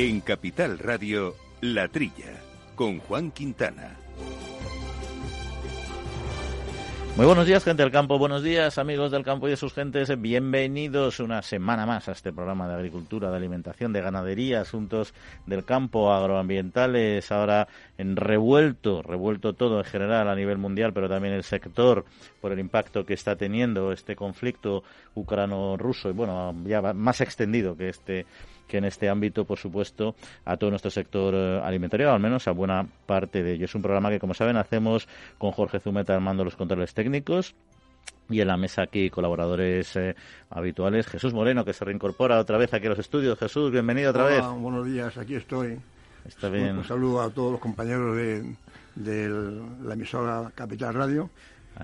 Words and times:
En 0.00 0.20
Capital 0.20 0.78
Radio, 0.78 1.34
La 1.60 1.88
Trilla, 1.88 2.40
con 2.76 3.00
Juan 3.00 3.32
Quintana. 3.32 3.96
Muy 7.16 7.26
buenos 7.26 7.48
días, 7.48 7.64
gente 7.64 7.82
del 7.82 7.90
campo. 7.90 8.16
Buenos 8.16 8.44
días, 8.44 8.78
amigos 8.78 9.10
del 9.10 9.24
campo 9.24 9.48
y 9.48 9.50
de 9.50 9.56
sus 9.56 9.74
gentes. 9.74 10.08
Bienvenidos 10.20 11.18
una 11.18 11.42
semana 11.42 11.84
más 11.84 12.08
a 12.08 12.12
este 12.12 12.32
programa 12.32 12.68
de 12.68 12.74
agricultura, 12.74 13.28
de 13.28 13.38
alimentación, 13.38 13.92
de 13.92 14.00
ganadería, 14.00 14.60
asuntos 14.60 15.14
del 15.46 15.64
campo, 15.64 16.12
agroambientales. 16.12 17.32
Ahora 17.32 17.66
en 17.98 18.14
revuelto, 18.14 19.02
revuelto 19.02 19.54
todo 19.54 19.78
en 19.78 19.84
general 19.84 20.28
a 20.28 20.36
nivel 20.36 20.58
mundial, 20.58 20.92
pero 20.92 21.08
también 21.08 21.34
el 21.34 21.42
sector 21.42 22.04
por 22.40 22.52
el 22.52 22.60
impacto 22.60 23.04
que 23.04 23.14
está 23.14 23.34
teniendo 23.34 23.90
este 23.90 24.14
conflicto 24.14 24.84
ucrano-ruso 25.16 26.10
y 26.10 26.12
bueno, 26.12 26.54
ya 26.66 26.92
más 26.92 27.20
extendido 27.20 27.76
que 27.76 27.88
este 27.88 28.26
que 28.68 28.78
en 28.78 28.84
este 28.84 29.08
ámbito, 29.08 29.44
por 29.44 29.58
supuesto, 29.58 30.14
a 30.44 30.56
todo 30.56 30.70
nuestro 30.70 30.90
sector 30.90 31.34
eh, 31.34 31.60
alimentario, 31.64 32.12
al 32.12 32.20
menos 32.20 32.46
a 32.46 32.52
buena 32.52 32.86
parte 33.06 33.42
de 33.42 33.54
ello. 33.54 33.64
Es 33.64 33.74
un 33.74 33.82
programa 33.82 34.10
que, 34.10 34.20
como 34.20 34.34
saben, 34.34 34.56
hacemos 34.56 35.08
con 35.38 35.50
Jorge 35.50 35.80
Zumeta 35.80 36.14
armando 36.14 36.44
los 36.44 36.54
controles 36.54 36.94
técnicos. 36.94 37.54
Y 38.30 38.42
en 38.42 38.48
la 38.48 38.58
mesa 38.58 38.82
aquí 38.82 39.08
colaboradores 39.08 39.96
eh, 39.96 40.14
habituales, 40.50 41.06
Jesús 41.06 41.32
Moreno, 41.32 41.64
que 41.64 41.72
se 41.72 41.84
reincorpora 41.84 42.38
otra 42.38 42.58
vez 42.58 42.74
aquí 42.74 42.86
a 42.86 42.90
los 42.90 42.98
estudios. 42.98 43.38
Jesús, 43.38 43.72
bienvenido 43.72 44.10
otra 44.10 44.26
Hola, 44.26 44.36
vez. 44.36 44.60
Buenos 44.60 44.86
días, 44.86 45.16
aquí 45.16 45.34
estoy. 45.34 45.78
Está 46.26 46.50
bien. 46.50 46.76
Un, 46.76 46.84
saludo 46.84 47.22
a 47.22 47.30
todos 47.30 47.52
los 47.52 47.60
compañeros 47.60 48.14
de, 48.16 48.54
de 48.96 49.28
la 49.82 49.94
emisora 49.94 50.52
Capital 50.54 50.92
Radio 50.92 51.30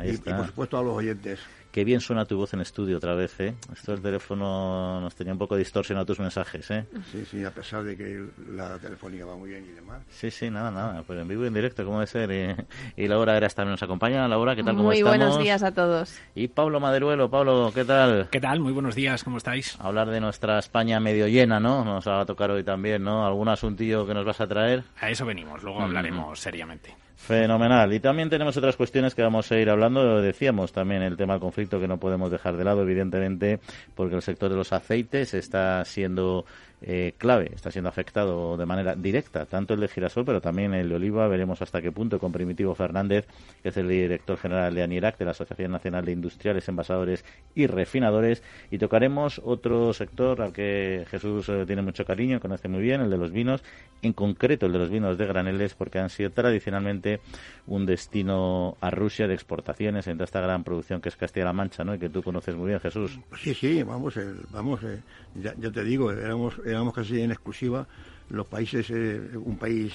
y, 0.02 0.16
por 0.18 0.46
supuesto 0.46 0.78
a 0.78 0.82
los 0.82 0.94
oyentes. 0.94 1.40
Qué 1.74 1.82
bien 1.82 2.00
suena 2.00 2.24
tu 2.24 2.36
voz 2.36 2.54
en 2.54 2.60
estudio 2.60 2.98
otra 2.98 3.16
vez, 3.16 3.34
¿eh? 3.40 3.52
Esto 3.72 3.90
del 3.90 4.00
teléfono 4.00 5.00
nos 5.00 5.12
tenía 5.16 5.32
un 5.32 5.40
poco 5.40 5.56
distorsionado 5.56 6.06
tus 6.06 6.20
mensajes, 6.20 6.70
¿eh? 6.70 6.86
Sí, 7.10 7.24
sí, 7.28 7.44
a 7.44 7.50
pesar 7.50 7.82
de 7.82 7.96
que 7.96 8.24
la 8.52 8.78
telefónica 8.78 9.24
va 9.24 9.34
muy 9.34 9.48
bien 9.50 9.64
y 9.68 9.72
demás. 9.74 10.00
Sí, 10.08 10.30
sí, 10.30 10.50
nada, 10.50 10.70
nada, 10.70 11.02
pero 11.04 11.22
en 11.22 11.26
vivo 11.26 11.42
y 11.42 11.48
en 11.48 11.54
directo, 11.54 11.84
¿cómo 11.84 11.96
debe 11.98 12.06
ser? 12.06 12.30
Eh, 12.30 12.54
y 12.96 13.08
Laura 13.08 13.36
Eras 13.36 13.56
también 13.56 13.72
nos 13.72 13.82
acompaña. 13.82 14.28
Laura, 14.28 14.54
¿qué 14.54 14.62
tal? 14.62 14.76
¿Cómo 14.76 14.86
Muy 14.90 14.98
estamos? 14.98 15.18
buenos 15.18 15.38
días 15.40 15.64
a 15.64 15.72
todos. 15.74 16.16
Y 16.36 16.46
Pablo 16.46 16.78
Maderuelo, 16.78 17.28
Pablo, 17.28 17.72
¿qué 17.74 17.84
tal? 17.84 18.28
¿Qué 18.30 18.38
tal? 18.40 18.60
Muy 18.60 18.70
buenos 18.72 18.94
días, 18.94 19.24
¿cómo 19.24 19.38
estáis? 19.38 19.76
Hablar 19.80 20.10
de 20.10 20.20
nuestra 20.20 20.60
España 20.60 21.00
medio 21.00 21.26
llena, 21.26 21.58
¿no? 21.58 21.84
Nos 21.84 22.06
va 22.06 22.20
a 22.20 22.24
tocar 22.24 22.52
hoy 22.52 22.62
también, 22.62 23.02
¿no? 23.02 23.26
¿Algún 23.26 23.48
asuntillo 23.48 24.06
que 24.06 24.14
nos 24.14 24.24
vas 24.24 24.40
a 24.40 24.46
traer? 24.46 24.84
A 25.00 25.10
eso 25.10 25.26
venimos, 25.26 25.60
luego 25.64 25.80
Mm. 25.80 25.84
hablaremos 25.84 26.38
seriamente. 26.38 26.94
Fenomenal. 27.26 27.90
Y 27.94 28.00
también 28.00 28.28
tenemos 28.28 28.54
otras 28.58 28.76
cuestiones 28.76 29.14
que 29.14 29.22
vamos 29.22 29.50
a 29.50 29.56
ir 29.56 29.70
hablando. 29.70 30.20
Decíamos 30.20 30.72
también 30.72 31.00
el 31.00 31.16
tema 31.16 31.32
del 31.32 31.40
conflicto 31.40 31.80
que 31.80 31.88
no 31.88 31.98
podemos 31.98 32.30
dejar 32.30 32.58
de 32.58 32.64
lado, 32.64 32.82
evidentemente, 32.82 33.60
porque 33.94 34.14
el 34.14 34.20
sector 34.20 34.50
de 34.50 34.56
los 34.56 34.74
aceites 34.74 35.32
está 35.32 35.82
siendo 35.86 36.44
eh, 36.86 37.14
clave, 37.16 37.50
está 37.54 37.70
siendo 37.70 37.88
afectado 37.88 38.58
de 38.58 38.66
manera 38.66 38.94
directa, 38.94 39.46
tanto 39.46 39.72
el 39.72 39.80
de 39.80 39.88
girasol, 39.88 40.26
pero 40.26 40.42
también 40.42 40.74
el 40.74 40.90
de 40.90 40.94
oliva. 40.96 41.26
Veremos 41.28 41.62
hasta 41.62 41.80
qué 41.80 41.90
punto 41.90 42.18
con 42.18 42.30
Primitivo 42.30 42.74
Fernández, 42.74 43.26
que 43.62 43.70
es 43.70 43.76
el 43.78 43.88
director 43.88 44.36
general 44.36 44.74
de 44.74 44.82
ANIRAC, 44.82 45.16
de 45.16 45.24
la 45.24 45.30
Asociación 45.30 45.72
Nacional 45.72 46.04
de 46.04 46.12
Industriales, 46.12 46.68
Envasadores 46.68 47.24
y 47.54 47.66
Refinadores. 47.66 48.42
Y 48.70 48.76
tocaremos 48.76 49.40
otro 49.42 49.94
sector 49.94 50.42
al 50.42 50.52
que 50.52 51.06
Jesús 51.10 51.48
eh, 51.48 51.64
tiene 51.66 51.80
mucho 51.80 52.04
cariño, 52.04 52.38
conoce 52.38 52.68
muy 52.68 52.82
bien, 52.82 53.00
el 53.00 53.08
de 53.08 53.16
los 53.16 53.32
vinos, 53.32 53.62
en 54.02 54.12
concreto 54.12 54.66
el 54.66 54.72
de 54.72 54.78
los 54.78 54.90
vinos 54.90 55.16
de 55.16 55.26
graneles, 55.26 55.74
porque 55.74 55.98
han 55.98 56.10
sido 56.10 56.32
tradicionalmente 56.32 57.20
un 57.66 57.86
destino 57.86 58.76
a 58.82 58.90
Rusia 58.90 59.26
de 59.26 59.32
exportaciones 59.32 60.06
entre 60.06 60.24
esta 60.24 60.40
gran 60.40 60.64
producción 60.64 61.00
que 61.00 61.08
es 61.08 61.16
Castilla-La 61.16 61.54
Mancha, 61.54 61.82
¿no? 61.82 61.94
Y 61.94 61.98
que 61.98 62.10
tú 62.10 62.22
conoces 62.22 62.54
muy 62.54 62.68
bien, 62.68 62.80
Jesús. 62.80 63.18
Sí, 63.40 63.54
sí, 63.54 63.82
vamos, 63.82 64.18
vamos, 64.50 64.82
eh, 64.82 65.00
ya, 65.34 65.54
te 65.54 65.84
digo, 65.84 66.12
éramos 66.12 66.60
casi 66.94 67.20
en 67.20 67.30
exclusiva 67.30 67.86
los 68.30 68.46
países, 68.46 68.90
eh, 68.90 69.20
un 69.36 69.56
país 69.56 69.92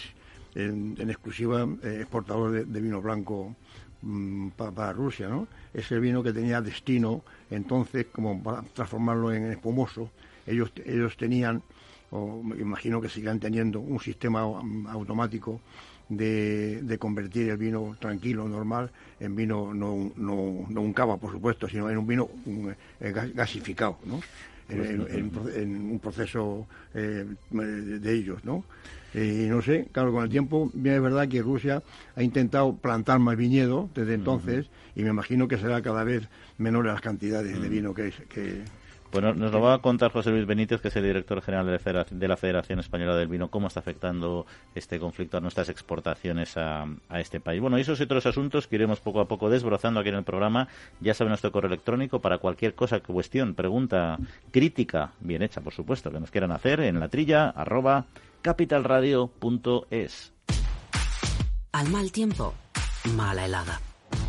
en, 0.55 0.95
exclusiva 1.09 1.67
eh, 1.83 1.99
exportador 2.01 2.65
de, 2.65 2.81
vino 2.81 3.01
blanco 3.01 3.55
mmm, 4.01 4.49
para, 4.49 4.93
Rusia, 4.93 5.27
¿no? 5.27 5.47
Es 5.73 5.91
el 5.91 5.99
vino 5.99 6.23
que 6.23 6.33
tenía 6.33 6.61
destino, 6.61 7.23
entonces, 7.49 8.07
como 8.11 8.41
para 8.41 8.63
transformarlo 8.73 9.31
en 9.31 9.51
espumoso, 9.51 10.09
ellos, 10.45 10.71
ellos 10.85 11.15
tenían, 11.17 11.61
o 12.11 12.41
imagino 12.59 13.01
que 13.01 13.09
sigan 13.09 13.39
teniendo, 13.39 13.79
un 13.79 13.99
sistema 13.99 14.45
um, 14.45 14.87
automático 14.87 15.61
de, 16.09 16.81
de, 16.81 16.97
convertir 16.97 17.49
el 17.49 17.57
vino 17.57 17.95
tranquilo, 17.99 18.47
normal, 18.47 18.89
en 19.19 19.35
vino, 19.35 19.73
no, 19.73 20.11
no, 20.15 20.65
no 20.67 20.81
un 20.81 20.93
cava, 20.93 21.17
por 21.17 21.31
supuesto, 21.31 21.67
sino 21.67 21.87
en 21.89 21.97
un 21.99 22.07
vino 22.07 22.27
eh, 22.99 23.13
gasificado, 23.33 23.99
¿no? 24.05 24.19
En, 24.69 24.81
en, 24.81 25.07
en, 25.11 25.31
en, 25.55 25.91
un 25.91 25.99
proceso 25.99 26.67
eh, 26.93 27.25
de 27.51 28.13
ellos, 28.13 28.43
¿no? 28.45 28.63
Y 29.13 29.47
no 29.47 29.61
sé, 29.61 29.87
claro, 29.91 30.11
con 30.11 30.23
el 30.23 30.29
tiempo, 30.29 30.69
bien 30.73 30.95
es 30.95 31.01
verdad 31.01 31.27
que 31.27 31.41
Rusia 31.41 31.81
ha 32.15 32.21
intentado 32.21 32.75
plantar 32.75 33.17
más 33.19 33.35
viñedo 33.35 33.89
desde 33.95 34.13
entonces, 34.13 34.67
uh 34.67 34.69
-huh. 34.69 35.01
y 35.01 35.03
me 35.03 35.09
imagino 35.09 35.47
que 35.47 35.57
será 35.57 35.81
cada 35.81 36.03
vez 36.03 36.27
menores 36.59 36.91
las 36.93 37.01
cantidades 37.01 37.55
uh 37.55 37.59
-huh. 37.59 37.61
de 37.63 37.69
vino 37.69 37.93
que, 37.93 38.13
que, 38.29 38.61
bueno, 39.11 39.33
nos 39.33 39.51
lo 39.51 39.61
va 39.61 39.75
a 39.75 39.77
contar 39.79 40.11
José 40.11 40.29
Luis 40.29 40.45
Benítez, 40.45 40.81
que 40.81 40.89
es 40.89 40.95
el 40.95 41.03
director 41.03 41.41
general 41.41 41.65
de 41.65 42.27
la 42.27 42.37
Federación 42.37 42.79
Española 42.79 43.15
del 43.15 43.27
Vino, 43.27 43.49
cómo 43.49 43.67
está 43.67 43.79
afectando 43.79 44.45
este 44.75 44.99
conflicto 44.99 45.37
a 45.37 45.41
nuestras 45.41 45.69
exportaciones 45.69 46.57
a, 46.57 46.85
a, 47.09 47.19
este 47.19 47.39
país. 47.39 47.59
Bueno, 47.59 47.77
y 47.77 47.81
esos 47.81 47.99
y 47.99 48.03
otros 48.03 48.25
asuntos 48.25 48.67
que 48.67 48.75
iremos 48.75 48.99
poco 48.99 49.19
a 49.19 49.27
poco 49.27 49.49
desbrozando 49.49 49.99
aquí 49.99 50.09
en 50.09 50.15
el 50.15 50.23
programa. 50.23 50.67
Ya 50.99 51.13
saben 51.13 51.29
nuestro 51.29 51.51
correo 51.51 51.69
electrónico 51.69 52.19
para 52.19 52.37
cualquier 52.37 52.75
cosa, 52.75 52.99
cuestión, 52.99 53.55
pregunta, 53.55 54.19
crítica, 54.51 55.13
bien 55.19 55.41
hecha, 55.41 55.61
por 55.61 55.73
supuesto, 55.73 56.11
que 56.11 56.19
nos 56.19 56.29
quieran 56.29 56.51
hacer 56.51 56.79
en 56.81 56.99
la 56.99 57.09
trilla 57.09 57.49
arroba 57.49 58.05
capitalradio.es. 58.41 60.33
Al 61.71 61.89
mal 61.89 62.11
tiempo, 62.11 62.53
mala 63.15 63.45
helada. 63.45 63.79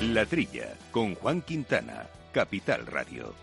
La 0.00 0.24
Trilla, 0.24 0.76
con 0.90 1.14
Juan 1.14 1.42
Quintana, 1.42 2.06
Capital 2.32 2.86
Radio. 2.86 3.34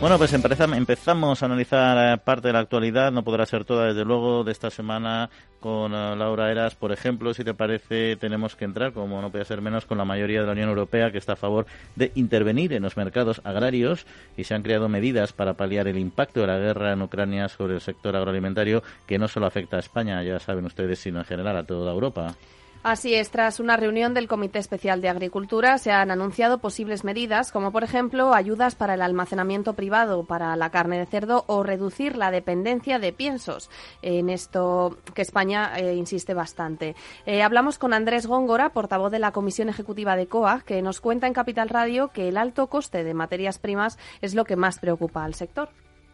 Bueno, 0.00 0.16
pues 0.16 0.32
empezamos 0.32 1.42
a 1.42 1.46
analizar 1.46 2.22
parte 2.22 2.48
de 2.48 2.52
la 2.52 2.60
actualidad, 2.60 3.10
no 3.10 3.24
podrá 3.24 3.44
ser 3.44 3.64
toda 3.64 3.86
desde 3.86 4.04
luego 4.04 4.44
de 4.44 4.52
esta 4.52 4.70
semana 4.70 5.28
con 5.58 5.92
uh, 5.92 6.14
Laura 6.14 6.52
Eras, 6.52 6.76
por 6.76 6.92
ejemplo, 6.92 7.34
si 7.34 7.42
te 7.42 7.52
parece, 7.52 8.14
tenemos 8.14 8.54
que 8.54 8.64
entrar, 8.64 8.92
como 8.92 9.20
no 9.20 9.32
puede 9.32 9.44
ser 9.44 9.60
menos, 9.60 9.86
con 9.86 9.98
la 9.98 10.04
mayoría 10.04 10.42
de 10.42 10.46
la 10.46 10.52
Unión 10.52 10.68
Europea 10.68 11.10
que 11.10 11.18
está 11.18 11.32
a 11.32 11.36
favor 11.36 11.66
de 11.96 12.12
intervenir 12.14 12.74
en 12.74 12.84
los 12.84 12.96
mercados 12.96 13.40
agrarios 13.42 14.06
y 14.36 14.44
se 14.44 14.54
han 14.54 14.62
creado 14.62 14.88
medidas 14.88 15.32
para 15.32 15.54
paliar 15.54 15.88
el 15.88 15.98
impacto 15.98 16.42
de 16.42 16.46
la 16.46 16.58
guerra 16.58 16.92
en 16.92 17.02
Ucrania 17.02 17.48
sobre 17.48 17.74
el 17.74 17.80
sector 17.80 18.14
agroalimentario 18.14 18.84
que 19.04 19.18
no 19.18 19.26
solo 19.26 19.46
afecta 19.46 19.78
a 19.78 19.80
España, 19.80 20.22
ya 20.22 20.38
saben 20.38 20.66
ustedes, 20.66 21.00
sino 21.00 21.18
en 21.18 21.24
general 21.24 21.56
a 21.56 21.66
toda 21.66 21.92
Europa. 21.92 22.36
Así 22.82 23.14
es, 23.14 23.30
tras 23.30 23.58
una 23.58 23.76
reunión 23.76 24.14
del 24.14 24.28
Comité 24.28 24.60
Especial 24.60 25.00
de 25.00 25.08
Agricultura 25.08 25.78
se 25.78 25.90
han 25.90 26.12
anunciado 26.12 26.58
posibles 26.58 27.02
medidas, 27.02 27.50
como 27.50 27.72
por 27.72 27.82
ejemplo 27.82 28.32
ayudas 28.32 28.76
para 28.76 28.94
el 28.94 29.02
almacenamiento 29.02 29.74
privado 29.74 30.24
para 30.24 30.54
la 30.54 30.70
carne 30.70 30.98
de 30.98 31.06
cerdo 31.06 31.44
o 31.48 31.64
reducir 31.64 32.16
la 32.16 32.30
dependencia 32.30 33.00
de 33.00 33.12
piensos. 33.12 33.70
En 34.02 34.30
esto 34.30 34.98
que 35.14 35.22
España 35.22 35.76
eh, 35.76 35.94
insiste 35.94 36.32
bastante. 36.32 36.94
Eh, 37.26 37.42
hablamos 37.42 37.78
con 37.78 37.92
Andrés 37.92 38.26
Góngora, 38.26 38.70
portavoz 38.70 39.10
de 39.10 39.18
la 39.18 39.32
Comisión 39.32 39.68
Ejecutiva 39.68 40.14
de 40.14 40.28
COAG, 40.28 40.62
que 40.62 40.80
nos 40.80 41.00
cuenta 41.00 41.26
en 41.26 41.32
Capital 41.32 41.68
Radio 41.68 42.08
que 42.08 42.28
el 42.28 42.36
alto 42.36 42.68
coste 42.68 43.02
de 43.02 43.14
materias 43.14 43.58
primas 43.58 43.98
es 44.20 44.34
lo 44.34 44.44
que 44.44 44.54
más 44.54 44.78
preocupa 44.78 45.24
al 45.24 45.34
sector. 45.34 45.70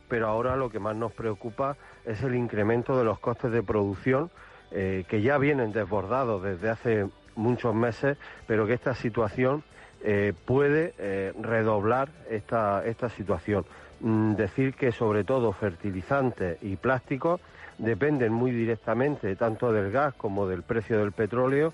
Pero 0.08 0.28
ahora 0.28 0.56
lo 0.56 0.70
que 0.70 0.78
más 0.78 0.96
nos 0.96 1.12
preocupa 1.12 1.76
es 2.04 2.22
el 2.22 2.34
incremento 2.34 2.96
de 2.96 3.04
los 3.04 3.18
costes 3.18 3.50
de 3.50 3.62
producción 3.62 4.30
eh, 4.74 5.04
que 5.08 5.22
ya 5.22 5.38
vienen 5.38 5.72
desbordados 5.72 6.42
desde 6.42 6.70
hace 6.70 7.06
muchos 7.36 7.74
meses, 7.74 8.18
pero 8.46 8.66
que 8.66 8.74
esta 8.74 8.94
situación 8.94 9.62
eh, 10.02 10.32
puede 10.46 10.94
eh, 10.98 11.32
redoblar 11.40 12.08
esta, 12.28 12.84
esta 12.84 13.08
situación. 13.08 13.64
Mm, 14.00 14.34
decir 14.34 14.74
que 14.74 14.90
sobre 14.90 15.24
todo 15.24 15.52
fertilizantes 15.52 16.58
y 16.62 16.76
plásticos 16.76 17.40
dependen 17.78 18.32
muy 18.32 18.50
directamente 18.50 19.36
tanto 19.36 19.72
del 19.72 19.92
gas 19.92 20.14
como 20.14 20.46
del 20.48 20.62
precio 20.62 20.98
del 20.98 21.12
petróleo 21.12 21.72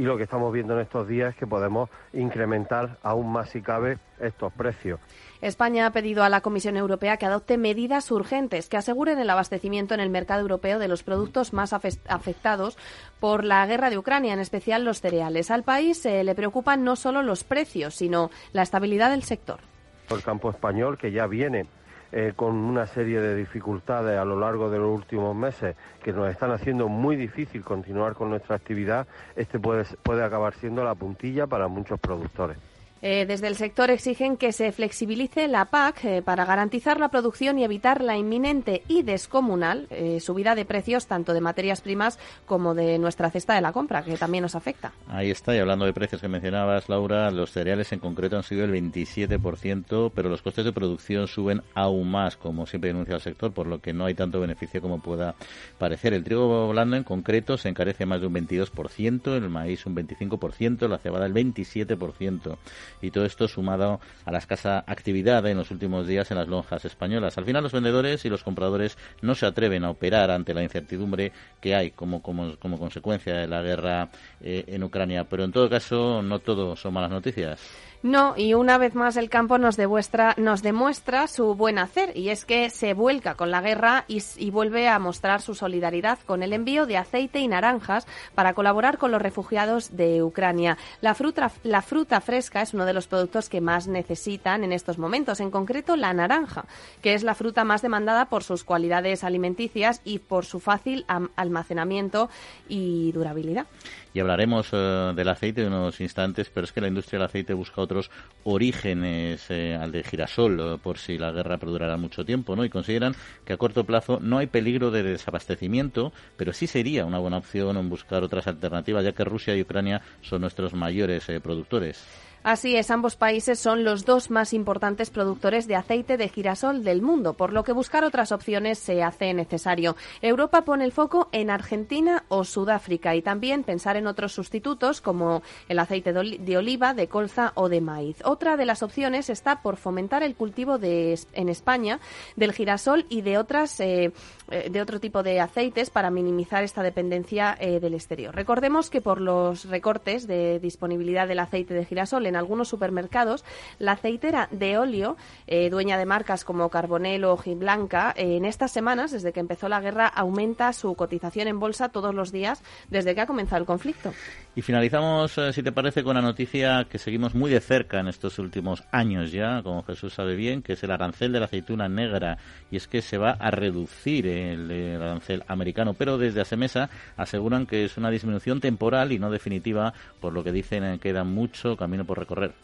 y 0.00 0.04
lo 0.04 0.16
que 0.16 0.22
estamos 0.22 0.50
viendo 0.50 0.72
en 0.72 0.80
estos 0.80 1.06
días 1.06 1.34
es 1.34 1.38
que 1.38 1.46
podemos 1.46 1.90
incrementar 2.14 2.96
aún 3.02 3.30
más 3.30 3.50
si 3.50 3.60
cabe 3.60 3.98
estos 4.18 4.50
precios. 4.50 4.98
España 5.42 5.84
ha 5.84 5.90
pedido 5.90 6.24
a 6.24 6.30
la 6.30 6.40
Comisión 6.40 6.78
Europea 6.78 7.18
que 7.18 7.26
adopte 7.26 7.58
medidas 7.58 8.10
urgentes 8.10 8.70
que 8.70 8.78
aseguren 8.78 9.18
el 9.18 9.28
abastecimiento 9.28 9.92
en 9.92 10.00
el 10.00 10.08
mercado 10.08 10.40
europeo 10.40 10.78
de 10.78 10.88
los 10.88 11.02
productos 11.02 11.52
más 11.52 11.74
afectados 11.74 12.78
por 13.20 13.44
la 13.44 13.66
guerra 13.66 13.90
de 13.90 13.98
Ucrania, 13.98 14.32
en 14.32 14.40
especial 14.40 14.86
los 14.86 15.02
cereales. 15.02 15.50
Al 15.50 15.64
país 15.64 16.06
eh, 16.06 16.24
le 16.24 16.34
preocupan 16.34 16.82
no 16.82 16.96
solo 16.96 17.22
los 17.22 17.44
precios, 17.44 17.94
sino 17.94 18.30
la 18.54 18.62
estabilidad 18.62 19.10
del 19.10 19.22
sector. 19.22 19.60
El 20.08 20.22
campo 20.22 20.48
español, 20.48 20.96
que 20.96 21.12
ya 21.12 21.26
viene 21.26 21.66
eh, 22.12 22.32
con 22.34 22.54
una 22.56 22.86
serie 22.86 23.20
de 23.20 23.36
dificultades 23.36 24.18
a 24.18 24.24
lo 24.24 24.38
largo 24.38 24.70
de 24.70 24.78
los 24.78 24.88
últimos 24.88 25.34
meses 25.36 25.76
que 26.02 26.12
nos 26.12 26.28
están 26.30 26.50
haciendo 26.50 26.88
muy 26.88 27.16
difícil 27.16 27.62
continuar 27.62 28.14
con 28.14 28.30
nuestra 28.30 28.56
actividad, 28.56 29.06
este 29.36 29.58
puede, 29.58 29.84
puede 30.02 30.24
acabar 30.24 30.54
siendo 30.54 30.84
la 30.84 30.94
puntilla 30.94 31.46
para 31.46 31.68
muchos 31.68 32.00
productores. 32.00 32.56
Eh, 33.02 33.24
desde 33.26 33.46
el 33.46 33.56
sector 33.56 33.90
exigen 33.90 34.36
que 34.36 34.52
se 34.52 34.72
flexibilice 34.72 35.48
la 35.48 35.66
PAC 35.66 36.04
eh, 36.04 36.22
para 36.22 36.44
garantizar 36.44 37.00
la 37.00 37.08
producción 37.08 37.58
y 37.58 37.64
evitar 37.64 38.02
la 38.02 38.18
inminente 38.18 38.82
y 38.88 39.02
descomunal 39.02 39.86
eh, 39.88 40.20
subida 40.20 40.54
de 40.54 40.66
precios 40.66 41.06
tanto 41.06 41.32
de 41.32 41.40
materias 41.40 41.80
primas 41.80 42.18
como 42.44 42.74
de 42.74 42.98
nuestra 42.98 43.30
cesta 43.30 43.54
de 43.54 43.62
la 43.62 43.72
compra, 43.72 44.02
que 44.02 44.18
también 44.18 44.42
nos 44.42 44.54
afecta. 44.54 44.92
Ahí 45.08 45.30
está, 45.30 45.56
y 45.56 45.58
hablando 45.58 45.86
de 45.86 45.94
precios 45.94 46.20
que 46.20 46.28
mencionabas, 46.28 46.90
Laura, 46.90 47.30
los 47.30 47.52
cereales 47.52 47.90
en 47.92 48.00
concreto 48.00 48.36
han 48.36 48.42
subido 48.42 48.66
el 48.66 48.72
27%, 48.72 50.12
pero 50.14 50.28
los 50.28 50.42
costes 50.42 50.66
de 50.66 50.72
producción 50.72 51.26
suben 51.26 51.62
aún 51.74 52.10
más, 52.10 52.36
como 52.36 52.66
siempre 52.66 52.88
denuncia 52.88 53.14
el 53.14 53.22
sector, 53.22 53.52
por 53.52 53.66
lo 53.66 53.80
que 53.80 53.94
no 53.94 54.04
hay 54.04 54.14
tanto 54.14 54.40
beneficio 54.40 54.82
como 54.82 55.00
pueda 55.00 55.34
parecer. 55.78 56.12
El 56.12 56.22
trigo 56.22 56.68
blando 56.68 56.96
en 56.96 57.04
concreto 57.04 57.56
se 57.56 57.70
encarece 57.70 58.04
más 58.04 58.20
de 58.20 58.26
un 58.26 58.34
22%, 58.34 59.36
el 59.36 59.48
maíz 59.48 59.86
un 59.86 59.96
25%, 59.96 60.86
la 60.86 60.98
cebada 60.98 61.24
el 61.24 61.32
27% 61.32 62.58
y 63.00 63.10
todo 63.10 63.24
esto 63.24 63.48
sumado 63.48 64.00
a 64.24 64.32
la 64.32 64.38
escasa 64.38 64.84
actividad 64.86 65.46
en 65.46 65.56
los 65.56 65.70
últimos 65.70 66.06
días 66.06 66.30
en 66.30 66.38
las 66.38 66.48
lonjas 66.48 66.84
españolas. 66.84 67.38
Al 67.38 67.44
final 67.44 67.62
los 67.62 67.72
vendedores 67.72 68.24
y 68.24 68.28
los 68.28 68.42
compradores 68.42 68.96
no 69.22 69.34
se 69.34 69.46
atreven 69.46 69.84
a 69.84 69.90
operar 69.90 70.30
ante 70.30 70.54
la 70.54 70.62
incertidumbre 70.62 71.32
que 71.60 71.74
hay 71.74 71.90
como, 71.90 72.22
como, 72.22 72.56
como 72.56 72.78
consecuencia 72.78 73.34
de 73.34 73.46
la 73.46 73.62
guerra 73.62 74.08
eh, 74.40 74.64
en 74.66 74.82
Ucrania, 74.82 75.24
pero 75.24 75.44
en 75.44 75.52
todo 75.52 75.68
caso 75.68 76.22
no 76.22 76.38
todo 76.38 76.76
son 76.76 76.94
malas 76.94 77.10
noticias. 77.10 77.60
No, 78.02 78.32
y 78.34 78.54
una 78.54 78.78
vez 78.78 78.94
más 78.94 79.18
el 79.18 79.28
campo 79.28 79.58
nos 79.58 79.76
demuestra, 79.76 80.34
nos 80.38 80.62
demuestra 80.62 81.26
su 81.26 81.54
buen 81.54 81.78
hacer, 81.78 82.16
y 82.16 82.30
es 82.30 82.46
que 82.46 82.70
se 82.70 82.94
vuelca 82.94 83.34
con 83.34 83.50
la 83.50 83.60
guerra 83.60 84.06
y, 84.08 84.50
vuelve 84.50 84.88
a 84.88 84.98
mostrar 84.98 85.42
su 85.42 85.54
solidaridad 85.54 86.18
con 86.24 86.42
el 86.42 86.54
envío 86.54 86.86
de 86.86 86.96
aceite 86.96 87.40
y 87.40 87.48
naranjas 87.48 88.06
para 88.34 88.54
colaborar 88.54 88.96
con 88.96 89.10
los 89.10 89.20
refugiados 89.20 89.98
de 89.98 90.22
Ucrania. 90.22 90.78
La 91.02 91.14
fruta, 91.14 91.52
la 91.62 91.82
fruta 91.82 92.22
fresca 92.22 92.62
es 92.62 92.72
uno 92.72 92.86
de 92.86 92.94
los 92.94 93.06
productos 93.06 93.50
que 93.50 93.60
más 93.60 93.86
necesitan 93.86 94.64
en 94.64 94.72
estos 94.72 94.96
momentos, 94.96 95.38
en 95.40 95.50
concreto 95.50 95.94
la 95.94 96.14
naranja, 96.14 96.64
que 97.02 97.12
es 97.12 97.22
la 97.22 97.34
fruta 97.34 97.64
más 97.64 97.82
demandada 97.82 98.30
por 98.30 98.44
sus 98.44 98.64
cualidades 98.64 99.24
alimenticias 99.24 100.00
y 100.04 100.20
por 100.20 100.46
su 100.46 100.58
fácil 100.58 101.04
almacenamiento 101.36 102.30
y 102.66 103.12
durabilidad. 103.12 103.66
Y 104.12 104.20
hablaremos 104.20 104.68
eh, 104.72 105.12
del 105.14 105.28
aceite 105.28 105.62
en 105.62 105.72
unos 105.72 106.00
instantes, 106.00 106.50
pero 106.52 106.64
es 106.64 106.72
que 106.72 106.80
la 106.80 106.88
industria 106.88 107.18
del 107.18 107.26
aceite 107.26 107.54
busca 107.54 107.80
otros 107.80 108.10
orígenes 108.44 109.46
eh, 109.50 109.76
al 109.80 109.92
de 109.92 110.02
girasol, 110.02 110.60
eh, 110.60 110.78
por 110.82 110.98
si 110.98 111.16
la 111.16 111.30
guerra 111.30 111.58
perdurará 111.58 111.96
mucho 111.96 112.24
tiempo, 112.24 112.56
¿no? 112.56 112.64
Y 112.64 112.70
consideran 112.70 113.14
que 113.44 113.52
a 113.52 113.56
corto 113.56 113.84
plazo 113.84 114.18
no 114.20 114.38
hay 114.38 114.48
peligro 114.48 114.90
de 114.90 115.02
desabastecimiento, 115.04 116.12
pero 116.36 116.52
sí 116.52 116.66
sería 116.66 117.04
una 117.04 117.18
buena 117.18 117.38
opción 117.38 117.88
buscar 117.88 118.24
otras 118.24 118.46
alternativas, 118.46 119.04
ya 119.04 119.12
que 119.12 119.24
Rusia 119.24 119.56
y 119.56 119.62
Ucrania 119.62 120.02
son 120.22 120.40
nuestros 120.40 120.74
mayores 120.74 121.26
productores. 121.42 122.04
Así 122.42 122.74
es, 122.74 122.90
ambos 122.90 123.16
países 123.16 123.58
son 123.58 123.84
los 123.84 124.06
dos 124.06 124.30
más 124.30 124.54
importantes 124.54 125.10
productores 125.10 125.66
de 125.66 125.76
aceite 125.76 126.16
de 126.16 126.30
girasol 126.30 126.82
del 126.84 127.02
mundo, 127.02 127.34
por 127.34 127.52
lo 127.52 127.64
que 127.64 127.72
buscar 127.72 128.02
otras 128.02 128.32
opciones 128.32 128.78
se 128.78 129.02
hace 129.02 129.34
necesario. 129.34 129.94
Europa 130.22 130.62
pone 130.62 130.86
el 130.86 130.92
foco 130.92 131.28
en 131.32 131.50
Argentina 131.50 132.24
o 132.28 132.44
Sudáfrica 132.44 133.14
y 133.14 133.20
también 133.20 133.62
pensar 133.62 133.98
en 133.98 134.06
otros 134.06 134.32
sustitutos 134.32 135.02
como 135.02 135.42
el 135.68 135.78
aceite 135.78 136.14
de 136.14 136.56
oliva, 136.56 136.94
de 136.94 137.08
colza 137.08 137.52
o 137.56 137.68
de 137.68 137.82
maíz. 137.82 138.16
Otra 138.24 138.56
de 138.56 138.64
las 138.64 138.82
opciones 138.82 139.28
está 139.28 139.60
por 139.60 139.76
fomentar 139.76 140.22
el 140.22 140.34
cultivo 140.34 140.78
de, 140.78 141.20
en 141.34 141.50
España 141.50 142.00
del 142.36 142.52
girasol 142.52 143.04
y 143.10 143.20
de 143.20 143.36
otras 143.36 143.78
eh, 143.80 144.12
eh, 144.50 144.68
de 144.68 144.82
otro 144.82 144.98
tipo 144.98 145.22
de 145.22 145.40
aceites 145.40 145.90
para 145.90 146.10
minimizar 146.10 146.64
esta 146.64 146.82
dependencia 146.82 147.56
eh, 147.60 147.80
del 147.80 147.94
exterior. 147.94 148.34
Recordemos 148.34 148.90
que 148.90 149.00
por 149.00 149.20
los 149.20 149.66
recortes 149.66 150.26
de 150.26 150.58
disponibilidad 150.58 151.28
del 151.28 151.38
aceite 151.38 151.74
de 151.74 151.84
girasol 151.84 152.29
en 152.30 152.36
algunos 152.36 152.68
supermercados, 152.68 153.44
la 153.78 153.92
aceitera 153.92 154.48
de 154.50 154.78
óleo, 154.78 155.18
eh, 155.46 155.68
dueña 155.68 155.98
de 155.98 156.06
marcas 156.06 156.44
como 156.44 156.70
Carbonel 156.70 157.24
o 157.24 157.36
Blanca, 157.36 158.14
eh, 158.16 158.36
en 158.36 158.46
estas 158.46 158.72
semanas, 158.72 159.10
desde 159.10 159.32
que 159.32 159.40
empezó 159.40 159.68
la 159.68 159.80
guerra, 159.80 160.06
aumenta 160.06 160.72
su 160.72 160.94
cotización 160.94 161.48
en 161.48 161.60
bolsa 161.60 161.90
todos 161.90 162.14
los 162.14 162.32
días 162.32 162.62
desde 162.88 163.14
que 163.14 163.20
ha 163.20 163.26
comenzado 163.26 163.60
el 163.60 163.66
conflicto. 163.66 164.12
Y 164.56 164.62
finalizamos, 164.62 165.36
eh, 165.36 165.52
si 165.52 165.62
te 165.62 165.72
parece, 165.72 166.02
con 166.02 166.14
la 166.14 166.22
noticia 166.22 166.86
que 166.88 166.98
seguimos 166.98 167.34
muy 167.34 167.50
de 167.50 167.60
cerca 167.60 168.00
en 168.00 168.08
estos 168.08 168.38
últimos 168.38 168.82
años 168.90 169.30
ya, 169.30 169.62
como 169.62 169.82
Jesús 169.82 170.14
sabe 170.14 170.34
bien, 170.34 170.62
que 170.62 170.72
es 170.72 170.82
el 170.82 170.90
arancel 170.90 171.32
de 171.32 171.40
la 171.40 171.44
aceituna 171.44 171.88
negra. 171.88 172.38
Y 172.70 172.76
es 172.76 172.88
que 172.88 173.02
se 173.02 173.18
va 173.18 173.32
a 173.32 173.50
reducir 173.50 174.26
el, 174.26 174.70
el 174.70 175.02
arancel 175.02 175.44
americano, 175.48 175.94
pero 175.94 176.16
desde 176.16 176.40
Asemesa 176.40 176.88
aseguran 177.16 177.66
que 177.66 177.84
es 177.84 177.98
una 177.98 178.10
disminución 178.10 178.60
temporal 178.60 179.12
y 179.12 179.18
no 179.18 179.30
definitiva, 179.30 179.92
por 180.20 180.32
lo 180.32 180.42
que 180.42 180.52
dicen 180.52 180.98
que 180.98 181.10
queda 181.10 181.24
mucho 181.24 181.76
camino 181.76 182.04
por 182.04 182.19
recorrer. 182.20 182.54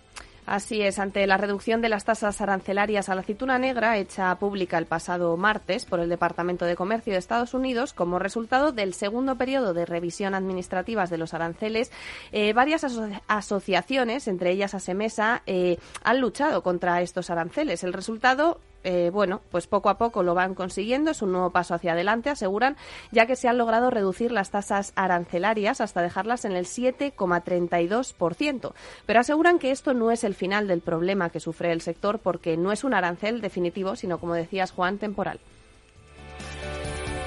Así 0.47 0.81
es, 0.81 1.01
ante 1.01 1.27
la 1.27 1.39
reducción 1.39 1.83
de 1.83 1.89
las 1.89 2.05
tasas 2.05 2.41
arancelarias 2.41 3.09
a 3.09 3.17
la 3.17 3.23
aceituna 3.23 3.59
negra 3.59 3.99
hecha 3.99 4.33
pública 4.37 4.79
el 4.79 4.87
pasado 4.87 5.37
martes 5.37 5.85
por 5.85 5.99
el 5.99 6.09
Departamento 6.09 6.65
de 6.65 6.77
Comercio 6.77 7.13
de 7.13 7.19
Estados 7.19 7.53
Unidos 7.53 7.93
como 7.93 8.21
resultado 8.21 8.71
del 8.71 8.95
segundo 8.95 9.35
periodo 9.35 9.75
de 9.75 9.87
revisión 9.87 10.37
administrativas 10.37 11.11
de 11.11 11.19
los 11.19 11.35
aranceles, 11.35 11.91
eh, 12.31 12.53
varias 12.53 12.87
asociaciones, 13.27 14.29
entre 14.29 14.53
ellas 14.53 14.75
Asemesa, 14.75 15.43
eh, 15.47 15.79
han 16.05 16.21
luchado 16.21 16.63
contra 16.63 17.03
estos 17.03 17.29
aranceles. 17.29 17.83
El 17.83 17.93
resultado 17.93 18.61
eh, 18.87 19.11
bueno, 19.11 19.43
pues 19.51 19.67
poco 19.67 19.91
a 19.91 19.99
poco 19.99 20.23
lo 20.23 20.35
van 20.35 20.55
consiguiendo, 20.55 21.11
es 21.11 21.21
un 21.21 21.33
nuevo 21.33 21.51
paso 21.51 21.75
hacia 21.75 21.91
adelante, 21.91 22.31
aseguran, 22.31 22.77
ya 23.11 23.27
que 23.27 23.35
se 23.35 23.49
han 23.49 23.59
logrado 23.59 23.91
reducir 23.91 24.31
las 24.31 24.53
tasas 24.53 24.93
arancelarias 24.95 25.81
hasta 25.81 26.03
dejarlas 26.03 26.45
en 26.45 26.53
el 26.53 26.67
7,32%. 26.67 28.75
Pero 29.05 29.19
aseguran 29.19 29.59
que 29.59 29.73
esto 29.73 29.93
no 29.93 30.13
es 30.13 30.23
el 30.23 30.37
final 30.37 30.69
del 30.69 30.83
problema 30.83 31.31
que 31.31 31.41
sufre 31.41 31.73
el 31.73 31.81
sector 31.81 32.21
porque 32.21 32.57
no 32.57 32.71
es 32.71 32.85
un 32.85 32.95
arancel 32.95 33.41
definitivo, 33.41 33.97
sino, 33.97 34.19
como 34.19 34.35
decías, 34.35 34.71
Juan, 34.71 34.99
temporal. 34.99 35.41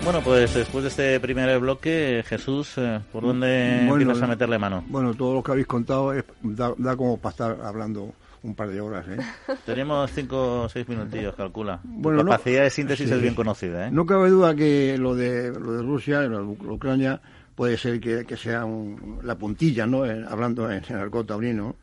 Bueno, 0.05 0.21
pues 0.21 0.53
después 0.53 0.83
de 0.83 0.89
este 0.89 1.19
primer 1.19 1.59
bloque, 1.59 2.23
Jesús, 2.25 2.77
eh, 2.77 3.01
¿por 3.11 3.23
dónde 3.23 3.83
bueno, 3.85 4.13
a 4.13 4.27
meterle 4.27 4.57
mano? 4.57 4.85
Bueno, 4.87 5.13
todo 5.13 5.33
lo 5.33 5.43
que 5.43 5.51
habéis 5.51 5.67
contado 5.67 6.13
da, 6.41 6.73
da 6.77 6.95
como 6.95 7.17
para 7.17 7.31
estar 7.31 7.57
hablando 7.65 8.13
un 8.43 8.55
par 8.55 8.69
de 8.69 8.81
horas. 8.81 9.05
¿eh? 9.07 9.17
Tenemos 9.65 10.11
cinco 10.11 10.63
o 10.63 10.69
seis 10.69 10.87
minutillos, 10.87 11.35
calcula. 11.35 11.79
Bueno, 11.83 12.23
La 12.23 12.31
capacidad 12.31 12.63
de 12.63 12.69
síntesis 12.69 13.09
es 13.09 13.21
bien 13.21 13.35
conocida. 13.35 13.87
¿eh? 13.87 13.91
No 13.91 14.05
cabe 14.05 14.29
duda 14.29 14.55
que 14.55 14.97
lo 14.97 15.15
de, 15.15 15.51
lo 15.51 15.73
de 15.73 15.83
Rusia, 15.83 16.21
lo 16.21 16.39
de 16.39 16.71
Ucrania, 16.71 17.21
puede 17.55 17.77
ser 17.77 17.99
que, 17.99 18.37
sea 18.37 18.65
la 19.23 19.35
puntilla, 19.35 19.85
¿no? 19.85 20.03
hablando 20.03 20.71
en, 20.71 20.83
el 20.87 20.95
arco 20.95 21.25
taurino. 21.25 21.75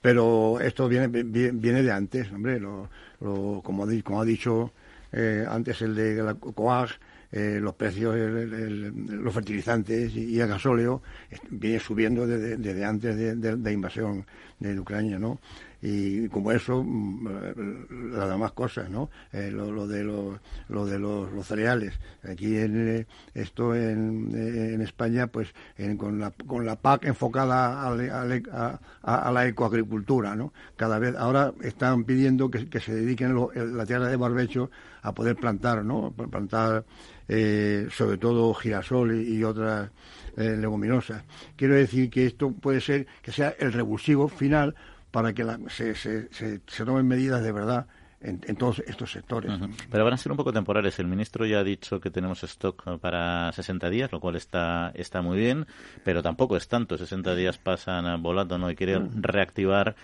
Pero 0.00 0.60
esto 0.60 0.88
viene, 0.88 1.08
viene 1.08 1.82
de 1.82 1.90
antes, 1.90 2.30
hombre. 2.30 2.60
Lo, 2.60 2.88
como, 3.18 3.86
como 4.04 4.20
ha 4.20 4.24
dicho 4.24 4.72
eh, 5.12 5.44
antes 5.48 5.82
el 5.82 5.94
de 5.94 6.22
la 6.22 6.34
COAG, 6.34 6.90
eh, 7.36 7.60
los 7.60 7.74
precios, 7.74 8.16
los 8.16 9.34
fertilizantes 9.34 10.16
y, 10.16 10.40
el 10.40 10.48
gasóleo 10.48 11.02
viene 11.50 11.78
subiendo 11.78 12.26
desde, 12.26 12.82
antes 12.82 13.14
de, 13.14 13.56
de, 13.56 13.72
invasión 13.72 14.24
de 14.58 14.80
Ucrania, 14.80 15.18
¿no? 15.18 15.38
y 15.82 16.28
como 16.28 16.50
eso 16.50 16.82
mm, 16.82 18.12
las 18.12 18.30
demás 18.30 18.52
cosas 18.52 18.88
no 18.88 19.10
eh, 19.32 19.50
lo, 19.50 19.86
de 19.86 20.02
los 20.02 20.40
lo 20.68 20.86
de 20.86 20.98
los, 20.98 21.46
cereales. 21.46 21.92
Aquí 22.24 22.56
en 22.56 22.88
eh, 22.88 23.06
esto 23.34 23.74
en, 23.74 24.30
en 24.34 24.80
España 24.80 25.26
pues 25.26 25.52
con 25.98 26.18
la 26.18 26.30
con 26.30 26.64
la 26.64 26.76
PAC 26.76 27.04
enfocada 27.04 27.82
a, 27.82 28.80
a, 29.02 29.30
la 29.30 29.46
ecoagricultura 29.46 30.34
no 30.34 30.54
cada 30.76 30.98
vez 30.98 31.14
ahora 31.16 31.52
están 31.60 32.04
pidiendo 32.04 32.50
que 32.50 32.80
se 32.80 32.94
dediquen 32.94 33.36
la 33.76 33.84
tierra 33.84 34.08
de 34.08 34.16
barbecho 34.16 34.70
a 35.06 35.14
poder 35.14 35.36
plantar 35.36 35.84
no 35.84 36.12
plantar 36.12 36.84
eh, 37.28 37.86
sobre 37.90 38.18
todo 38.18 38.52
girasol 38.54 39.14
y, 39.14 39.42
otras 39.44 39.90
leguminosas. 40.36 41.22
Quiero 41.56 41.74
decir 41.74 42.10
que 42.10 42.26
esto 42.26 42.52
puede 42.52 42.82
ser 42.82 43.06
que 43.22 43.32
sea 43.32 43.54
el 43.58 43.72
revulsivo 43.72 44.28
final 44.28 44.74
para 45.10 45.32
que 45.32 45.46
se, 45.70 45.94
se, 45.94 46.28
se, 46.30 46.84
tomen 46.84 47.06
medidas 47.06 47.42
de 47.42 47.52
verdad 47.52 47.86
en, 48.26 48.56
todos 48.56 48.80
estos 48.86 49.12
sectores. 49.12 49.52
Pero 49.90 50.04
van 50.04 50.14
a 50.14 50.16
ser 50.16 50.32
un 50.32 50.38
poco 50.38 50.52
temporales. 50.52 50.98
El 50.98 51.06
ministro 51.06 51.46
ya 51.46 51.60
ha 51.60 51.64
dicho 51.64 52.00
que 52.00 52.10
tenemos 52.10 52.42
stock 52.44 52.98
para 52.98 53.52
60 53.52 53.88
días, 53.90 54.12
lo 54.12 54.20
cual 54.20 54.36
está, 54.36 54.90
está 54.94 55.22
muy 55.22 55.38
bien, 55.38 55.66
pero 56.04 56.22
tampoco 56.22 56.56
es 56.56 56.68
tanto. 56.68 56.98
60 56.98 57.34
días 57.34 57.58
pasan 57.58 58.22
volando, 58.22 58.58
¿no? 58.58 58.70
Y 58.70 58.76
quiere 58.76 59.00
reactivar 59.14 59.94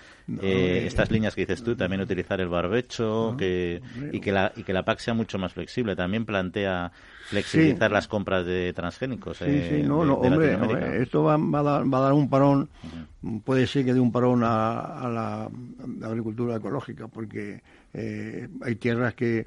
eh, 0.41 0.85
estas 0.87 1.11
líneas 1.11 1.35
que 1.35 1.43
dices 1.43 1.62
tú, 1.62 1.75
también 1.76 2.00
utilizar 2.00 2.41
el 2.41 2.49
barbecho 2.49 3.35
que, 3.37 3.83
y, 4.12 4.21
que 4.21 4.33
la, 4.33 4.52
y 4.57 4.62
que 4.62 4.73
la 4.73 4.85
PAC 4.85 5.00
sea 5.00 5.14
mucho 5.14 5.38
más 5.38 5.52
flexible. 5.52 5.97
También 5.97 6.25
plantea 6.25 6.93
flexibilizar 7.26 7.91
las 7.91 8.09
compras 8.09 8.45
de 8.45 8.73
transgénicos. 8.73 9.38
Sí, 9.38 9.45
sí, 9.45 9.75
eh, 9.76 9.85
no, 9.87 10.00
hombre, 10.00 11.02
esto 11.02 11.25
va, 11.25 11.37
va, 11.37 11.61
a 11.61 11.62
dar, 11.62 11.93
va, 11.93 11.99
a 11.99 12.00
dar, 12.02 12.12
un 12.12 12.29
parón, 12.29 12.69
puede 13.45 13.67
ser 13.67 13.85
que 13.85 13.95
dé 13.95 14.00
un 14.00 14.12
parón 14.12 14.43
a, 14.45 15.09
la, 15.09 16.07
agricultura 16.07 16.57
ecológica, 16.57 17.09
porque 17.09 17.62
eh, 17.95 18.49
hay 18.63 18.77
tierras 18.77 19.15
que, 19.15 19.47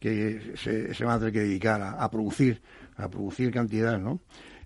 se, 0.00 1.04
van 1.04 1.16
a 1.16 1.18
tener 1.18 1.32
que 1.32 1.40
dedicar 1.40 1.80
a, 1.82 2.10
producir, 2.10 2.60
a 2.96 3.08
producir 3.08 3.50
cantidad, 3.50 3.98
¿no? 3.98 4.20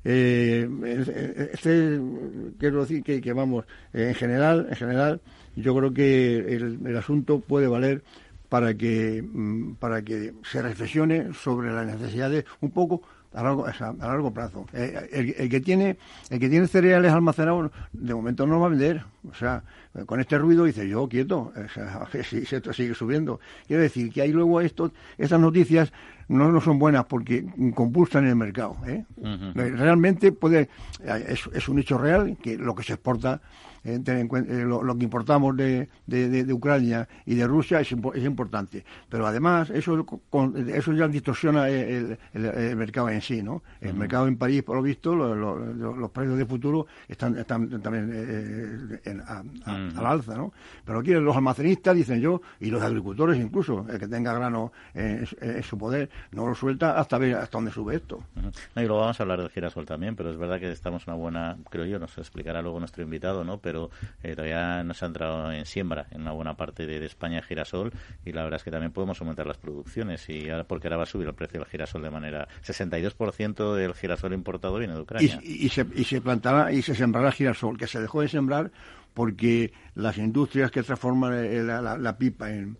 Eh, 0.04 0.68
este, 1.52 2.00
quiero 2.58 2.80
decir 2.80 3.02
que, 3.02 3.20
que, 3.20 3.32
vamos, 3.32 3.64
en 3.92 4.14
general, 4.14 4.66
en 4.70 4.76
general, 4.76 5.20
yo 5.54 5.76
creo 5.76 5.92
que 5.92 6.38
el, 6.38 6.78
el 6.86 6.96
asunto 6.96 7.40
puede 7.40 7.66
valer 7.66 8.02
para 8.48 8.74
que, 8.74 9.22
mm, 9.22 9.74
para 9.74 10.02
que 10.02 10.34
se 10.42 10.62
reflexione 10.62 11.32
sobre 11.34 11.70
las 11.72 11.86
necesidades 11.86 12.44
un 12.60 12.70
poco 12.70 13.02
a 13.34 13.42
largo, 13.42 13.66
a 13.66 14.06
largo 14.06 14.32
plazo. 14.32 14.66
Eh, 14.72 15.34
el, 15.38 15.48
que 15.48 15.60
tiene, 15.60 15.98
el 16.30 16.38
que 16.38 16.48
tiene 16.48 16.66
cereales 16.66 17.12
almacenados, 17.12 17.70
de 17.92 18.14
momento 18.14 18.46
no 18.46 18.60
va 18.60 18.66
a 18.66 18.70
vender. 18.70 19.04
O 19.30 19.34
sea, 19.34 19.62
con 20.06 20.20
este 20.20 20.38
ruido 20.38 20.64
dice 20.64 20.88
yo 20.88 21.08
quieto, 21.08 21.52
o 21.54 21.68
sea, 21.68 22.06
si, 22.24 22.38
esto 22.38 22.72
sigue 22.72 22.94
subiendo. 22.94 23.40
Quiero 23.66 23.82
decir 23.82 24.12
que 24.12 24.22
hay 24.22 24.32
luego 24.32 24.60
esto, 24.60 24.92
estas 25.18 25.40
noticias 25.40 25.92
no, 26.28 26.50
no 26.52 26.60
son 26.60 26.78
buenas 26.78 27.04
porque 27.04 27.46
compulsan 27.74 28.26
el 28.26 28.36
mercado. 28.36 28.76
¿eh? 28.86 29.04
Realmente 29.54 30.32
puede, 30.32 30.68
es, 31.26 31.48
es 31.52 31.68
un 31.68 31.78
hecho 31.78 31.98
real 31.98 32.36
que 32.42 32.56
lo 32.56 32.74
que 32.74 32.82
se 32.82 32.94
exporta 32.94 33.40
eh, 33.88 34.00
eh, 34.06 34.64
lo, 34.64 34.98
que 34.98 35.04
importamos 35.04 35.56
de, 35.56 35.88
de, 36.06 36.52
Ucrania 36.52 37.08
y 37.24 37.34
de 37.34 37.46
Rusia 37.46 37.80
es, 37.80 37.92
es 37.92 38.24
importante. 38.24 38.84
Pero 39.08 39.26
además, 39.26 39.70
eso, 39.70 40.04
eso 40.68 40.92
ya 40.92 41.08
distorsiona 41.08 41.68
el, 41.68 42.18
mercado 42.76 43.08
en 43.08 43.22
sí, 43.22 43.42
¿no? 43.42 43.62
El 43.80 43.94
mercado 43.94 44.28
en 44.28 44.36
París, 44.36 44.62
por 44.62 44.76
lo 44.76 44.82
visto, 44.82 45.14
los 45.14 46.10
precios 46.10 46.36
de 46.36 46.44
futuro 46.44 46.86
están, 47.08 47.38
están 47.38 47.80
también 47.80 48.10
eh, 48.14 49.20
al 49.24 50.06
alza, 50.06 50.36
¿no? 50.36 50.52
Pero 50.84 50.98
aquí 50.98 51.12
los 51.12 51.36
almacenistas, 51.36 51.96
dicen 51.96 52.20
yo, 52.20 52.42
y 52.60 52.70
los 52.70 52.82
agricultores 52.82 53.38
incluso, 53.38 53.86
el 53.88 53.98
que 53.98 54.06
tenga 54.06 54.34
grano 54.34 54.72
en, 54.94 55.26
su 55.62 55.78
poder, 55.78 56.10
no 56.32 56.46
lo 56.46 56.54
suelta 56.54 56.98
hasta 56.98 57.18
ver 57.18 57.36
hasta 57.36 57.58
dónde 57.58 57.70
sube 57.70 57.96
esto. 57.96 58.22
y 58.76 58.80
luego 58.80 59.00
vamos 59.00 59.18
a 59.18 59.22
hablar 59.22 59.40
del 59.40 59.50
girasol 59.50 59.86
también, 59.86 60.14
pero 60.14 60.30
es 60.30 60.36
verdad 60.36 60.60
que 60.60 60.70
estamos 60.70 61.06
una 61.06 61.16
buena, 61.16 61.56
creo 61.70 61.86
yo, 61.86 61.98
nos 61.98 62.16
explicará 62.18 62.62
luego 62.62 62.78
nuestro 62.78 63.02
invitado, 63.02 63.44
¿no? 63.44 63.58
Pero 63.58 63.77
eh, 64.22 64.34
todavía 64.34 64.82
no 64.82 64.94
se 64.94 65.04
ha 65.04 65.08
entrado 65.08 65.52
en 65.52 65.66
siembra 65.66 66.06
en 66.10 66.22
una 66.22 66.32
buena 66.32 66.56
parte 66.56 66.86
de, 66.86 66.98
España 67.08 67.40
girasol 67.42 67.92
y 68.24 68.32
la 68.32 68.42
verdad 68.44 68.58
es 68.58 68.64
que 68.64 68.70
también 68.70 68.92
podemos 68.92 69.20
aumentar 69.20 69.46
las 69.46 69.56
producciones 69.56 70.28
y 70.28 70.48
porque 70.66 70.88
ahora 70.88 70.98
va 70.98 71.02
a 71.04 71.06
subir 71.06 71.26
el 71.26 71.34
precio 71.34 71.60
del 71.60 71.68
girasol 71.68 72.02
de 72.02 72.10
manera 72.10 72.48
62% 72.66 73.74
del 73.74 73.94
girasol 73.94 74.32
importado 74.34 74.78
viene 74.78 74.94
de 74.94 75.00
Ucrania. 75.00 75.40
Y, 75.42 75.68
se, 75.68 75.86
y 75.94 76.04
se 76.04 76.20
plantará 76.20 76.72
y 76.72 76.82
se 76.82 76.94
sembrará 76.94 77.32
girasol, 77.32 77.78
que 77.78 77.86
se 77.86 78.00
dejó 78.00 78.20
de 78.20 78.28
sembrar 78.28 78.70
porque 79.18 79.72
las 79.96 80.16
industrias 80.16 80.70
que 80.70 80.84
transforman 80.84 81.34
eh, 81.44 81.62
la, 81.64 82.18
pipa 82.18 82.50
en, 82.52 82.78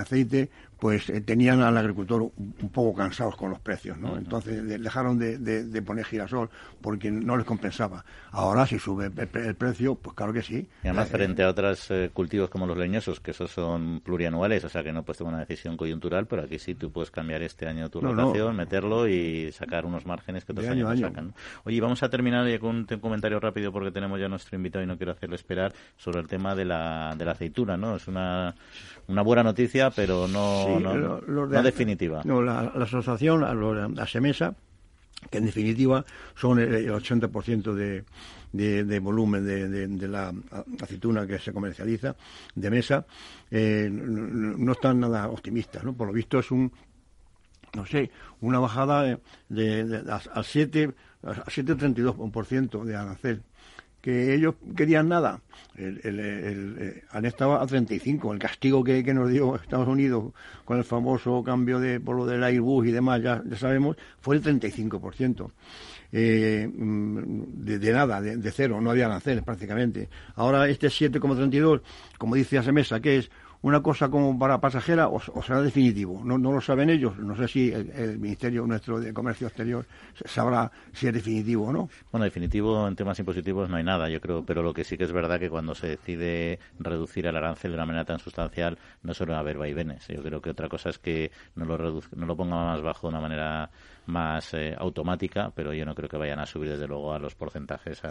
aceite, 0.00 0.48
pues 0.80 1.08
eh, 1.10 1.20
tenían 1.20 1.60
al 1.62 1.76
agricultor 1.76 2.22
un, 2.22 2.70
poco 2.72 2.96
cansados 2.96 3.36
con 3.36 3.50
los 3.50 3.60
precios, 3.60 3.98
¿no? 3.98 4.16
Entonces 4.16 4.66
dejaron 4.66 5.18
de, 5.18 5.82
poner 5.82 6.04
girasol 6.04 6.50
porque 6.80 7.10
no 7.10 7.36
les 7.36 7.46
compensaba. 7.46 8.04
Ahora 8.30 8.66
si 8.66 8.78
sube 8.78 9.06
el, 9.06 9.54
precio, 9.54 9.94
pues 9.94 10.14
claro 10.16 10.32
que 10.32 10.42
sí. 10.42 10.68
Y 10.82 10.88
además 10.88 11.08
eh, 11.08 11.12
frente 11.12 11.42
a 11.42 11.48
otros 11.48 11.88
cultivos 12.12 12.48
como 12.48 12.66
los 12.66 12.76
leñosos, 12.76 13.20
que 13.20 13.32
esos 13.32 13.50
son 13.50 14.00
plurianuales, 14.00 14.64
o 14.64 14.68
sea 14.68 14.82
que 14.82 14.92
no 14.92 15.02
puedes 15.02 15.18
tomar 15.18 15.34
una 15.34 15.44
decisión 15.44 15.76
coyuntural, 15.76 16.26
pero 16.26 16.42
aquí 16.42 16.58
sí 16.58 16.74
tú 16.74 16.90
puedes 16.90 17.10
cambiar 17.10 17.42
este 17.42 17.66
año 17.66 17.88
tu 17.90 18.00
rotación, 18.00 18.56
meterlo 18.56 19.08
y 19.08 19.52
sacar 19.52 19.84
unos 19.84 20.06
márgenes 20.06 20.44
que 20.44 20.52
otros 20.52 20.68
años 20.68 20.88
no 20.88 21.08
sacan. 21.08 21.34
Oye, 21.64 21.80
vamos 21.80 22.02
a 22.02 22.08
terminar 22.08 22.58
con 22.58 22.86
un 22.90 23.00
comentario 23.00 23.38
rápido 23.40 23.72
porque 23.72 23.90
tenemos 23.90 24.18
ya 24.18 24.28
nuestro 24.28 24.56
invitado 24.56 24.84
y 24.84 24.86
no 24.86 24.96
quiero 24.96 25.12
hacerle 25.12 25.36
esperar 25.36 25.72
sobre 25.96 26.20
el 26.20 26.26
tema 26.26 26.54
de 26.54 26.64
la, 26.64 27.14
de 27.16 27.24
la 27.24 27.32
aceituna, 27.32 27.76
¿no? 27.76 27.96
Es 27.96 28.08
una, 28.08 28.54
una 29.08 29.22
buena 29.22 29.42
noticia, 29.42 29.90
pero 29.90 30.26
no, 30.26 30.69
no, 30.78 31.46
definitiva. 31.46 32.22
No, 32.24 32.42
la, 32.42 32.60
asociación, 32.60 33.40
la, 33.40 34.06
SEMESA, 34.06 34.54
que 35.30 35.38
en 35.38 35.46
definitiva 35.46 36.04
son 36.34 36.60
el, 36.60 36.88
80% 36.90 37.74
de, 37.74 38.04
de, 38.84 38.98
volumen 39.00 39.44
de, 39.44 39.68
de, 39.68 40.08
la 40.08 40.32
aceituna 40.80 41.26
que 41.26 41.38
se 41.38 41.52
comercializa 41.52 42.14
de 42.54 42.70
mesa, 42.70 43.06
eh, 43.50 43.88
no, 43.90 44.72
están 44.72 45.00
nada 45.00 45.28
optimistas, 45.28 45.84
¿no? 45.84 45.94
Por 45.94 46.06
lo 46.06 46.12
visto 46.12 46.38
es 46.38 46.50
un, 46.50 46.72
no 47.74 47.86
sé, 47.86 48.10
una 48.40 48.58
bajada 48.58 49.18
de, 49.48 50.20
al 50.34 50.44
7, 50.44 50.94
al 51.22 51.44
7,32% 51.44 52.84
de 52.84 52.96
arancel 52.96 53.42
que 54.00 54.34
ellos 54.34 54.54
querían 54.76 55.08
nada. 55.08 55.40
El, 55.76 56.00
el, 56.04 56.20
el, 56.20 57.02
han 57.10 57.24
estado 57.24 57.54
a 57.60 57.66
35. 57.66 58.32
El 58.32 58.38
castigo 58.38 58.82
que, 58.84 59.02
nos 59.14 59.30
dio 59.30 59.56
Estados 59.56 59.88
Unidos 59.88 60.32
con 60.64 60.78
el 60.78 60.84
famoso 60.84 61.42
cambio 61.42 61.78
de 61.78 62.00
por 62.00 62.16
lo 62.16 62.26
del 62.26 62.42
Airbus 62.42 62.86
y 62.86 62.92
demás, 62.92 63.22
ya, 63.22 63.42
ya 63.46 63.56
sabemos, 63.56 63.96
fue 64.20 64.36
el 64.36 64.42
35%. 64.42 65.50
Eh, 66.12 66.68
mm, 66.72 67.64
de, 67.64 67.78
de, 67.78 67.92
nada, 67.92 68.20
de, 68.20 68.36
de, 68.36 68.50
cero, 68.50 68.80
no 68.80 68.90
había 68.90 69.06
aranceles 69.06 69.44
prácticamente. 69.44 70.08
Ahora 70.34 70.68
este 70.68 70.88
7,32, 70.88 71.82
como 72.18 72.34
dice 72.34 72.58
Asemesa, 72.58 73.00
que 73.00 73.18
es 73.18 73.30
una 73.62 73.82
cosa 73.82 74.08
como 74.08 74.38
para 74.38 74.60
pasajera 74.60 75.08
o, 75.08 75.20
será 75.42 75.60
definitivo. 75.60 76.22
No, 76.24 76.38
no, 76.38 76.52
lo 76.52 76.60
saben 76.60 76.90
ellos. 76.90 77.18
No 77.18 77.36
sé 77.36 77.48
si 77.48 77.72
el, 77.72 78.18
Ministerio 78.18 78.66
nuestro 78.66 79.00
de 79.00 79.12
Comercio 79.12 79.46
Exterior 79.46 79.86
sabrá 80.24 80.70
si 80.92 81.06
es 81.06 81.14
definitivo 81.14 81.66
o 81.66 81.72
no. 81.72 81.88
Bueno, 82.10 82.24
definitivo 82.24 82.88
en 82.88 82.96
temas 82.96 83.18
impositivos 83.18 83.68
no 83.68 83.76
hay 83.76 83.84
nada, 83.84 84.08
yo 84.08 84.20
creo, 84.20 84.44
pero 84.44 84.62
lo 84.62 84.72
que 84.72 84.84
sí 84.84 84.96
que 84.96 85.04
es 85.04 85.12
verdad 85.12 85.38
que 85.38 85.50
cuando 85.50 85.74
se 85.74 85.88
decide 85.88 86.58
reducir 86.78 87.26
el 87.26 87.36
arancel 87.36 87.72
de 87.72 87.76
una 87.76 87.86
manera 87.86 88.04
tan 88.04 88.18
sustancial 88.18 88.78
no 89.02 89.14
suele 89.14 89.34
haber 89.34 89.58
vaivenes. 89.58 90.06
Yo 90.08 90.22
creo 90.22 90.40
que 90.40 90.50
otra 90.50 90.68
cosa 90.68 90.90
es 90.90 90.98
que 90.98 91.30
no 91.54 91.64
lo, 91.64 91.78
no 92.14 92.26
lo 92.26 92.36
ponga 92.36 92.56
más 92.56 92.82
bajo 92.82 93.08
de 93.08 93.12
una 93.12 93.20
manera 93.20 93.70
más 94.06 94.54
eh, 94.54 94.74
automática, 94.78 95.52
pero 95.54 95.72
yo 95.72 95.84
no 95.84 95.94
creo 95.94 96.08
que 96.08 96.16
vayan 96.16 96.38
a 96.38 96.46
subir 96.46 96.70
desde 96.70 96.86
luego 96.86 97.12
a 97.12 97.18
los 97.18 97.34
porcentajes 97.34 98.02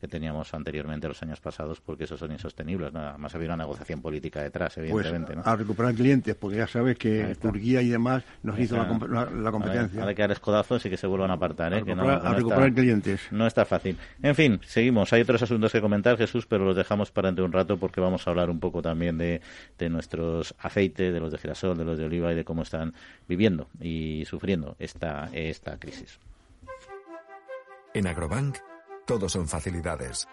que 0.00 0.08
teníamos 0.08 0.52
anteriormente 0.54 1.08
los 1.08 1.22
años 1.22 1.40
pasados, 1.40 1.80
porque 1.80 2.04
esos 2.04 2.18
son 2.20 2.32
insostenibles. 2.32 2.92
Nada 2.92 3.18
más 3.18 3.34
había 3.34 3.48
una 3.48 3.56
negociación 3.56 4.00
política 4.00 4.42
detrás, 4.42 4.74
pues, 4.74 4.90
evidentemente. 4.90 5.48
a 5.48 5.56
recuperar 5.56 5.94
clientes, 5.94 6.34
porque 6.34 6.58
ya 6.58 6.66
sabes 6.66 6.98
que 6.98 7.36
Turquía 7.40 7.82
y 7.82 7.88
demás 7.88 8.24
nos 8.42 8.58
hizo 8.58 8.76
la, 8.76 9.50
competencia. 9.50 10.04
Hay 10.04 10.14
que 10.14 10.22
dar 10.22 10.32
escodazos 10.32 10.84
y 10.86 10.90
que 10.90 10.96
se 10.96 11.06
vuelvan 11.06 11.30
a 11.30 11.34
apartar. 11.34 11.72
¿eh? 11.72 11.84
A 11.88 12.34
recuperar, 12.34 12.72
clientes. 12.72 13.20
No 13.30 13.46
está 13.46 13.64
fácil. 13.64 13.96
En 14.22 14.34
fin, 14.34 14.60
seguimos. 14.64 15.12
Hay 15.12 15.22
otros 15.22 15.42
asuntos 15.42 15.72
que 15.72 15.80
comentar, 15.80 16.16
Jesús, 16.16 16.46
pero 16.46 16.64
los 16.64 16.76
dejamos 16.76 17.10
para 17.10 17.28
dentro 17.28 17.42
de 17.42 17.46
un 17.46 17.52
rato 17.52 17.78
porque 17.78 18.00
vamos 18.00 18.26
a 18.26 18.30
hablar 18.30 18.50
un 18.50 18.60
poco 18.60 18.82
también 18.82 19.18
de, 19.18 19.40
de 19.78 19.88
nuestros 19.88 20.54
aceites, 20.58 21.12
de 21.12 21.20
los 21.20 21.32
de 21.32 21.38
girasol, 21.38 21.76
de 21.76 21.84
los 21.84 21.98
de 21.98 22.04
oliva 22.04 22.32
y 22.32 22.36
de 22.36 22.44
cómo 22.44 22.62
están 22.62 22.94
viviendo 23.28 23.68
y 23.80 24.24
sufriendo 24.26 24.76
esta 24.78 25.27
esta 25.32 25.78
crisis. 25.78 26.18
En 27.94 28.06
Agrobank, 28.06 28.58
todo 29.06 29.28
son 29.28 29.48
facilidades. 29.48 30.28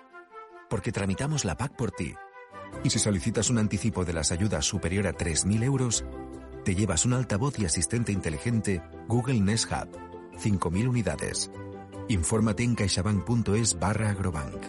Porque 0.69 0.91
tramitamos 0.91 1.45
la 1.45 1.57
PAC 1.57 1.75
por 1.75 1.91
ti. 1.91 2.13
Y 2.83 2.89
si 2.89 2.99
solicitas 2.99 3.49
un 3.49 3.57
anticipo 3.57 4.03
de 4.05 4.13
las 4.13 4.31
ayudas 4.31 4.65
superior 4.65 5.07
a 5.07 5.13
3.000 5.13 5.63
euros, 5.63 6.03
te 6.63 6.75
llevas 6.75 7.05
un 7.05 7.13
altavoz 7.13 7.57
y 7.59 7.65
asistente 7.65 8.11
inteligente 8.11 8.81
Google 9.07 9.39
Nest 9.39 9.71
Hub. 9.71 9.89
5.000 10.37 10.89
unidades. 10.89 11.51
Infórmate 12.09 12.63
en 12.63 12.75
caixabank.es 12.75 13.79
barra 13.79 14.09
agrobank. 14.09 14.61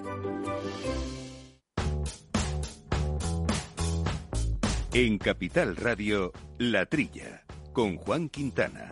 En 4.92 5.18
Capital 5.18 5.76
Radio, 5.76 6.33
La 6.56 6.87
Trilla, 6.87 7.45
con 7.75 7.97
Juan 7.97 8.30
Quintana. 8.30 8.90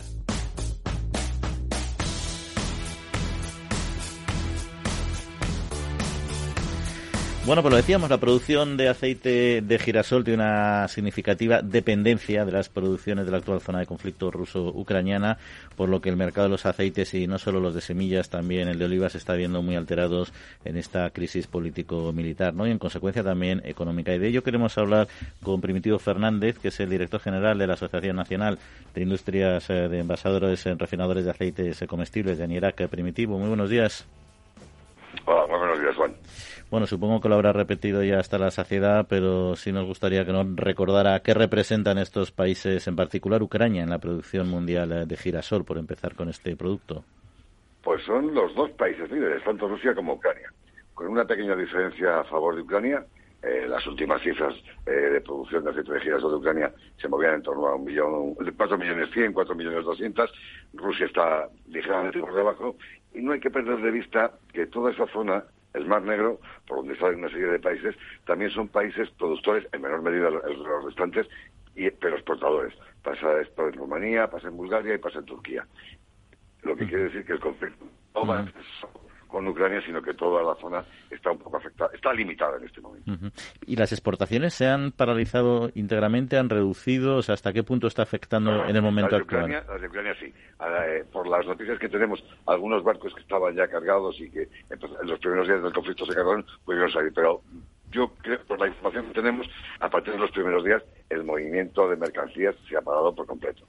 Bueno, 7.46 7.60
pues 7.60 7.72
lo 7.72 7.76
decíamos, 7.76 8.08
la 8.08 8.16
producción 8.16 8.78
de 8.78 8.88
aceite 8.88 9.60
de 9.60 9.78
girasol 9.78 10.24
tiene 10.24 10.42
una 10.42 10.88
significativa 10.88 11.60
dependencia 11.60 12.46
de 12.46 12.52
las 12.52 12.70
producciones 12.70 13.26
de 13.26 13.32
la 13.32 13.36
actual 13.36 13.60
zona 13.60 13.80
de 13.80 13.86
conflicto 13.86 14.30
ruso-ucraniana, 14.30 15.36
por 15.76 15.90
lo 15.90 16.00
que 16.00 16.08
el 16.08 16.16
mercado 16.16 16.46
de 16.46 16.52
los 16.52 16.64
aceites 16.64 17.12
y 17.12 17.26
no 17.26 17.38
solo 17.38 17.60
los 17.60 17.74
de 17.74 17.82
semillas, 17.82 18.30
también 18.30 18.68
el 18.68 18.78
de 18.78 18.86
olivas, 18.86 19.12
se 19.12 19.18
está 19.18 19.34
viendo 19.34 19.60
muy 19.60 19.76
alterados 19.76 20.32
en 20.64 20.78
esta 20.78 21.10
crisis 21.10 21.46
político-militar, 21.46 22.54
¿no? 22.54 22.66
Y 22.66 22.70
en 22.70 22.78
consecuencia 22.78 23.22
también 23.22 23.60
económica. 23.66 24.14
Y 24.14 24.18
de 24.18 24.28
ello 24.28 24.42
queremos 24.42 24.78
hablar 24.78 25.08
con 25.42 25.60
Primitivo 25.60 25.98
Fernández, 25.98 26.58
que 26.58 26.68
es 26.68 26.80
el 26.80 26.88
director 26.88 27.20
general 27.20 27.58
de 27.58 27.66
la 27.66 27.74
Asociación 27.74 28.16
Nacional 28.16 28.58
de 28.94 29.02
Industrias 29.02 29.68
eh, 29.68 29.90
de 29.90 30.00
Envasadores 30.00 30.64
en 30.64 30.78
Refinadores 30.78 31.26
de 31.26 31.32
Aceites 31.32 31.84
Comestibles 31.86 32.38
de 32.38 32.44
Anierac. 32.44 32.88
Primitivo, 32.88 33.38
muy 33.38 33.48
buenos 33.48 33.68
días. 33.68 34.06
Hola, 35.26 35.46
muy 35.46 35.58
buenos 35.58 35.80
días, 35.80 35.94
Juan. 35.94 36.14
Bueno, 36.70 36.86
supongo 36.86 37.20
que 37.20 37.28
lo 37.28 37.36
habrá 37.36 37.52
repetido 37.52 38.02
ya 38.02 38.18
hasta 38.18 38.38
la 38.38 38.50
saciedad, 38.50 39.06
pero 39.08 39.54
sí 39.54 39.70
nos 39.70 39.86
gustaría 39.86 40.24
que 40.24 40.32
nos 40.32 40.56
recordara 40.56 41.20
qué 41.20 41.34
representan 41.34 41.98
estos 41.98 42.32
países, 42.32 42.88
en 42.88 42.96
particular 42.96 43.42
Ucrania, 43.42 43.82
en 43.82 43.90
la 43.90 43.98
producción 43.98 44.48
mundial 44.48 45.06
de 45.06 45.16
girasol, 45.16 45.64
por 45.64 45.78
empezar 45.78 46.14
con 46.14 46.28
este 46.28 46.56
producto. 46.56 47.04
Pues 47.84 48.02
son 48.04 48.34
los 48.34 48.54
dos 48.54 48.70
países 48.72 49.10
líderes, 49.10 49.44
tanto 49.44 49.68
Rusia 49.68 49.94
como 49.94 50.14
Ucrania. 50.14 50.50
Con 50.94 51.08
una 51.08 51.26
pequeña 51.26 51.54
diferencia 51.54 52.20
a 52.20 52.24
favor 52.24 52.56
de 52.56 52.62
Ucrania, 52.62 53.04
eh, 53.42 53.66
las 53.68 53.86
últimas 53.86 54.22
cifras 54.22 54.54
eh, 54.86 54.90
de 54.90 55.20
producción 55.20 55.64
de 55.64 55.70
aceite 55.70 55.92
de 55.92 56.00
girasol 56.00 56.30
de 56.30 56.36
Ucrania 56.38 56.72
se 56.96 57.08
movían 57.08 57.34
en 57.34 57.42
torno 57.42 57.66
a 57.66 57.74
un 57.74 57.84
millón, 57.84 58.34
4 58.34 58.78
millones 58.78 59.10
100, 59.12 59.34
4 59.34 59.54
millones 59.54 59.84
200. 59.84 60.32
Rusia 60.72 61.04
está 61.04 61.46
ligeramente 61.68 62.20
por 62.20 62.34
debajo. 62.34 62.76
Y 63.12 63.20
no 63.20 63.32
hay 63.32 63.40
que 63.40 63.50
perder 63.50 63.82
de 63.82 63.90
vista 63.90 64.32
que 64.50 64.66
toda 64.66 64.92
esa 64.92 65.06
zona 65.08 65.44
el 65.74 65.86
Mar 65.86 66.02
Negro, 66.02 66.40
por 66.66 66.78
donde 66.78 66.96
salen 66.96 67.18
una 67.18 67.28
serie 67.28 67.46
de 67.46 67.58
países, 67.58 67.94
también 68.26 68.50
son 68.50 68.68
países 68.68 69.10
productores, 69.10 69.66
en 69.72 69.82
menor 69.82 70.02
medida 70.02 70.30
los 70.30 70.84
restantes, 70.84 71.26
y, 71.74 71.90
pero 71.90 72.16
exportadores. 72.16 72.72
Pasa 73.02 73.40
esto 73.40 73.68
en 73.68 73.74
Rumanía, 73.74 74.30
pasa 74.30 74.48
en 74.48 74.56
Bulgaria 74.56 74.94
y 74.94 74.98
pasa 74.98 75.18
en 75.18 75.26
Turquía. 75.26 75.66
Lo 76.62 76.76
que 76.76 76.86
quiere 76.86 77.04
decir 77.04 77.26
que 77.26 77.32
el 77.34 77.40
conflicto 77.40 77.84
no 78.14 78.26
va 78.26 78.46
con 79.34 79.46
Ucrania, 79.48 79.82
sino 79.84 80.00
que 80.00 80.14
toda 80.14 80.42
la 80.42 80.54
zona 80.60 80.84
está 81.10 81.32
un 81.32 81.38
poco 81.38 81.56
afectada, 81.56 81.90
está 81.92 82.12
limitada 82.12 82.56
en 82.56 82.64
este 82.64 82.80
momento. 82.80 83.12
¿Y 83.66 83.76
las 83.76 83.92
exportaciones 83.92 84.54
se 84.54 84.66
han 84.66 84.92
paralizado 84.92 85.70
íntegramente, 85.74 86.38
han 86.38 86.48
reducido? 86.48 87.16
O 87.16 87.22
sea, 87.22 87.34
¿Hasta 87.34 87.52
qué 87.52 87.64
punto 87.64 87.88
está 87.88 88.02
afectando 88.02 88.64
en 88.64 88.76
el 88.76 88.80
momento 88.80 89.16
actual? 89.16 89.50
las 89.50 89.80
de 89.80 89.88
Ucrania 89.88 90.14
sí. 90.20 90.26
Eh, 90.26 91.04
por 91.12 91.26
las 91.26 91.44
noticias 91.44 91.78
que 91.80 91.88
tenemos, 91.88 92.24
algunos 92.46 92.84
barcos 92.84 93.12
que 93.12 93.20
estaban 93.20 93.56
ya 93.56 93.66
cargados 93.66 94.18
y 94.20 94.30
que 94.30 94.42
en 94.70 95.08
los 95.08 95.18
primeros 95.18 95.48
días 95.48 95.62
del 95.62 95.72
conflicto 95.72 96.06
se 96.06 96.14
cargaron, 96.14 96.46
pudieron 96.64 96.90
salir. 96.92 97.12
Pero 97.12 97.42
yo 97.90 98.12
creo, 98.22 98.38
por 98.46 98.60
la 98.60 98.68
información 98.68 99.06
que 99.08 99.14
tenemos, 99.14 99.48
a 99.80 99.90
partir 99.90 100.14
de 100.14 100.20
los 100.20 100.30
primeros 100.30 100.64
días, 100.64 100.82
el 101.10 101.24
movimiento 101.24 101.88
de 101.88 101.96
mercancías 101.96 102.54
se 102.68 102.76
ha 102.76 102.82
parado 102.82 103.12
por 103.12 103.26
completo. 103.26 103.66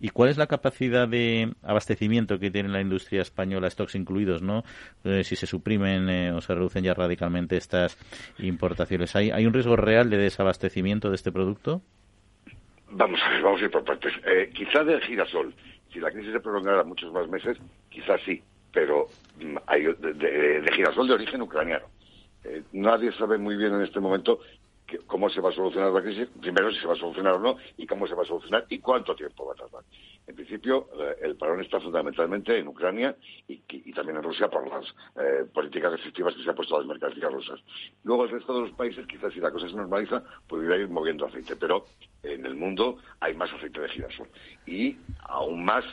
¿Y 0.00 0.08
cuál 0.10 0.30
es 0.30 0.38
la 0.38 0.46
capacidad 0.46 1.06
de 1.06 1.52
abastecimiento 1.62 2.38
que 2.38 2.50
tiene 2.50 2.68
la 2.68 2.80
industria 2.80 3.22
española, 3.22 3.70
stocks 3.70 3.94
incluidos, 3.94 4.42
no? 4.42 4.64
Eh, 5.04 5.24
si 5.24 5.36
se 5.36 5.46
suprimen 5.46 6.08
eh, 6.08 6.32
o 6.32 6.40
se 6.40 6.54
reducen 6.54 6.84
ya 6.84 6.94
radicalmente 6.94 7.56
estas 7.56 7.96
importaciones, 8.38 9.14
¿hay, 9.14 9.30
¿hay 9.30 9.46
un 9.46 9.52
riesgo 9.52 9.76
real 9.76 10.10
de 10.10 10.18
desabastecimiento 10.18 11.10
de 11.10 11.16
este 11.16 11.32
producto? 11.32 11.82
Vamos 12.90 13.20
a 13.22 13.30
ver, 13.30 13.42
vamos 13.42 13.60
a 13.60 13.64
ir 13.64 13.70
por 13.70 13.84
partes. 13.84 14.12
Eh, 14.26 14.50
quizá 14.54 14.82
de 14.84 15.00
girasol, 15.02 15.54
si 15.92 16.00
la 16.00 16.10
crisis 16.10 16.32
se 16.32 16.40
prolongara 16.40 16.82
muchos 16.82 17.12
más 17.12 17.28
meses, 17.28 17.58
quizás 17.90 18.20
sí, 18.24 18.42
pero 18.72 19.06
mm, 19.40 19.56
hay 19.66 19.84
de, 19.84 20.70
girasol 20.74 21.08
de 21.08 21.14
origen 21.14 21.42
ucraniano. 21.42 21.86
nadie 22.72 23.12
sabe 23.12 23.38
muy 23.38 23.56
bien 23.56 23.74
en 23.74 23.82
este 23.82 24.00
momento 24.00 24.40
cómo 25.06 25.28
se 25.30 25.40
va 25.40 25.50
a 25.50 25.52
solucionar 25.52 25.92
la 25.92 26.02
crisis, 26.02 26.28
primero 26.40 26.70
si 26.70 26.80
se 26.80 26.86
va 26.86 26.94
a 26.94 26.96
solucionar 26.96 27.34
o 27.34 27.40
no, 27.40 27.56
y 27.76 27.86
cómo 27.86 28.06
se 28.06 28.14
va 28.14 28.22
a 28.22 28.26
solucionar 28.26 28.66
y 28.68 28.78
cuánto 28.78 29.14
tiempo 29.14 29.46
va 29.46 29.52
a 29.52 29.56
tardar. 29.56 29.84
En 30.26 30.34
principio, 30.34 30.88
eh, 30.98 31.16
el 31.22 31.36
parón 31.36 31.60
está 31.60 31.80
fundamentalmente 31.80 32.58
en 32.58 32.66
Ucrania 32.66 33.16
y, 33.46 33.92
también 33.92 34.18
en 34.18 34.24
Rusia 34.24 34.48
por 34.48 34.68
las 34.68 34.84
eh, 35.16 35.44
políticas 35.52 35.92
restrictivas 35.92 36.34
que 36.34 36.42
se 36.42 36.50
han 36.50 36.56
puesto 36.56 36.76
a 36.76 36.80
las 36.80 36.88
mercancías 36.88 37.32
rusas. 37.32 37.60
Luego, 38.02 38.24
el 38.24 38.30
resto 38.30 38.54
de 38.54 38.60
los 38.62 38.72
países, 38.72 39.06
quizás 39.06 39.32
si 39.32 39.40
la 39.40 39.50
cosa 39.50 39.68
se 39.68 39.76
normaliza, 39.76 40.22
pudiera 40.48 40.76
ir 40.76 40.88
moviendo 40.88 41.26
aceite, 41.26 41.54
pero 41.56 41.86
en 42.22 42.44
el 42.44 42.56
mundo 42.56 42.98
hay 43.20 43.34
más 43.34 43.52
aceite 43.52 43.80
de 43.80 43.88
girasol. 43.88 44.28
Y 44.66 44.96
aún 45.28 45.64
más 45.64 45.84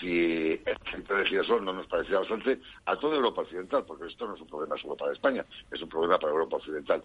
si 0.00 0.60
el 0.64 0.76
aceite 0.86 1.14
de 1.14 1.26
girasol 1.26 1.64
no 1.64 1.72
nos 1.72 1.86
parecía 1.86 2.18
bastante 2.18 2.60
a 2.86 2.96
toda 2.96 3.16
Europa 3.16 3.42
Occidental, 3.42 3.84
porque 3.86 4.06
esto 4.06 4.26
no 4.26 4.34
es 4.34 4.40
un 4.40 4.48
problema 4.48 4.76
solo 4.76 4.96
para 4.96 5.12
España, 5.12 5.44
es 5.70 5.82
un 5.82 5.88
problema 5.88 6.18
para 6.18 6.32
Europa 6.32 6.56
Occidental 6.56 7.02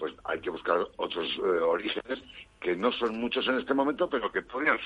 pues 0.00 0.14
hay 0.24 0.40
que 0.40 0.50
buscar 0.50 0.78
otros 0.96 1.28
eh, 1.36 1.60
orígenes 1.60 2.20
que 2.58 2.74
no 2.74 2.90
son 2.92 3.20
muchos 3.20 3.46
en 3.46 3.58
este 3.58 3.74
momento, 3.74 4.08
pero 4.08 4.32
que 4.32 4.42
podrían 4.42 4.78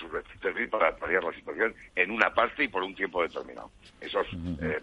servir 0.42 0.69
para 0.69 0.97
paliar 0.97 1.25
la 1.25 1.33
situación 1.33 1.75
en 1.95 2.11
una 2.11 2.35
parte 2.35 2.64
y 2.64 2.69
por 2.69 2.83
un 2.83 2.95
tiempo 2.95 3.23
determinado. 3.23 3.71
Esos, 4.01 4.27
eh, 4.61 4.81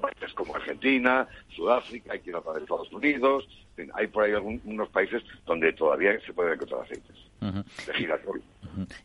países 0.00 0.34
como 0.34 0.54
Argentina, 0.54 1.26
Sudáfrica, 1.54 2.12
hay 2.12 2.20
quien 2.20 2.36
habla 2.36 2.54
de 2.54 2.60
Estados 2.60 2.92
Unidos, 2.92 3.48
hay 3.94 4.06
por 4.06 4.24
ahí 4.24 4.32
algunos 4.32 4.88
países 4.90 5.22
donde 5.46 5.72
todavía 5.72 6.18
se 6.20 6.32
pueden 6.32 6.54
encontrar 6.54 6.82
aceites 6.82 7.16
de 7.86 7.94
girasol. 7.94 8.42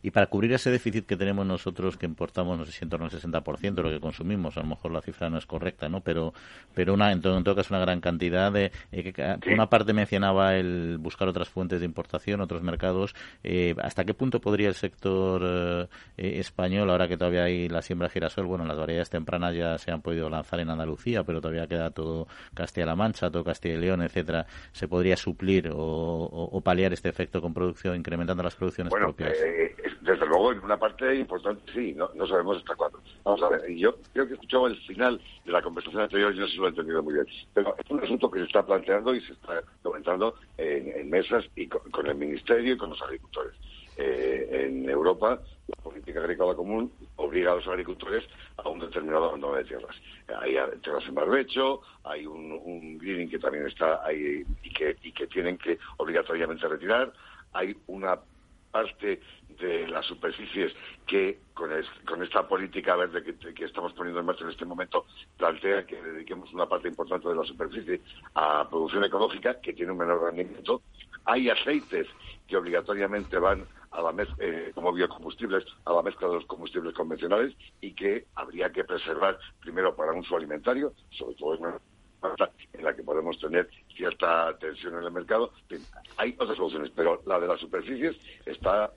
Y 0.01 0.11
para 0.11 0.27
cubrir 0.27 0.53
ese 0.53 0.71
déficit 0.71 1.05
que 1.05 1.15
tenemos 1.15 1.45
nosotros, 1.45 1.97
que 1.97 2.05
importamos, 2.05 2.57
no 2.57 2.65
sé 2.65 2.71
si 2.71 2.83
en 2.83 2.89
torno 2.89 3.05
al 3.05 3.11
60% 3.11 3.73
de 3.73 3.81
lo 3.81 3.89
que 3.89 3.99
consumimos, 3.99 4.57
a 4.57 4.61
lo 4.61 4.67
mejor 4.67 4.91
la 4.91 5.01
cifra 5.01 5.29
no 5.29 5.37
es 5.37 5.45
correcta, 5.45 5.89
¿no? 5.89 6.01
Pero, 6.01 6.33
pero 6.73 6.93
una, 6.93 7.11
en, 7.11 7.21
todo, 7.21 7.37
en 7.37 7.43
todo 7.43 7.55
caso, 7.55 7.73
una 7.73 7.81
gran 7.81 7.99
cantidad 8.01 8.51
de. 8.51 8.71
Eh, 8.91 9.13
que, 9.13 9.53
Una 9.53 9.69
parte 9.69 9.93
mencionaba 9.93 10.55
el 10.55 10.97
buscar 10.99 11.27
otras 11.27 11.49
fuentes 11.49 11.79
de 11.79 11.85
importación, 11.85 12.41
otros 12.41 12.61
mercados. 12.61 13.15
Eh, 13.43 13.75
¿Hasta 13.81 14.03
qué 14.05 14.13
punto 14.13 14.41
podría 14.41 14.67
el 14.67 14.75
sector 14.75 15.89
eh, 16.17 16.39
español, 16.39 16.89
ahora 16.89 17.07
que 17.07 17.17
todavía 17.17 17.43
hay 17.43 17.69
la 17.69 17.81
siembra 17.81 18.07
de 18.07 18.13
girasol, 18.13 18.45
bueno, 18.45 18.65
las 18.65 18.77
variedades 18.77 19.09
tempranas 19.09 19.55
ya 19.55 19.77
se 19.77 19.91
han 19.91 20.01
podido 20.01 20.29
lanzar 20.29 20.59
en 20.59 20.69
Andalucía, 20.69 21.23
pero 21.23 21.41
todavía 21.41 21.67
queda 21.67 21.89
todo 21.91 22.27
Castilla-La 22.53 22.95
Mancha, 22.95 23.31
todo 23.31 23.43
Castilla 23.43 23.75
y 23.75 23.79
León, 23.79 24.01
etcétera, 24.01 24.45
se 24.71 24.87
podría 24.87 25.17
suplir 25.17 25.69
o, 25.73 26.61
paliar 26.63 26.93
este 26.93 27.09
efecto 27.09 27.41
con 27.41 27.53
producción, 27.53 27.95
incrementando 27.95 28.43
las 28.43 28.55
producciones 28.55 28.93
propias? 28.93 29.37
desde 30.03 30.25
luego, 30.25 30.51
en 30.51 30.59
una 30.59 30.77
parte 30.77 31.15
importante 31.15 31.61
sí, 31.73 31.93
no, 31.93 32.09
sabemos 32.27 32.57
hasta 32.57 32.75
cuándo. 32.75 33.01
Vamos 33.23 33.41
a 33.41 33.49
ver, 33.49 33.73
yo 33.73 33.95
creo 34.11 34.25
que 34.25 34.31
he 34.31 34.35
escuchado 34.35 34.67
el 34.67 34.77
final 34.81 35.19
de 35.45 35.51
la 35.51 35.61
conversación 35.61 36.01
anterior 36.01 36.35
y 36.35 36.39
no 36.39 36.45
sé 36.45 36.53
si 36.53 36.57
lo 36.57 36.65
he 36.65 36.69
entendido 36.69 37.01
muy 37.01 37.13
bien. 37.13 37.25
Pero 37.53 37.75
es 37.77 37.89
un 37.89 38.03
asunto 38.03 38.29
que 38.29 38.39
se 38.39 38.45
está 38.45 38.65
planteando 38.65 39.15
y 39.15 39.21
se 39.21 39.33
está 39.33 39.61
comentando 39.81 40.35
en, 40.57 41.09
mesas 41.09 41.45
y 41.55 41.67
con, 41.67 42.05
el 42.05 42.15
Ministerio 42.15 42.73
y 42.73 42.77
con 42.77 42.89
los 42.89 43.01
agricultores. 43.01 43.53
Eh, 43.97 44.65
en 44.65 44.89
Europa, 44.89 45.39
la 45.67 45.83
política 45.83 46.19
agrícola 46.19 46.55
común 46.55 46.91
obliga 47.17 47.51
a 47.51 47.55
los 47.55 47.67
agricultores 47.67 48.23
a 48.57 48.67
un 48.69 48.79
determinado 48.79 49.25
abandono 49.25 49.55
de 49.55 49.65
tierras. 49.65 49.95
Hay 50.39 50.55
tierras 50.81 51.07
en 51.07 51.15
barbecho, 51.15 51.81
hay 52.03 52.25
un, 52.25 52.59
un 52.63 52.97
greening 52.97 53.29
que 53.29 53.39
también 53.39 53.67
está 53.67 54.03
ahí 54.05 54.43
y 54.63 54.69
que, 54.71 54.95
y 55.03 55.11
que 55.11 55.27
tienen 55.27 55.57
que 55.57 55.77
obligatoriamente 55.97 56.67
retirar, 56.67 57.13
hay 57.53 57.75
una 57.87 58.19
parte 58.71 59.21
de 59.59 59.87
las 59.87 60.05
superficies 60.07 60.73
que 61.05 61.39
con, 61.53 61.71
esta 62.23 62.47
política 62.47 62.95
verde 62.95 63.23
que, 63.53 63.65
estamos 63.65 63.93
poniendo 63.93 64.19
en 64.19 64.25
marcha 64.25 64.43
en 64.43 64.49
este 64.49 64.65
momento 64.65 65.05
plantea 65.37 65.85
que 65.85 66.01
dediquemos 66.01 66.51
una 66.53 66.65
parte 66.65 66.87
importante 66.87 67.29
de 67.29 67.35
la 67.35 67.43
superficie 67.43 68.01
a 68.33 68.67
producción 68.67 69.03
ecológica 69.03 69.61
que 69.61 69.73
tiene 69.73 69.91
un 69.91 69.99
menor 69.99 70.23
rendimiento. 70.23 70.81
Hay 71.25 71.49
aceites 71.49 72.07
que 72.47 72.57
obligatoriamente 72.57 73.37
van 73.37 73.65
a 73.91 74.01
la 74.01 74.13
eh, 74.39 74.71
como 74.73 74.91
biocombustibles 74.91 75.65
a 75.85 75.93
la 75.93 76.01
mezcla 76.01 76.27
de 76.27 76.35
los 76.35 76.45
combustibles 76.45 76.93
convencionales 76.93 77.55
y 77.81 77.93
que 77.93 78.25
habría 78.35 78.71
que 78.71 78.83
preservar 78.83 79.37
primero 79.61 79.95
para 79.95 80.11
un 80.11 80.19
uso 80.19 80.35
alimentario, 80.35 80.93
sobre 81.11 81.35
todo 81.35 81.55
en 81.55 81.93
en 82.71 82.85
la 82.85 82.95
que 82.95 83.03
podemos 83.03 83.37
tener 83.37 83.69
cierta 83.95 84.57
tensión 84.57 84.95
en 84.95 85.03
el 85.03 85.11
mercado. 85.11 85.51
Hay 86.15 86.33
otras 86.39 86.55
soluciones, 86.55 86.89
pero 86.95 87.21
la 87.25 87.37
de 87.37 87.47
las 87.47 87.59
superficies 87.59 88.15
está 88.45 88.93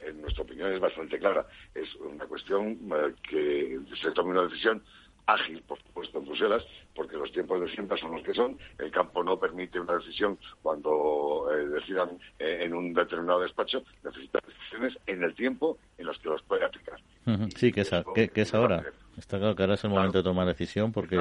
en 0.00 0.20
nuestra 0.20 0.42
opinión 0.42 0.72
es 0.72 0.80
bastante 0.80 1.18
clara. 1.18 1.46
Es 1.74 1.94
una 1.96 2.26
cuestión 2.26 2.78
eh, 2.94 3.14
que 3.22 3.80
se 4.00 4.10
tome 4.12 4.32
una 4.32 4.42
decisión 4.42 4.82
ágil, 5.26 5.62
por 5.62 5.78
supuesto, 5.82 6.18
en 6.18 6.26
Bruselas, 6.26 6.64
porque 6.94 7.16
los 7.16 7.32
tiempos 7.32 7.60
de 7.60 7.68
siempre 7.68 7.98
son 7.98 8.12
los 8.12 8.22
que 8.22 8.34
son. 8.34 8.58
El 8.78 8.90
campo 8.90 9.22
no 9.22 9.38
permite 9.38 9.80
una 9.80 9.94
decisión 9.94 10.38
cuando 10.62 11.48
eh, 11.52 11.66
decidan 11.68 12.10
eh, 12.38 12.60
en 12.62 12.74
un 12.74 12.92
determinado 12.92 13.40
despacho. 13.40 13.82
Necesitan 14.02 14.42
decisiones 14.46 14.98
en 15.06 15.22
el 15.22 15.34
tiempo 15.34 15.78
en 15.98 16.06
los 16.06 16.18
que 16.18 16.28
los 16.28 16.42
puede 16.42 16.64
aplicar. 16.64 17.00
Sí, 17.56 17.72
que 17.72 17.80
es, 17.82 17.90
que, 18.14 18.40
es 18.40 18.54
ahora. 18.54 18.84
Está 19.16 19.38
claro 19.38 19.54
que 19.54 19.62
ahora 19.62 19.74
es 19.74 19.84
el 19.84 19.90
momento 19.90 20.18
de 20.18 20.24
tomar 20.24 20.46
decisión 20.46 20.92
porque... 20.92 21.16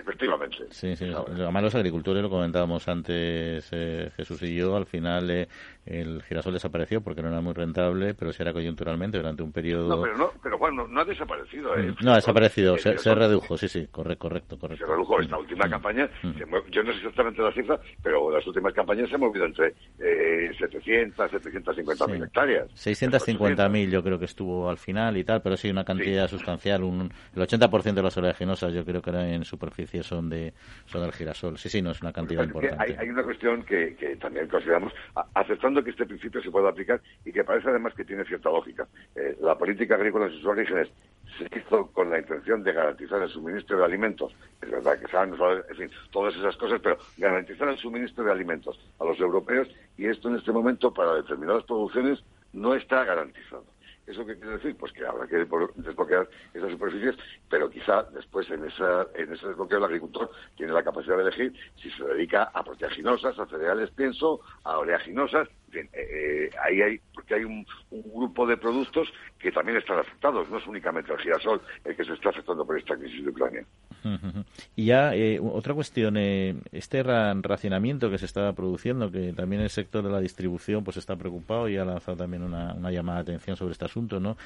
efectivamente. 0.00 0.56
Sí, 0.70 0.96
sí. 0.96 1.12
Además, 1.14 1.62
los 1.62 1.74
agricultores, 1.74 2.22
lo 2.22 2.30
comentábamos 2.30 2.88
antes 2.88 3.68
eh, 3.70 4.10
Jesús 4.16 4.42
y 4.42 4.56
yo, 4.56 4.74
al 4.76 4.86
final 4.86 5.30
eh, 5.30 5.48
el 5.88 6.22
girasol 6.22 6.52
desapareció 6.52 7.00
porque 7.00 7.22
no 7.22 7.28
era 7.28 7.40
muy 7.40 7.54
rentable, 7.54 8.14
pero 8.14 8.32
si 8.32 8.42
era 8.42 8.52
coyunturalmente 8.52 9.16
durante 9.16 9.42
un 9.42 9.52
periodo. 9.52 9.88
No, 9.88 10.02
pero, 10.02 10.18
no, 10.18 10.30
pero 10.42 10.58
Juan, 10.58 10.76
no, 10.76 11.00
ha 11.00 11.04
desaparecido. 11.04 11.76
¿eh? 11.76 11.94
No, 12.02 12.12
ha 12.12 12.16
desaparecido, 12.16 12.76
se, 12.76 13.14
redujo, 13.14 13.56
sí, 13.56 13.68
sí, 13.68 13.86
correcto, 13.90 14.28
correcto. 14.28 14.58
correcto. 14.58 14.84
Se 14.84 14.90
redujo. 14.90 15.20
Esta 15.20 15.38
última 15.38 15.66
mm. 15.66 15.70
campaña, 15.70 16.10
mm. 16.22 16.30
yo 16.70 16.82
no 16.82 16.92
sé 16.92 16.98
exactamente 16.98 17.42
la 17.42 17.52
cifra, 17.52 17.80
pero 18.02 18.30
las 18.30 18.46
últimas 18.46 18.72
campañas 18.74 19.08
se 19.08 19.14
han 19.14 19.20
movido 19.20 19.46
entre 19.46 19.74
eh, 19.98 20.50
700, 20.58 21.30
750 21.30 22.06
mil 22.06 22.22
hectáreas. 22.22 22.68
650 22.74 23.68
mil 23.68 23.90
yo 23.90 24.02
creo 24.02 24.18
que 24.18 24.26
estuvo 24.26 24.68
al 24.68 24.78
final 24.78 25.16
y 25.16 25.24
tal, 25.24 25.40
pero 25.42 25.56
sí 25.56 25.70
una 25.70 25.84
cantidad 25.84 26.28
sustancial. 26.28 26.84
Un, 26.84 27.10
el 27.34 27.42
80% 27.42 27.94
de 27.94 28.02
las 28.02 28.16
oleaginosas 28.16 28.72
yo 28.74 28.84
creo 28.84 29.00
que 29.00 29.10
en 29.10 29.44
superficie 29.44 30.02
son 30.02 30.28
de 30.28 30.52
son 30.86 31.02
del 31.02 31.12
girasol. 31.12 31.56
Sí, 31.56 31.68
sí, 31.68 31.82
no 31.82 31.90
es 31.90 32.02
una 32.02 32.12
cantidad 32.12 32.44
importante. 32.44 32.96
Hay, 32.98 33.08
una 33.08 33.22
cuestión 33.22 33.62
que, 33.62 33.96
que 33.96 34.16
también 34.16 34.46
consideramos, 34.48 34.92
aceptando 35.34 35.77
que 35.82 35.90
este 35.90 36.06
principio 36.06 36.42
se 36.42 36.50
pueda 36.50 36.68
aplicar 36.68 37.00
y 37.24 37.32
que 37.32 37.44
parece 37.44 37.68
además 37.68 37.94
que 37.94 38.04
tiene 38.04 38.24
cierta 38.24 38.50
lógica. 38.50 38.86
Eh, 39.14 39.36
la 39.40 39.56
política 39.56 39.94
agrícola 39.94 40.26
en 40.26 40.32
sus 40.32 40.44
orígenes 40.44 40.88
se 41.36 41.58
hizo 41.58 41.86
con 41.92 42.10
la 42.10 42.18
intención 42.18 42.62
de 42.62 42.72
garantizar 42.72 43.22
el 43.22 43.28
suministro 43.28 43.78
de 43.78 43.84
alimentos. 43.84 44.34
Es 44.62 44.70
verdad 44.70 44.98
que 44.98 45.08
saben, 45.08 45.34
en 45.68 45.76
fin, 45.76 45.90
todas 46.10 46.34
esas 46.36 46.56
cosas, 46.56 46.80
pero 46.82 46.98
garantizar 47.16 47.68
el 47.68 47.78
suministro 47.78 48.24
de 48.24 48.32
alimentos 48.32 48.78
a 48.98 49.04
los 49.04 49.18
europeos 49.20 49.68
y 49.96 50.06
esto 50.06 50.28
en 50.28 50.36
este 50.36 50.52
momento 50.52 50.92
para 50.92 51.14
determinadas 51.14 51.64
producciones 51.64 52.22
no 52.52 52.74
está 52.74 53.04
garantizado. 53.04 53.64
¿Eso 54.08 54.24
qué 54.24 54.36
quiere 54.36 54.52
decir? 54.52 54.74
Pues 54.76 54.90
que 54.92 55.04
habrá 55.04 55.26
que 55.26 55.36
desbloquear 55.36 56.26
esas 56.54 56.70
superficies, 56.70 57.14
pero 57.50 57.68
quizá 57.68 58.04
después 58.04 58.50
en, 58.50 58.64
esa, 58.64 59.06
en 59.14 59.30
ese 59.30 59.48
desbloqueo 59.48 59.78
el 59.78 59.84
agricultor 59.84 60.30
tiene 60.56 60.72
la 60.72 60.82
capacidad 60.82 61.16
de 61.16 61.24
elegir 61.24 61.52
si 61.76 61.90
se 61.90 62.04
dedica 62.04 62.44
a 62.54 62.64
proteaginosas, 62.64 63.38
a 63.38 63.46
cereales 63.46 63.90
pienso, 63.90 64.40
a 64.64 64.78
oleaginosas, 64.78 65.48
en 65.74 65.86
eh, 65.86 65.90
eh, 65.94 66.50
ahí 66.64 66.82
hay, 66.82 67.00
porque 67.14 67.34
hay 67.34 67.44
un, 67.44 67.66
grupo 67.90 68.46
de 68.46 68.56
productos 68.56 69.12
que 69.38 69.52
también 69.52 69.78
están 69.78 69.98
afectados, 69.98 70.48
no 70.50 70.58
es 70.58 70.66
únicamente 70.66 71.12
el 71.12 71.18
girasol 71.18 71.60
el 71.84 71.96
que 71.96 72.04
se 72.04 72.14
está 72.14 72.30
afectando 72.30 72.66
por 72.66 72.78
esta 72.78 72.96
crisis 72.96 73.24
de 73.24 73.30
Ucrania. 73.30 73.64
Y 74.76 74.86
ya 74.86 75.14
eh, 75.14 75.40
otra 75.40 75.74
cuestión, 75.74 76.16
este 76.16 77.02
racionamiento 77.02 78.10
que 78.10 78.18
se 78.18 78.26
está 78.26 78.52
produciendo, 78.52 79.10
que 79.10 79.32
también 79.32 79.62
el 79.62 79.70
sector 79.70 80.04
de 80.04 80.10
la 80.10 80.20
distribución 80.20 80.84
pues 80.84 80.96
está 80.96 81.16
preocupado 81.16 81.68
y 81.68 81.76
ha 81.76 81.84
lanzado 81.84 82.16
también 82.16 82.42
una, 82.42 82.74
llamada 82.90 83.18
de 83.18 83.32
atención 83.32 83.56
sobre 83.56 83.72
este 83.72 83.84
asunto, 83.84 84.20
¿no? 84.20 84.36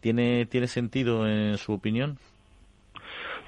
¿tiene, 0.00 0.46
¿Tiene 0.46 0.66
sentido 0.66 1.26
en 1.26 1.56
su 1.56 1.72
opinión? 1.72 2.18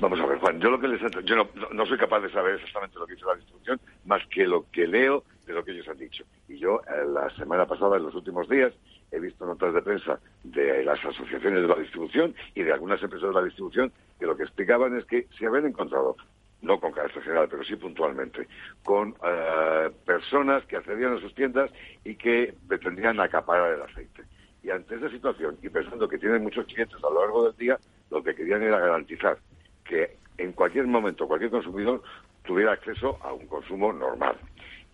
Vamos 0.00 0.18
a 0.18 0.27
ver, 0.27 0.38
Juan, 0.38 0.61
yo 0.61 0.70
lo 0.70 0.81
que 0.81 0.88
les 0.88 1.00
yo 1.24 1.37
no, 1.37 1.48
no, 1.72 1.87
soy 1.87 1.98
capaz 1.98 2.20
de 2.20 2.31
saber 2.31 2.55
exactamente 2.55 2.98
lo 2.98 3.07
que 3.07 3.14
dice 3.14 3.27
la 3.27 3.37
distribución, 3.37 3.81
más 4.07 4.27
que 4.29 4.46
lo 4.46 4.66
que 4.72 4.87
leo 4.87 5.24
de 5.46 5.52
lo 5.52 5.64
que 5.64 5.72
ellos 5.72 5.88
han 5.88 5.98
dicho. 5.98 6.24
Y 6.48 6.59
yo, 6.59 6.80
eh, 6.83 7.04
la 7.07 7.30
semana 7.37 7.66
pasada, 7.66 7.96
en 7.96 8.04
los 8.04 8.14
últimos 8.14 8.48
días, 8.48 8.72
he 9.11 9.20
visto 9.20 9.46
notas 9.46 9.74
de 9.74 9.83
prensa 9.83 10.18
de 10.42 10.85
las 10.85 10.98
asociaciones 11.04 11.62
de 11.62 11.68
la 11.68 11.76
distribución 11.76 12.35
y 12.54 12.62
de 12.62 12.72
algunas 12.72 13.02
empresas 13.02 13.28
de 13.28 13.35
la 13.35 13.44
distribución 13.44 13.92
que 14.18 14.26
lo 14.26 14.37
que 14.37 14.44
explicaban 14.44 14.96
es 14.96 15.04
que 15.04 15.26
se 15.38 15.46
habían 15.46 15.66
encontrado, 15.66 16.16
no 16.62 16.80
con 16.80 16.92
carácter 16.92 17.22
general, 17.22 17.48
pero 17.50 17.64
sí 17.64 17.76
puntualmente, 17.76 18.48
con 18.83 19.14
eh, 19.24 19.90
personas 20.04 20.64
que 20.66 20.76
accedían 20.76 21.16
a 21.16 21.20
sus 21.20 21.35
tiendas 21.35 21.70
y 22.04 22.16
que 22.16 22.54
pretendían 22.66 23.20
acaparar 23.20 23.74
el 23.74 23.83
aceite. 23.83 24.22
Y 24.62 24.70
ante 24.70 24.96
esa 24.96 25.11
situación, 25.11 25.59
y 25.62 25.68
pensando 25.68 26.09
que 26.09 26.18
tienen 26.18 26.42
muchos 26.42 26.64
clientes 26.66 26.96
a 26.96 27.11
lo 27.11 27.20
largo 27.20 27.44
del 27.44 27.57
día, 27.57 27.78
lo 28.11 28.22
que 28.22 28.35
querían 28.35 28.62
era 28.62 28.78
garantizar 28.78 29.38
que 29.85 30.16
en 30.38 30.52
cualquier 30.52 30.87
momento 30.87 31.28
cualquier 31.28 31.50
consumidor 31.50 32.02
tuviera 32.44 32.72
acceso 32.72 33.18
a 33.22 33.33
un 33.33 33.46
consumo 33.46 33.92
normal. 33.92 34.37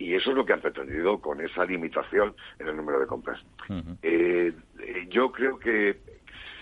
Y 0.00 0.14
eso 0.14 0.30
es 0.30 0.36
lo 0.36 0.46
que 0.46 0.54
han 0.54 0.62
pretendido 0.62 1.20
con 1.20 1.42
esa 1.42 1.66
limitación 1.66 2.34
en 2.58 2.68
el 2.68 2.76
número 2.76 2.98
de 3.00 3.06
compras. 3.06 3.38
Eh, 4.02 4.50
eh, 4.80 5.06
yo 5.10 5.30
creo 5.30 5.58
que 5.58 5.98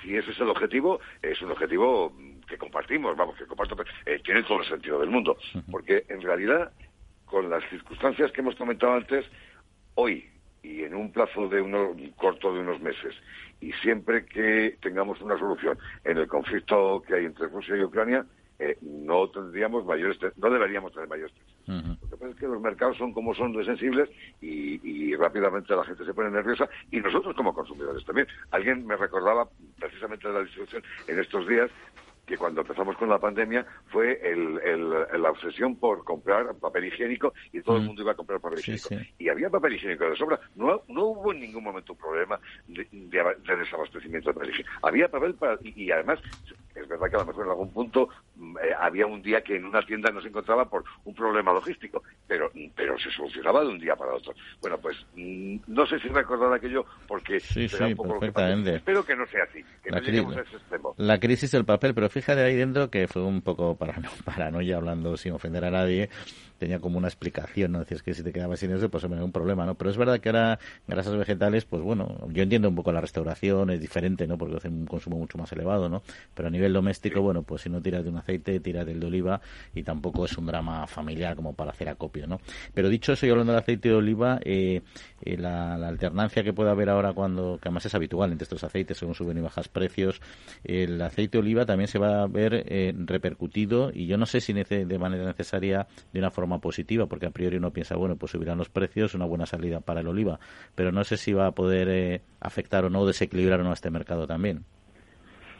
si 0.02 0.16
ese 0.16 0.32
es 0.32 0.40
el 0.40 0.48
objetivo, 0.48 0.98
es 1.22 1.40
un 1.40 1.52
objetivo 1.52 2.12
que 2.48 2.58
compartimos, 2.58 3.16
vamos, 3.16 3.38
que 3.38 3.46
comparto, 3.46 3.76
eh, 4.06 4.20
tiene 4.24 4.42
todo 4.42 4.60
el 4.60 4.68
sentido 4.68 4.98
del 4.98 5.10
mundo. 5.10 5.38
Porque 5.70 6.04
en 6.08 6.20
realidad, 6.20 6.72
con 7.26 7.48
las 7.48 7.62
circunstancias 7.70 8.32
que 8.32 8.40
hemos 8.40 8.56
comentado 8.56 8.94
antes, 8.94 9.24
hoy 9.94 10.28
y 10.64 10.82
en 10.82 10.96
un 10.96 11.12
plazo 11.12 11.48
de 11.48 11.60
uno, 11.60 11.94
corto 12.16 12.52
de 12.52 12.58
unos 12.58 12.80
meses, 12.80 13.14
y 13.60 13.70
siempre 13.74 14.26
que 14.26 14.78
tengamos 14.82 15.20
una 15.20 15.38
solución 15.38 15.78
en 16.02 16.18
el 16.18 16.26
conflicto 16.26 17.04
que 17.06 17.14
hay 17.14 17.26
entre 17.26 17.46
Rusia 17.46 17.76
y 17.76 17.84
Ucrania, 17.84 18.26
no 18.82 19.28
tendríamos 19.30 19.84
mayores, 19.84 20.18
no 20.36 20.50
deberíamos 20.50 20.92
tener 20.92 21.08
mayores 21.08 21.32
lo 21.68 21.96
que 22.10 22.16
pasa 22.16 22.30
es 22.30 22.36
que 22.36 22.46
los 22.46 22.60
mercados 22.60 22.96
son 22.96 23.12
como 23.12 23.34
son 23.34 23.52
de 23.52 23.64
sensibles 23.64 24.08
y, 24.40 25.14
rápidamente 25.16 25.74
la 25.74 25.84
gente 25.84 26.04
se 26.04 26.14
pone 26.14 26.30
nerviosa 26.30 26.68
y 26.90 27.00
nosotros 27.00 27.34
como 27.34 27.52
consumidores 27.52 28.04
también. 28.04 28.26
Alguien 28.52 28.86
me 28.86 28.96
recordaba 28.96 29.48
precisamente 29.78 30.28
de 30.28 30.34
la 30.34 30.40
distribución 30.40 30.82
en 31.08 31.18
estos 31.18 31.46
días 31.48 31.70
que 32.24 32.36
cuando 32.36 32.60
empezamos 32.60 32.96
con 32.96 33.08
la 33.08 33.18
pandemia 33.18 33.66
fue 33.88 34.20
la 35.18 35.30
obsesión 35.30 35.76
por 35.76 36.04
comprar 36.04 36.54
papel 36.56 36.86
higiénico 36.86 37.32
y 37.52 37.62
todo 37.62 37.78
el 37.78 37.84
mundo 37.84 38.02
iba 38.02 38.12
a 38.12 38.14
comprar 38.14 38.38
papel 38.38 38.60
higiénico. 38.60 38.88
Y 39.18 39.28
había 39.28 39.50
papel 39.50 39.74
higiénico 39.74 40.08
de 40.08 40.16
sobra. 40.16 40.38
No, 40.54 40.82
no 40.88 41.04
hubo 41.06 41.32
en 41.32 41.40
ningún 41.40 41.64
momento 41.64 41.94
un 41.94 41.98
problema 41.98 42.38
de, 42.68 42.86
desabastecimiento 43.56 44.28
de 44.28 44.34
papel 44.34 44.50
higiénico. 44.50 44.86
Había 44.86 45.08
papel 45.08 45.34
para, 45.34 45.58
y 45.64 45.90
además 45.90 46.20
es 46.80 46.88
verdad 46.88 47.08
que 47.08 47.16
a 47.16 47.20
lo 47.20 47.26
mejor 47.26 47.44
en 47.44 47.50
algún 47.50 47.72
punto 47.72 48.08
mm, 48.36 48.56
eh, 48.58 48.74
había 48.78 49.06
un 49.06 49.22
día 49.22 49.40
que 49.42 49.56
en 49.56 49.64
una 49.64 49.82
tienda 49.82 50.10
no 50.10 50.20
se 50.20 50.28
encontraba 50.28 50.68
por 50.68 50.84
un 51.04 51.14
problema 51.14 51.52
logístico, 51.52 52.02
pero, 52.26 52.50
pero 52.74 52.98
se 52.98 53.10
solucionaba 53.10 53.62
de 53.62 53.68
un 53.68 53.78
día 53.78 53.96
para 53.96 54.14
otro. 54.14 54.32
Bueno, 54.60 54.78
pues 54.78 54.96
mm, 55.14 55.56
no 55.66 55.86
sé 55.86 55.98
si 56.00 56.08
recordar 56.08 56.52
aquello 56.52 56.84
porque 57.06 57.40
sí, 57.40 57.68
sí, 57.68 57.94
perfectamente. 57.94 58.76
Espero 58.76 59.04
que 59.04 59.16
no 59.16 59.26
sea 59.26 59.44
así, 59.44 59.64
que 59.82 59.90
la, 59.90 60.00
no 60.00 60.30
a 60.30 60.42
ese 60.42 60.56
extremo. 60.56 60.94
La 60.96 61.18
crisis 61.18 61.50
del 61.50 61.64
papel, 61.64 61.94
pero 61.94 62.08
fíjate 62.08 62.42
ahí 62.42 62.56
dentro 62.56 62.90
que 62.90 63.06
fue 63.08 63.22
un 63.22 63.42
poco 63.42 63.76
parano, 63.78 64.08
paranoia 64.24 64.76
hablando 64.76 65.16
sin 65.16 65.32
ofender 65.32 65.64
a 65.64 65.70
nadie 65.70 66.08
tenía 66.58 66.80
como 66.80 66.98
una 66.98 67.08
explicación, 67.08 67.72
¿no? 67.72 67.78
Decías 67.80 68.02
que 68.02 68.14
si 68.14 68.22
te 68.22 68.32
quedabas 68.32 68.60
sin 68.60 68.72
eso, 68.72 68.88
pues 68.88 69.02
se 69.02 69.08
me 69.08 69.16
da 69.16 69.24
un 69.24 69.32
problema, 69.32 69.64
¿no? 69.64 69.74
Pero 69.76 69.90
es 69.90 69.96
verdad 69.96 70.20
que 70.20 70.28
ahora 70.28 70.58
grasas 70.86 71.16
vegetales, 71.16 71.64
pues 71.64 71.82
bueno, 71.82 72.28
yo 72.30 72.42
entiendo 72.42 72.68
un 72.68 72.74
poco 72.74 72.92
la 72.92 73.00
restauración, 73.00 73.70
es 73.70 73.80
diferente, 73.80 74.26
¿no? 74.26 74.36
Porque 74.36 74.56
hacen 74.56 74.74
un 74.74 74.86
consumo 74.86 75.18
mucho 75.18 75.38
más 75.38 75.50
elevado, 75.52 75.88
¿no? 75.88 76.02
Pero 76.34 76.48
a 76.48 76.50
nivel 76.50 76.72
doméstico, 76.72 77.22
bueno, 77.22 77.42
pues 77.42 77.62
si 77.62 77.70
no 77.70 77.80
tiras 77.80 78.04
de 78.04 78.10
un 78.10 78.18
aceite, 78.18 78.60
tiras 78.60 78.86
del 78.86 79.00
de 79.00 79.06
oliva 79.06 79.40
y 79.74 79.82
tampoco 79.82 80.24
es 80.24 80.36
un 80.36 80.46
drama 80.46 80.86
familiar 80.86 81.36
como 81.36 81.54
para 81.54 81.70
hacer 81.70 81.88
acopio, 81.88 82.26
¿no? 82.26 82.40
Pero 82.74 82.88
dicho 82.88 83.12
eso, 83.12 83.26
y 83.26 83.30
hablando 83.30 83.52
del 83.52 83.60
aceite 83.60 83.88
de 83.90 83.94
oliva, 83.94 84.40
eh, 84.44 84.82
eh, 85.22 85.36
la, 85.36 85.74
alternancia 85.74 86.42
que 86.42 86.52
puede 86.52 86.70
haber 86.70 86.90
ahora 86.90 87.12
cuando, 87.12 87.58
que 87.62 87.68
además 87.68 87.86
es 87.86 87.94
habitual 87.94 88.32
entre 88.32 88.44
estos 88.44 88.64
aceites 88.64 88.98
según 88.98 89.14
suben 89.14 89.38
y 89.38 89.40
bajas 89.40 89.68
precios, 89.68 90.20
el 90.64 91.00
aceite 91.00 91.38
de 91.38 91.42
oliva 91.42 91.64
también 91.64 91.88
se 91.88 91.98
va 91.98 92.22
a 92.22 92.26
ver 92.26 92.64
eh, 92.66 92.92
repercutido 92.96 93.90
y 93.92 94.06
yo 94.06 94.16
no 94.16 94.26
sé 94.26 94.40
si 94.40 94.52
de 94.52 94.98
manera 94.98 95.24
necesaria 95.24 95.86
de 96.12 96.18
una 96.18 96.30
forma 96.30 96.47
positiva, 96.56 97.06
porque 97.06 97.26
a 97.26 97.30
priori 97.30 97.58
uno 97.58 97.70
piensa, 97.70 97.96
bueno, 97.96 98.16
pues 98.16 98.32
subirán 98.32 98.56
los 98.58 98.70
precios, 98.70 99.14
una 99.14 99.26
buena 99.26 99.46
salida 99.46 99.80
para 99.80 100.00
el 100.00 100.08
oliva, 100.08 100.40
pero 100.74 100.90
no 100.90 101.04
sé 101.04 101.18
si 101.18 101.32
va 101.32 101.46
a 101.48 101.52
poder 101.52 101.88
eh, 101.90 102.22
afectar 102.40 102.84
o 102.86 102.90
no, 102.90 103.04
desequilibrar 103.04 103.60
o 103.60 103.64
no 103.64 103.70
a 103.70 103.74
este 103.74 103.90
mercado 103.90 104.26
también. 104.26 104.64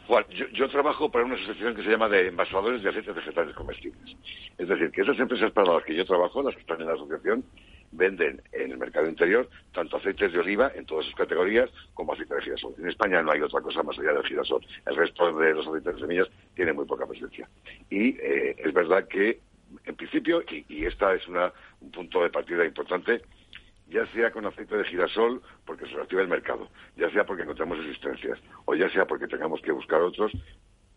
Bueno, 0.09 0.25
yo, 0.31 0.67
trabajo 0.69 1.11
para 1.11 1.23
una 1.23 1.35
asociación 1.35 1.75
que 1.75 1.83
se 1.83 1.91
llama 1.91 2.09
de 2.09 2.29
envasadores 2.29 2.81
de 2.81 2.89
aceites 2.89 3.13
vegetales 3.13 3.55
comestibles. 3.55 4.17
Es 4.57 4.67
decir, 4.67 4.89
que 4.89 5.01
esas 5.01 5.19
empresas 5.19 5.51
para 5.51 5.71
las 5.71 5.83
que 5.83 5.95
yo 5.95 6.03
trabajo, 6.03 6.41
las 6.41 6.55
que 6.55 6.61
están 6.61 6.81
en 6.81 6.87
la 6.87 6.93
asociación, 6.93 7.43
venden 7.91 8.41
en 8.51 8.71
el 8.71 8.77
mercado 8.79 9.07
interior 9.07 9.47
tanto 9.71 9.97
aceites 9.97 10.33
de 10.33 10.39
oliva 10.39 10.71
en 10.73 10.87
todas 10.87 11.05
sus 11.05 11.13
categorías 11.13 11.69
como 11.93 12.13
aceite 12.13 12.33
de 12.33 12.41
girasol. 12.41 12.73
En 12.79 12.89
España 12.89 13.21
no 13.21 13.31
hay 13.31 13.41
otra 13.41 13.61
cosa 13.61 13.83
más 13.83 13.99
allá 13.99 14.13
del 14.13 14.25
girasol. 14.25 14.65
El 14.87 14.95
resto 14.95 15.31
de 15.31 15.53
los 15.53 15.67
aceites 15.67 15.93
de 15.93 16.01
semillas 16.01 16.27
tiene 16.55 16.73
muy 16.73 16.85
poca 16.85 17.05
presencia. 17.05 17.47
Y 17.91 18.17
eh, 18.17 18.55
es 18.57 18.73
verdad 18.73 19.07
que 19.07 19.39
en 19.85 19.95
principio, 19.95 20.43
y, 20.49 20.85
esta 20.85 21.13
es 21.13 21.27
un 21.27 21.91
punto 21.91 22.23
de 22.23 22.29
partida 22.29 22.65
importante, 22.65 23.21
ya 23.87 24.05
sea 24.07 24.31
con 24.31 24.45
aceite 24.45 24.77
de 24.77 24.85
girasol 24.85 25.41
porque 25.65 25.85
se 25.85 25.95
reactiva 25.95 26.21
el 26.21 26.27
mercado, 26.27 26.69
ya 26.95 27.09
sea 27.09 27.25
porque 27.25 27.43
encontramos 27.43 27.79
existencias, 27.79 28.39
o 28.65 28.75
ya 28.75 28.89
sea 28.89 29.05
porque 29.05 29.27
tengamos 29.27 29.61
que 29.61 29.71
buscar 29.71 30.01
otros, 30.01 30.31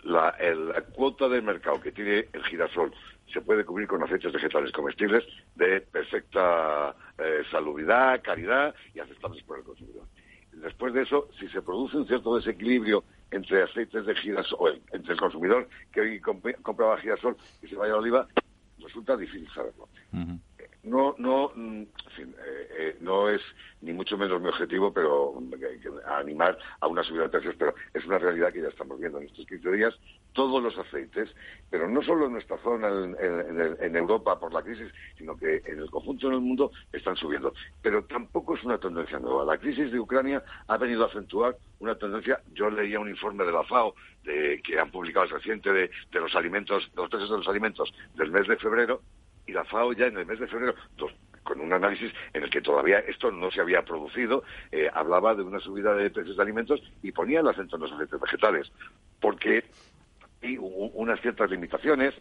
la, 0.03 0.35
cuota 0.95 1.29
del 1.29 1.43
mercado 1.43 1.81
que 1.81 1.93
tiene 1.93 2.27
el 2.33 2.45
girasol 2.45 2.93
se 3.33 3.41
puede 3.41 3.65
cubrir 3.65 3.89
con 3.89 4.03
aceites 4.03 4.33
vegetales 4.33 4.73
comestibles 4.73 5.25
de 5.55 5.81
perfecta 5.81 6.95
eh, 7.19 7.43
salubridad, 7.51 8.21
calidad 8.23 8.75
y 8.95 9.01
aceptables 9.01 9.43
por 9.45 9.59
el 9.59 9.65
consumidor. 9.65 10.05
Después 10.53 10.93
de 10.93 11.03
eso, 11.03 11.29
si 11.39 11.49
se 11.49 11.63
produce 11.63 11.97
un 11.97 12.07
cierto 12.07 12.37
desequilibrio 12.37 13.05
entre 13.31 13.63
aceites 13.63 14.05
de 14.05 14.15
girasol, 14.17 14.83
entre 14.93 15.15
el 15.15 15.19
consumidor 15.19 15.69
que 15.93 16.01
hoy 16.01 16.21
compraba 16.21 16.99
girasol 16.99 17.37
y 17.63 17.69
se 17.69 17.77
vaya 17.77 17.95
a 17.95 17.97
oliva, 17.97 18.29
resulta 18.83 19.17
difícil 19.17 19.49
saberlo. 19.55 19.89
No, 20.85 21.15
no, 21.19 21.53
mm, 21.55 21.83
eh, 21.83 22.69
eh, 22.79 22.97
no 23.01 23.29
es 23.29 23.41
ni 23.83 23.93
mucho 23.93 24.19
menos 24.19 24.41
mi 24.41 24.49
objetivo, 24.49 24.93
pero 24.93 25.33
eh, 25.61 25.81
animar 26.07 26.59
a 26.81 26.89
una 26.89 27.05
subida 27.05 27.23
de 27.25 27.29
precios, 27.29 27.55
pero 27.57 27.73
es 27.95 28.05
una 28.05 28.19
realidad 28.19 28.53
que 28.53 28.63
ya 28.63 28.69
estamos 28.69 28.99
viendo 28.99 29.19
en 29.19 29.27
estos 29.27 29.47
15 29.47 29.71
días. 29.73 29.95
Todos 30.33 30.63
los 30.63 30.77
aceites, 30.79 31.29
pero 31.71 31.89
no 31.89 32.03
solo 32.03 32.27
en 32.27 32.33
nuestra 32.33 32.59
zona, 32.59 32.89
en, 32.89 33.17
en- 33.21 33.77
en 33.81 33.97
Europa 33.97 34.41
por 34.41 34.53
la 34.53 34.63
crisis, 34.63 34.91
sino 35.17 35.37
que 35.37 35.63
en 35.67 35.79
el 35.79 35.91
conjunto 35.91 36.29
del 36.29 36.41
mundo 36.41 36.73
están 36.93 37.17
subiendo. 37.17 37.53
Pero 37.81 38.05
tampoco 38.07 38.57
es 38.57 38.65
una 38.65 38.79
tendencia 38.79 39.19
nueva. 39.21 39.45
La 39.45 39.59
crisis 39.59 39.93
de 39.93 40.01
Ucrania 40.01 40.43
ha 40.67 40.77
venido 40.79 41.05
a 41.05 41.09
acentuar 41.09 41.57
una 41.79 41.97
tendencia. 41.97 42.41
Yo 42.55 42.71
leía 42.71 42.99
un 42.99 43.09
informe 43.11 43.45
de 43.45 43.53
la 43.53 43.63
FAO 43.65 43.95
de, 44.25 44.61
que 44.65 44.79
han 44.81 44.91
publicado 44.91 45.27
reciente 45.27 45.73
de, 45.73 45.91
de 46.11 46.21
los 46.21 46.35
alimentos, 46.35 46.91
los 46.97 47.09
precios 47.11 47.31
de 47.31 47.37
los 47.39 47.49
alimentos 47.49 47.93
del 48.15 48.31
mes 48.33 48.49
de 48.49 48.57
febrero, 48.57 49.03
y 49.47 49.53
la 49.53 49.65
FAO 49.65 49.93
ya 49.93 50.07
en 50.07 50.19
el 50.19 50.27
mes 50.27 50.39
de 50.39 50.47
febrero, 50.47 50.75
dos- 50.97 51.15
con 51.43 51.61
un 51.61 51.73
análisis 51.73 52.13
en 52.33 52.45
el 52.45 52.51
que 52.51 52.61
todavía 52.61 53.01
esto 53.01 53.31
no 53.33 53.51
se 53.51 53.61
había 53.61 53.83
producido, 53.85 54.45
eh, 54.71 54.89
hablaba 54.95 55.35
de 55.35 55.43
una 55.43 55.59
subida 55.59 55.95
de 55.95 56.11
precios 56.11 56.37
de 56.37 56.43
alimentos 56.43 56.81
y 57.03 57.11
ponía 57.11 57.41
el 57.41 57.49
acento 57.49 57.77
en 57.77 57.83
los 57.83 57.93
aceites 57.93 58.21
vegetales, 58.21 58.73
porque 59.21 59.65
hay 60.43 60.57
unas 60.61 61.21
ciertas 61.21 61.51
limitaciones. 61.51 62.15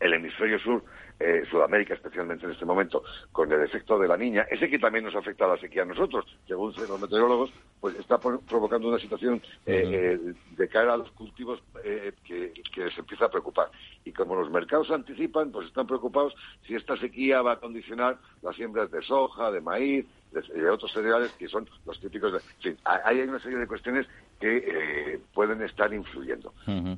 El 0.00 0.14
hemisferio 0.14 0.58
sur, 0.58 0.84
eh, 1.18 1.42
Sudamérica 1.50 1.94
especialmente 1.94 2.44
en 2.44 2.52
este 2.52 2.64
momento, 2.64 3.02
con 3.32 3.50
el 3.52 3.60
efecto 3.62 3.98
de 3.98 4.08
la 4.08 4.16
niña, 4.16 4.46
ese 4.50 4.68
que 4.68 4.78
también 4.78 5.04
nos 5.04 5.14
afecta 5.14 5.44
a 5.44 5.48
la 5.48 5.56
sequía 5.58 5.82
a 5.82 5.86
nosotros, 5.86 6.24
según 6.46 6.72
los 6.76 7.00
meteorólogos, 7.00 7.52
pues 7.80 7.94
está 7.96 8.18
pro- 8.20 8.40
provocando 8.40 8.88
una 8.88 8.98
situación 8.98 9.42
eh, 9.66 10.18
eh, 10.18 10.34
de 10.50 10.68
cara 10.68 10.94
a 10.94 10.96
los 10.96 11.10
cultivos 11.12 11.62
eh, 11.84 12.12
que, 12.24 12.52
que 12.74 12.84
les 12.86 12.98
empieza 12.98 13.26
a 13.26 13.30
preocupar. 13.30 13.70
Y 14.04 14.12
como 14.12 14.34
los 14.34 14.50
mercados 14.50 14.90
anticipan, 14.90 15.50
pues 15.50 15.66
están 15.68 15.86
preocupados 15.86 16.34
si 16.66 16.74
esta 16.74 16.96
sequía 16.96 17.42
va 17.42 17.52
a 17.52 17.60
condicionar 17.60 18.18
las 18.42 18.56
siembras 18.56 18.90
de 18.90 19.02
soja, 19.02 19.50
de 19.50 19.60
maíz, 19.60 20.06
de, 20.32 20.68
otros 20.68 20.92
cereales 20.92 21.32
que 21.38 21.46
son 21.48 21.68
los 21.86 22.00
típicos. 22.00 22.32
De, 22.32 22.38
en 22.38 22.44
fin, 22.60 22.78
hay 22.84 23.20
una 23.20 23.38
serie 23.40 23.58
de 23.58 23.66
cuestiones 23.66 24.06
que 24.40 24.64
eh, 24.66 25.20
pueden 25.32 25.62
estar 25.62 25.92
influyendo. 25.94 26.52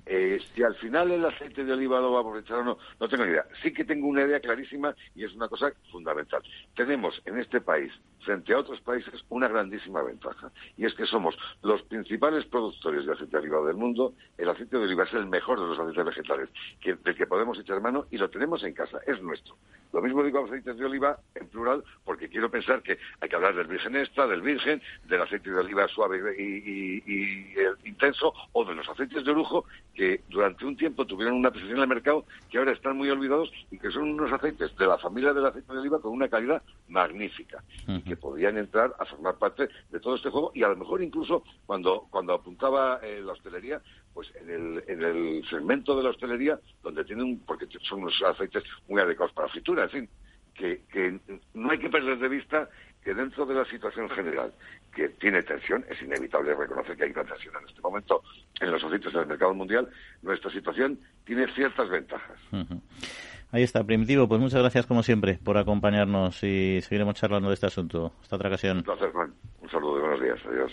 Eh, 0.06 0.40
si 0.54 0.62
al 0.62 0.74
final 0.76 1.10
el 1.10 1.24
aceite 1.24 1.64
de 1.64 1.72
oliva 1.72 2.00
lo 2.00 2.12
va 2.12 2.18
a 2.18 2.20
aprovechar 2.22 2.58
o 2.60 2.64
no, 2.64 2.78
no 2.98 3.08
tengo 3.08 3.24
ni 3.24 3.32
idea. 3.32 3.44
Sí 3.62 3.72
que 3.72 3.84
tengo 3.84 4.05
una 4.06 4.22
idea 4.24 4.40
clarísima 4.40 4.94
y 5.14 5.24
es 5.24 5.34
una 5.34 5.48
cosa 5.48 5.72
fundamental. 5.90 6.42
Tenemos 6.74 7.20
en 7.24 7.38
este 7.38 7.60
país, 7.60 7.92
frente 8.24 8.52
a 8.54 8.58
otros 8.58 8.80
países, 8.80 9.24
una 9.28 9.48
grandísima 9.48 10.02
ventaja. 10.02 10.50
Y 10.76 10.84
es 10.86 10.94
que 10.94 11.06
somos 11.06 11.36
los 11.62 11.82
principales 11.82 12.44
productores 12.46 13.06
de 13.06 13.12
aceite 13.12 13.32
de 13.32 13.42
oliva 13.42 13.66
del 13.66 13.76
mundo. 13.76 14.14
El 14.38 14.48
aceite 14.48 14.76
de 14.78 14.84
oliva 14.84 15.04
es 15.04 15.12
el 15.14 15.26
mejor 15.26 15.60
de 15.60 15.66
los 15.66 15.78
aceites 15.78 16.04
vegetales 16.04 16.48
del 16.84 17.14
que 17.16 17.26
podemos 17.26 17.58
echar 17.58 17.80
mano 17.80 18.06
y 18.10 18.18
lo 18.18 18.28
tenemos 18.30 18.62
en 18.64 18.72
casa, 18.74 18.98
es 19.06 19.20
nuestro. 19.22 19.56
Lo 19.92 20.02
mismo 20.02 20.22
digo 20.24 20.44
aceites 20.44 20.76
de 20.76 20.84
oliva 20.84 21.18
en 21.34 21.48
plural 21.48 21.82
porque 22.04 22.28
quiero 22.28 22.50
pensar 22.50 22.82
que 22.82 22.98
hay 23.20 23.28
que 23.28 23.36
hablar 23.36 23.54
del 23.54 23.66
virgen 23.68 23.96
extra, 23.96 24.26
del 24.26 24.42
virgen, 24.42 24.82
del 25.04 25.22
aceite 25.22 25.50
de 25.50 25.58
oliva 25.58 25.86
suave 25.88 26.18
y, 26.38 27.02
y- 27.06 27.54
intenso 27.84 28.32
o 28.52 28.64
de 28.64 28.74
los 28.74 28.88
aceites 28.88 29.24
de 29.24 29.32
lujo 29.32 29.64
que 29.94 30.22
durante 30.28 30.64
un 30.66 30.76
tiempo 30.76 31.06
tuvieron 31.06 31.34
una 31.36 31.50
presencia 31.50 31.76
en 31.76 31.82
el 31.82 31.88
mercado 31.88 32.24
que 32.50 32.58
ahora 32.58 32.72
están 32.72 32.96
muy 32.96 33.08
olvidados 33.08 33.50
y 33.70 33.78
que 33.78 33.90
son 33.96 34.10
unos 34.10 34.30
aceites 34.30 34.76
de 34.76 34.86
la 34.86 34.98
familia 34.98 35.32
del 35.32 35.46
aceite 35.46 35.72
de 35.72 35.78
oliva 35.78 36.00
con 36.00 36.12
una 36.12 36.28
calidad 36.28 36.62
magnífica 36.88 37.64
y 37.86 38.02
que 38.02 38.16
podían 38.16 38.58
entrar 38.58 38.94
a 38.98 39.06
formar 39.06 39.36
parte 39.36 39.68
de 39.90 40.00
todo 40.00 40.16
este 40.16 40.28
juego 40.28 40.52
y 40.54 40.62
a 40.62 40.68
lo 40.68 40.76
mejor 40.76 41.02
incluso 41.02 41.42
cuando, 41.64 42.06
cuando 42.10 42.34
apuntaba 42.34 43.00
eh, 43.02 43.22
la 43.24 43.32
hostelería 43.32 43.80
pues 44.12 44.30
en 44.36 44.50
el, 44.50 44.84
en 44.86 45.02
el 45.02 45.48
segmento 45.48 45.96
de 45.96 46.02
la 46.02 46.10
hostelería 46.10 46.60
donde 46.82 47.04
tienen, 47.04 47.40
porque 47.40 47.66
son 47.82 48.02
unos 48.02 48.22
aceites 48.22 48.64
muy 48.88 49.00
adecuados 49.00 49.34
para 49.34 49.48
fritura, 49.48 49.84
en 49.84 49.90
fin, 49.90 50.08
que, 50.54 50.82
que 50.90 51.18
no 51.54 51.70
hay 51.70 51.78
que 51.78 51.88
perder 51.88 52.18
de 52.18 52.28
vista 52.28 52.68
que 53.02 53.14
dentro 53.14 53.46
de 53.46 53.54
la 53.54 53.64
situación 53.66 54.10
general 54.10 54.52
que 54.94 55.10
tiene 55.10 55.42
tensión, 55.42 55.84
es 55.88 56.00
inevitable 56.02 56.54
reconocer 56.54 56.96
que 56.96 57.04
hay 57.04 57.10
una 57.10 57.24
tensión 57.24 57.54
en 57.56 57.68
este 57.68 57.80
momento 57.80 58.22
en 58.60 58.70
los 58.72 58.82
aceites 58.82 59.12
del 59.12 59.26
mercado 59.26 59.54
mundial, 59.54 59.88
nuestra 60.22 60.50
situación 60.50 60.98
tiene 61.24 61.46
ciertas 61.54 61.88
ventajas. 61.88 62.38
Ahí 63.52 63.62
está, 63.62 63.84
Primitivo. 63.84 64.28
Pues 64.28 64.40
muchas 64.40 64.60
gracias, 64.60 64.86
como 64.86 65.02
siempre, 65.02 65.38
por 65.42 65.56
acompañarnos 65.56 66.42
y 66.42 66.80
seguiremos 66.82 67.14
charlando 67.14 67.48
de 67.48 67.54
este 67.54 67.66
asunto. 67.66 68.12
Hasta 68.20 68.36
otra 68.36 68.48
ocasión. 68.48 68.78
Un 68.78 68.82
placer, 68.84 69.10
Juan. 69.12 69.34
Un 69.60 69.70
saludo 69.70 69.98
y 69.98 70.00
buenos 70.00 70.20
días. 70.20 70.38
Adiós. 70.46 70.72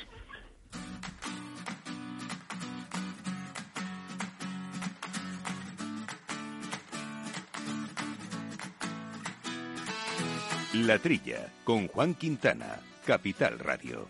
La 10.74 10.98
Trilla, 10.98 11.54
con 11.64 11.88
Juan 11.88 12.16
Quintana, 12.16 12.80
Capital 13.06 13.60
Radio. 13.60 14.08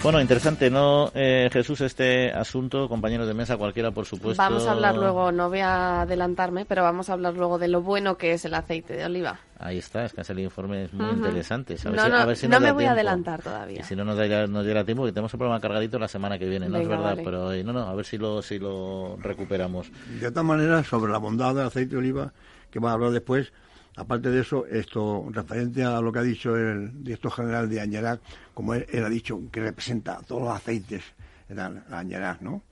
Bueno, 0.00 0.20
interesante, 0.20 0.70
¿no, 0.70 1.10
eh, 1.12 1.50
Jesús, 1.52 1.80
este 1.80 2.30
asunto, 2.32 2.88
compañeros 2.88 3.26
de 3.26 3.34
mesa, 3.34 3.56
cualquiera, 3.56 3.90
por 3.90 4.06
supuesto. 4.06 4.40
Vamos 4.40 4.64
a 4.66 4.70
hablar 4.72 4.96
luego, 4.96 5.32
no 5.32 5.48
voy 5.50 5.58
a 5.58 6.02
adelantarme, 6.02 6.64
pero 6.64 6.84
vamos 6.84 7.10
a 7.10 7.14
hablar 7.14 7.34
luego 7.34 7.58
de 7.58 7.66
lo 7.66 7.82
bueno 7.82 8.16
que 8.16 8.32
es 8.32 8.44
el 8.44 8.54
aceite 8.54 8.94
de 8.94 9.04
oliva. 9.04 9.40
Ahí 9.58 9.78
está, 9.78 10.04
es 10.04 10.12
que 10.12 10.20
ese 10.20 10.40
informe 10.40 10.84
es 10.84 10.92
muy 10.92 11.04
Ujú. 11.06 11.16
interesante. 11.16 11.74
A 11.84 11.90
ver 11.90 11.96
No, 11.96 12.04
si- 12.04 12.10
no, 12.10 12.16
a 12.16 12.24
ver 12.26 12.36
si 12.36 12.46
no 12.46 12.52
nos 12.54 12.62
me 12.62 12.72
voy 12.72 12.84
a 12.84 12.86
tiempo. 12.86 12.92
adelantar 12.92 13.42
todavía. 13.42 13.80
Y 13.80 13.82
si 13.82 13.96
no 13.96 14.04
nos 14.04 14.16
da, 14.16 14.46
nos 14.46 14.64
diera 14.64 14.84
tiempo, 14.84 15.04
que 15.04 15.10
tenemos 15.10 15.34
el 15.34 15.38
programa 15.38 15.60
cargadito 15.60 15.98
la 15.98 16.08
semana 16.08 16.38
que 16.38 16.46
viene, 16.48 16.68
¿no? 16.68 16.76
es 16.78 16.82
Venga, 16.84 16.96
verdad, 16.96 17.10
vale. 17.16 17.22
pero 17.24 17.52
eh, 17.52 17.64
no, 17.64 17.72
no, 17.72 17.80
a 17.88 17.94
ver 17.94 18.06
si 18.06 18.18
lo, 18.18 18.40
si 18.40 18.60
lo 18.60 19.16
recuperamos. 19.20 19.90
De 20.20 20.28
otra 20.28 20.44
manera, 20.44 20.84
sobre 20.84 21.10
la 21.10 21.18
bondad 21.18 21.56
del 21.56 21.66
aceite 21.66 21.90
de 21.90 21.98
oliva, 21.98 22.32
que 22.70 22.78
vamos 22.78 22.92
a 22.92 22.94
hablar 22.94 23.10
después, 23.10 23.52
aparte 23.96 24.30
de 24.30 24.40
eso, 24.40 24.66
esto 24.66 25.26
referente 25.30 25.82
a 25.84 26.00
lo 26.00 26.12
que 26.12 26.18
ha 26.18 26.22
dicho 26.22 26.56
el 26.56 27.02
director 27.04 27.32
general 27.32 27.68
de 27.68 27.80
Añarac, 27.80 28.20
como 28.54 28.74
él, 28.74 28.86
él 28.90 29.04
ha 29.04 29.08
dicho, 29.08 29.40
que 29.50 29.60
representa 29.60 30.20
todos 30.26 30.42
los 30.42 30.52
aceites, 30.54 31.02
la 31.48 31.82
Añarac, 31.90 32.40
¿no? 32.42 32.62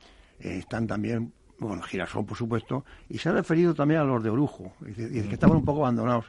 Eh, 0.41 0.59
están 0.59 0.87
también, 0.87 1.33
bueno, 1.59 1.83
girasol, 1.83 2.27
por 2.27 2.37
supuesto, 2.37 2.85
y 3.09 3.19
se 3.19 3.29
ha 3.29 3.33
referido 3.33 3.75
también 3.75 4.01
a 4.01 4.05
los 4.05 4.23
de 4.23 4.31
orujo, 4.31 4.75
dice 4.81 5.09
que 5.29 5.35
estaban 5.35 5.57
un 5.57 5.65
poco 5.65 5.81
abandonados. 5.81 6.27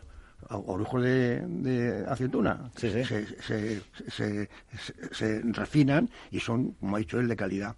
Orujos 0.50 1.02
de, 1.02 1.42
de 1.48 2.06
aceituna 2.08 2.70
Sí, 2.76 2.92
sí. 2.92 3.04
Se, 3.04 3.26
se- 3.42 3.82
se- 4.08 4.50
se- 4.78 5.14
se 5.14 5.42
refinan 5.52 6.08
y 6.30 6.40
son, 6.40 6.74
como 6.80 6.96
ha 6.96 7.00
dicho 7.00 7.20
él, 7.20 7.28
de 7.28 7.36
calidad. 7.36 7.76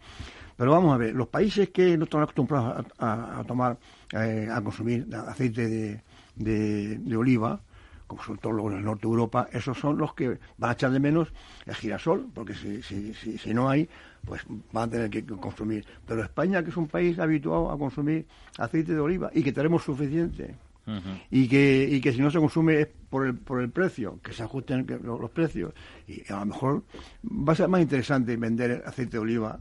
Pero 0.57 0.71
vamos 0.71 0.93
a 0.93 0.97
ver, 0.97 1.15
los 1.15 1.29
países 1.29 1.69
que 1.69 1.97
no 1.97 2.03
están 2.03 2.21
acostumbrados 2.21 2.85
a, 2.99 3.05
a- 3.13 3.39
a 3.39 3.43
tomar, 3.45 3.77
eh, 4.11 4.49
a 4.51 4.61
consumir 4.61 5.07
aceite 5.15 5.67
de, 5.69 6.01
de- 6.39 6.97
de 6.97 7.15
oliva, 7.15 7.61
como 8.07 8.23
son 8.23 8.37
todos 8.39 8.55
los 8.55 8.71
del 8.73 8.83
norte 8.83 9.03
de 9.03 9.09
Europa, 9.13 9.47
esos 9.53 9.77
son 9.77 9.99
los 9.99 10.15
que 10.15 10.39
van 10.57 10.71
a 10.71 10.73
echar 10.73 10.91
de 10.91 10.99
menos 10.99 11.27
el 11.67 11.75
girasol, 11.75 12.25
porque 12.33 12.55
si, 12.55 12.81
si, 12.81 13.13
si, 13.13 13.37
si 13.37 13.53
no 13.53 13.69
hay, 13.69 13.87
pues 14.25 14.41
van 14.73 14.89
a 14.89 14.91
tener 14.91 15.09
que 15.11 15.23
consumir. 15.23 15.85
Pero 16.07 16.23
España, 16.23 16.63
que 16.63 16.71
es 16.71 16.77
un 16.77 16.87
país 16.87 17.19
habituado 17.19 17.69
a 17.71 17.77
consumir 17.77 18.25
aceite 18.57 18.93
de 18.93 18.99
oliva 18.99 19.29
y 19.33 19.43
que 19.43 19.53
tenemos 19.53 19.83
suficiente, 19.83 20.55
y 21.29 21.47
que, 21.47 21.87
y 21.87 22.01
que 22.01 22.11
si 22.11 22.19
no 22.19 22.31
se 22.31 22.39
consume 22.39 22.81
es 22.81 22.87
por 23.11 23.27
el, 23.27 23.35
por 23.35 23.61
el 23.61 23.69
precio, 23.69 24.19
que 24.23 24.33
se 24.33 24.41
ajusten 24.41 24.87
los, 25.03 25.19
los 25.21 25.29
precios. 25.29 25.71
Y 26.07 26.23
a 26.33 26.39
lo 26.39 26.45
mejor 26.47 26.83
va 27.23 27.53
a 27.53 27.55
ser 27.55 27.67
más 27.67 27.79
interesante 27.81 28.35
vender 28.37 28.81
aceite 28.87 29.11
de 29.11 29.19
oliva 29.19 29.59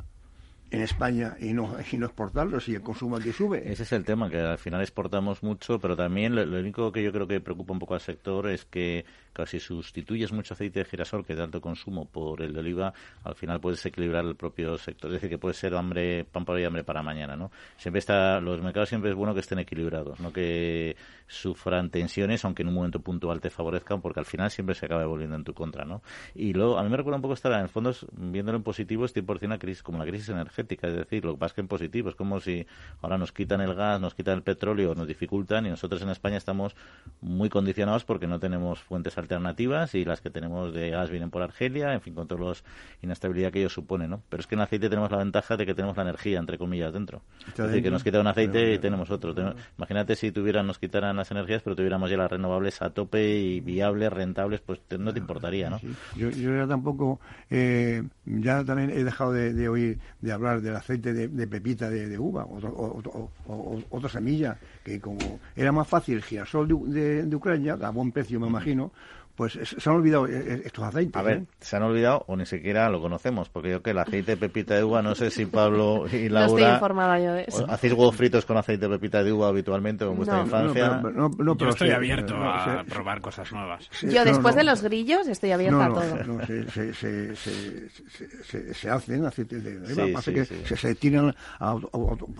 en 0.70 0.82
España 0.82 1.36
y 1.40 1.52
no, 1.52 1.76
y 1.90 1.96
no 1.96 2.06
exportarlo 2.06 2.60
si 2.60 2.74
el 2.74 2.82
consumo 2.82 3.16
aquí 3.16 3.32
sube. 3.32 3.70
Ese 3.70 3.84
es 3.84 3.92
el 3.92 4.04
tema, 4.04 4.28
que 4.28 4.38
al 4.38 4.58
final 4.58 4.82
exportamos 4.82 5.42
mucho, 5.42 5.78
pero 5.78 5.96
también 5.96 6.34
lo, 6.34 6.42
único 6.58 6.92
que 6.92 7.02
yo 7.02 7.12
creo 7.12 7.26
que 7.26 7.40
preocupa 7.40 7.72
un 7.72 7.78
poco 7.78 7.94
al 7.94 8.00
sector 8.00 8.48
es 8.48 8.64
que 8.64 9.04
casi 9.32 9.60
sustituyes 9.60 10.32
mucho 10.32 10.54
aceite 10.54 10.80
de 10.80 10.84
girasol 10.84 11.24
que 11.24 11.34
de 11.34 11.42
alto 11.42 11.60
consumo 11.60 12.06
por 12.06 12.42
el 12.42 12.52
de 12.52 12.60
oliva, 12.60 12.92
al 13.24 13.34
final 13.34 13.60
puedes 13.60 13.84
equilibrar 13.86 14.24
el 14.24 14.36
propio 14.36 14.76
sector. 14.76 15.10
Es 15.10 15.14
decir, 15.14 15.30
que 15.30 15.38
puede 15.38 15.54
ser 15.54 15.74
hambre, 15.74 16.24
pan 16.24 16.44
para 16.44 16.56
hoy 16.56 16.62
y 16.62 16.66
hambre 16.66 16.84
para 16.84 17.02
mañana, 17.02 17.36
¿no? 17.36 17.50
Siempre 17.76 18.00
está, 18.00 18.40
los 18.40 18.60
mercados 18.60 18.88
siempre 18.88 19.10
es 19.10 19.16
bueno 19.16 19.34
que 19.34 19.40
estén 19.40 19.60
equilibrados, 19.60 20.20
no 20.20 20.32
que 20.32 20.96
sufran 21.28 21.90
tensiones, 21.90 22.44
aunque 22.44 22.62
en 22.62 22.68
un 22.68 22.74
momento 22.74 23.00
puntual 23.00 23.40
te 23.40 23.50
favorezcan, 23.50 24.00
porque 24.00 24.20
al 24.20 24.26
final 24.26 24.50
siempre 24.50 24.74
se 24.74 24.86
acaba 24.86 25.06
volviendo 25.06 25.36
en 25.36 25.44
tu 25.44 25.54
contra, 25.54 25.84
¿no? 25.84 26.02
Y 26.34 26.52
luego, 26.52 26.78
a 26.78 26.82
mí 26.82 26.90
me 26.90 26.96
recuerda 26.96 27.16
un 27.16 27.22
poco 27.22 27.34
estar 27.34 27.52
en 27.52 27.60
el 27.60 27.68
fondo, 27.68 27.94
viéndolo 28.12 28.58
en 28.58 28.64
positivo, 28.64 29.04
es 29.04 29.14
100% 29.14 29.46
una 29.46 29.58
crisis, 29.58 29.82
como 29.82 29.98
la 29.98 30.06
crisis 30.06 30.28
energética, 30.30 30.57
es 30.62 30.94
decir, 30.96 31.24
lo 31.24 31.32
que 31.34 31.38
pasa 31.38 31.52
es 31.52 31.54
que 31.54 31.60
en 31.60 31.68
positivo, 31.68 32.08
es 32.08 32.14
como 32.14 32.40
si 32.40 32.66
ahora 33.02 33.18
nos 33.18 33.32
quitan 33.32 33.60
el 33.60 33.74
gas, 33.74 34.00
nos 34.00 34.14
quitan 34.14 34.34
el 34.34 34.42
petróleo, 34.42 34.94
nos 34.94 35.06
dificultan 35.06 35.66
y 35.66 35.70
nosotros 35.70 36.02
en 36.02 36.08
España 36.10 36.36
estamos 36.36 36.74
muy 37.20 37.48
condicionados 37.48 38.04
porque 38.04 38.26
no 38.26 38.38
tenemos 38.40 38.80
fuentes 38.80 39.16
alternativas 39.18 39.94
y 39.94 40.04
las 40.04 40.20
que 40.20 40.30
tenemos 40.30 40.72
de 40.72 40.90
gas 40.90 41.10
vienen 41.10 41.30
por 41.30 41.42
Argelia, 41.42 41.92
en 41.94 42.00
fin, 42.00 42.14
con 42.14 42.26
toda 42.26 42.40
la 42.50 42.54
inestabilidad 43.02 43.52
que 43.52 43.60
ello 43.60 43.68
supone, 43.68 44.08
¿no? 44.08 44.22
Pero 44.28 44.40
es 44.40 44.46
que 44.46 44.54
en 44.54 44.60
aceite 44.62 44.88
tenemos 44.88 45.10
la 45.10 45.18
ventaja 45.18 45.56
de 45.56 45.66
que 45.66 45.74
tenemos 45.74 45.96
la 45.96 46.02
energía, 46.04 46.38
entre 46.38 46.58
comillas, 46.58 46.92
dentro. 46.92 47.22
Es 47.48 47.56
decir, 47.56 47.82
que 47.82 47.90
nos 47.90 48.02
quita 48.04 48.20
un 48.20 48.26
aceite 48.26 48.52
Pero- 48.60 48.74
y 48.74 48.78
tenemos 48.78 49.10
otro. 49.10 49.34
Imagínate 49.76 50.16
si 50.16 50.32
tuvieran, 50.32 50.66
nos 50.66 50.78
quitaran 50.78 51.16
las 51.16 51.30
energías, 51.30 51.62
pero 51.62 51.76
tuviéramos 51.76 52.10
ya 52.10 52.16
las 52.16 52.30
renovables 52.30 52.80
a 52.82 52.90
tope 52.90 53.38
y 53.38 53.60
viables, 53.60 54.12
rentables, 54.12 54.60
pues 54.60 54.80
te- 54.80 54.98
no 54.98 55.12
te 55.12 55.18
importaría, 55.18 55.70
¿no? 55.70 55.78
Sí. 55.78 55.88
Yo, 56.16 56.30
yo 56.30 56.56
ya 56.56 56.66
tampoco, 56.66 57.20
eh, 57.50 58.02
ya 58.24 58.64
también 58.64 58.90
he 58.90 59.04
dejado 59.04 59.32
de, 59.32 59.52
de 59.52 59.68
oír, 59.68 59.98
de 60.20 60.32
hablar 60.32 60.47
del 60.56 60.76
aceite 60.76 61.12
de, 61.12 61.46
pepita 61.46 61.90
de, 61.90 62.18
uva, 62.18 62.44
o, 62.44 63.80
otra 63.90 64.08
semilla, 64.08 64.58
que 64.84 65.00
como 65.00 65.38
era 65.54 65.72
más 65.72 65.86
fácil 65.86 66.16
el 66.16 66.22
girasol 66.22 66.68
de 66.68 67.36
Ucrania, 67.36 67.78
a 67.80 67.90
buen 67.90 68.12
precio 68.12 68.40
me 68.40 68.48
imagino, 68.48 68.92
pues 69.38 69.52
se 69.52 69.88
han 69.88 69.94
olvidado 69.94 70.26
eh, 70.26 70.32
eh, 70.36 70.62
estos 70.64 70.82
aceites. 70.82 71.14
A 71.14 71.22
ver, 71.22 71.38
¿eh? 71.38 71.44
se 71.60 71.76
han 71.76 71.84
olvidado 71.84 72.24
o 72.26 72.36
ni 72.36 72.44
siquiera 72.44 72.90
lo 72.90 73.00
conocemos, 73.00 73.48
porque 73.48 73.70
yo 73.70 73.82
que 73.84 73.90
el 73.90 73.98
aceite 73.98 74.32
de 74.32 74.36
pepita 74.36 74.74
de 74.74 74.82
uva, 74.82 75.00
no 75.00 75.14
sé 75.14 75.30
si 75.30 75.46
Pablo 75.46 76.06
y 76.12 76.28
Laura... 76.28 76.48
No 76.48 76.58
estoy 76.58 76.74
informada 76.74 77.20
yo 77.20 77.32
de 77.34 77.44
eso. 77.46 77.64
¿Hacéis 77.70 77.92
huevos 77.92 78.16
fritos 78.16 78.44
con 78.44 78.56
aceite 78.56 78.88
de 78.88 78.98
pepita 78.98 79.22
de 79.22 79.32
uva 79.32 79.46
habitualmente 79.46 80.04
en 80.04 80.16
vuestra 80.16 80.40
infancia? 80.40 81.00
No, 81.14 81.28
no, 81.28 81.56
yo 81.56 81.68
estoy 81.68 81.92
abierto 81.92 82.34
a 82.34 82.82
probar 82.82 83.20
cosas 83.20 83.52
nuevas. 83.52 83.88
yo 84.02 84.24
después 84.24 84.56
de 84.56 84.64
los 84.64 84.82
grillos 84.82 85.28
estoy 85.28 85.52
abierta 85.52 85.86
a 85.86 85.88
todo. 85.88 86.24
No, 86.24 86.44
se, 86.44 86.92
se, 86.92 87.36
se, 87.36 88.74
se, 88.74 88.90
hacen 88.90 89.24
aceites 89.24 89.62
de 89.62 90.10
uva, 90.10 90.20
sí, 90.20 90.32
sí, 90.34 90.54
que 90.64 90.76
se, 90.76 90.94
tiran 90.96 91.32
a, 91.60 91.76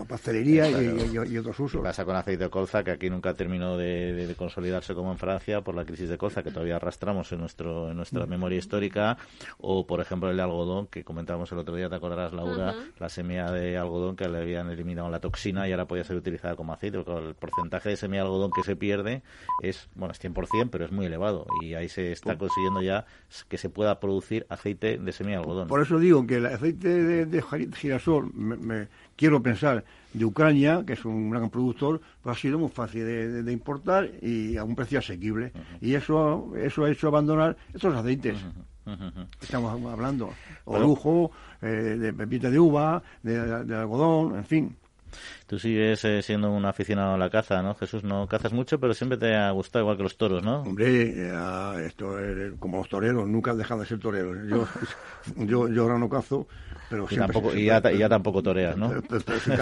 pastelería 0.05 0.69
y, 0.69 1.37
otros 1.37 1.57
usos. 1.61 1.81
Pasa 1.81 2.03
con 2.03 2.17
aceite 2.17 2.43
de 2.43 2.49
colza, 2.49 2.83
que 2.83 2.91
aquí 2.91 3.09
nunca 3.09 3.33
terminó 3.33 3.77
de, 3.77 4.11
de, 4.27 4.35
consolidarse 4.35 4.93
como 4.93 5.13
en 5.13 5.17
Francia 5.17 5.61
por 5.61 5.75
la 5.75 5.85
crisis 5.85 6.09
de 6.09 6.17
colza, 6.17 6.43
que 6.43 6.51
todavía 6.51 6.77
arrastramos 6.89 7.31
en, 7.31 7.39
nuestro, 7.39 7.91
en 7.91 7.97
nuestra 7.97 8.25
memoria 8.25 8.57
histórica, 8.57 9.17
o 9.59 9.85
por 9.85 10.01
ejemplo 10.01 10.31
el 10.31 10.39
algodón, 10.39 10.87
que 10.87 11.03
comentábamos 11.03 11.51
el 11.51 11.59
otro 11.59 11.75
día, 11.75 11.87
te 11.87 11.95
acordarás, 11.95 12.33
Laura, 12.33 12.73
la 12.97 13.09
semilla 13.09 13.51
de 13.51 13.77
algodón 13.77 14.15
que 14.15 14.27
le 14.27 14.39
habían 14.39 14.71
eliminado 14.71 15.09
la 15.09 15.19
toxina 15.19 15.67
y 15.67 15.71
ahora 15.71 15.85
podía 15.85 16.03
ser 16.03 16.17
utilizada 16.17 16.55
como 16.55 16.73
aceite. 16.73 16.97
El 16.97 17.35
porcentaje 17.35 17.89
de 17.89 17.97
semilla 17.97 18.23
de 18.23 18.27
algodón 18.27 18.51
que 18.51 18.63
se 18.63 18.75
pierde 18.75 19.21
es, 19.61 19.87
bueno, 19.93 20.13
es 20.13 20.23
100%, 20.23 20.69
pero 20.71 20.85
es 20.85 20.91
muy 20.91 21.05
elevado 21.05 21.45
y 21.61 21.75
ahí 21.75 21.89
se 21.89 22.11
está 22.11 22.37
consiguiendo 22.37 22.81
ya 22.81 23.05
que 23.47 23.59
se 23.59 23.69
pueda 23.69 23.99
producir 23.99 24.47
aceite 24.49 24.97
de 24.97 25.11
semilla 25.11 25.37
de 25.37 25.43
algodón. 25.43 25.67
Por 25.67 25.81
eso 25.81 25.99
digo 25.99 26.25
que 26.25 26.37
el 26.37 26.47
aceite 26.47 27.25
de, 27.25 27.43
girasol, 27.75 28.33
me, 28.33 28.87
quiero 29.15 29.43
pensar, 29.43 29.83
de 30.13 30.25
Ucrania, 30.25 30.83
que 30.85 30.93
es 30.93 31.05
un 31.05 31.29
gran 31.29 31.49
productor, 31.49 32.01
pues 32.21 32.37
ha 32.37 32.39
sido 32.39 32.59
muy 32.59 32.69
fácil 32.69 33.05
de, 33.05 33.51
importar 33.51 34.09
y 34.21 34.57
a 34.57 34.63
un 34.63 34.75
precio 34.75 34.99
asequible. 34.99 35.51
Y 35.81 35.93
eso, 35.93 36.51
eso 36.57 36.85
ha 36.85 36.91
hecho 36.91 37.07
abandonar 37.07 37.55
estos 37.73 37.95
aceites. 37.95 38.37
Estamos 39.39 39.85
hablando, 39.91 40.33
o 40.65 40.79
lujo, 40.79 41.31
eh, 41.61 41.67
de 41.67 42.13
pepita 42.13 42.49
de 42.49 42.59
uva, 42.59 43.01
de, 43.21 43.37
algodón, 43.75 44.37
en 44.37 44.45
fin. 44.45 44.75
Tú 45.47 45.57
sigues 45.57 46.05
eh, 46.05 46.21
siendo 46.21 46.51
un 46.51 46.65
aficionado 46.65 47.13
a 47.13 47.17
la 47.17 47.29
caza, 47.29 47.61
¿no, 47.61 47.75
Jesús? 47.75 48.03
No 48.03 48.27
cazas 48.27 48.53
mucho, 48.53 48.79
pero 48.79 48.93
siempre 48.93 49.17
te 49.17 49.35
ha 49.35 49.49
gustado 49.51 49.83
igual 49.83 49.97
que 49.97 50.03
los 50.03 50.17
toros, 50.17 50.43
¿no? 50.43 50.61
Hombre, 50.61 51.29
esto 51.85 52.19
es 52.19 52.53
como 52.59 52.77
los 52.77 52.89
toreros, 52.89 53.27
nunca 53.27 53.51
has 53.51 53.57
dejado 53.57 53.81
de 53.81 53.87
ser 53.87 53.99
torero. 53.99 54.35
Yo, 54.47 54.67
yo, 55.37 55.67
yo 55.67 55.83
ahora 55.83 55.99
no 55.99 56.09
cazo, 56.09 56.47
pero 56.89 57.07
y, 57.09 57.15
tampoco, 57.15 57.55
y, 57.55 57.65
ya, 57.65 58.09
tampoco 58.09 58.41
toreas, 58.41 58.75
¿no? 58.75 58.89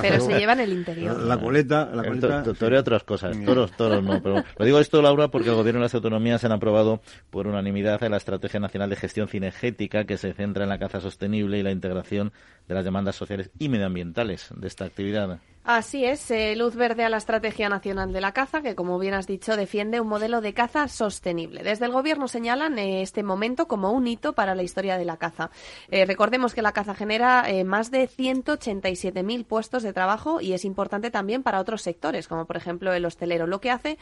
Pero, 0.01 0.21
se 0.21 0.39
lleva 0.39 0.53
en 0.53 0.61
el 0.61 0.71
interior. 0.71 1.21
La 1.21 1.37
coleta, 1.37 1.89
la 1.93 2.03
coleta. 2.03 2.43
torea 2.53 2.79
otras 2.79 3.03
cosas, 3.03 3.37
toros, 3.43 3.71
toros 3.73 4.03
no. 4.03 4.21
Pero 4.21 4.43
lo 4.57 4.65
digo 4.65 4.79
esto, 4.79 5.01
Laura, 5.01 5.27
porque 5.27 5.49
el 5.49 5.55
gobierno 5.55 5.81
y 5.81 5.83
las 5.83 5.93
autonomías 5.95 6.43
han 6.45 6.51
aprobado 6.51 7.01
por 7.29 7.47
unanimidad 7.47 8.01
la 8.09 8.17
Estrategia 8.17 8.59
Nacional 8.59 8.89
de 8.89 8.95
Gestión 8.95 9.27
Cinegética 9.27 10.05
que 10.05 10.17
se 10.17 10.33
centra 10.33 10.63
en 10.63 10.69
la 10.69 10.79
caza 10.79 11.01
sostenible 11.01 11.57
y 11.57 11.63
la 11.63 11.71
integración 11.71 12.31
de 12.67 12.75
las 12.75 12.83
demandas 12.83 13.15
sociales 13.15 13.51
y 13.59 13.69
medioambientales 13.69 14.49
de 14.55 14.67
esta 14.67 14.85
actividad. 14.85 15.39
Así 15.69 16.05
es, 16.05 16.31
eh, 16.31 16.55
luz 16.55 16.77
verde 16.77 17.03
a 17.03 17.09
la 17.09 17.17
Estrategia 17.17 17.67
Nacional 17.67 18.13
de 18.13 18.21
la 18.21 18.31
Caza, 18.31 18.61
que 18.61 18.73
como 18.73 18.97
bien 18.99 19.13
has 19.13 19.27
dicho, 19.27 19.57
defiende 19.57 19.99
un 19.99 20.07
modelo 20.07 20.39
de 20.39 20.53
caza 20.53 20.87
sostenible. 20.87 21.61
Desde 21.61 21.83
el 21.83 21.91
Gobierno 21.91 22.29
señalan 22.29 22.79
eh, 22.79 23.01
este 23.01 23.21
momento 23.21 23.67
como 23.67 23.91
un 23.91 24.07
hito 24.07 24.31
para 24.31 24.55
la 24.55 24.63
historia 24.63 24.97
de 24.97 25.03
la 25.03 25.17
caza. 25.17 25.51
Eh, 25.89 26.05
recordemos 26.05 26.53
que 26.53 26.61
la 26.61 26.71
caza 26.71 26.95
genera 26.95 27.43
más 27.65 27.91
de 27.91 28.07
187.000 28.07 29.43
puestos 29.43 29.83
de 29.83 29.91
trabajo 29.91 30.39
y 30.39 30.53
es 30.53 30.63
importante 30.63 31.11
también 31.11 31.43
para 31.43 31.59
otros 31.59 31.81
sectores, 31.81 32.29
como 32.29 32.45
por 32.45 32.55
ejemplo 32.55 32.93
el 32.93 33.03
hostelero, 33.03 33.45
lo 33.45 33.59
que 33.59 33.69
hace 33.69 33.97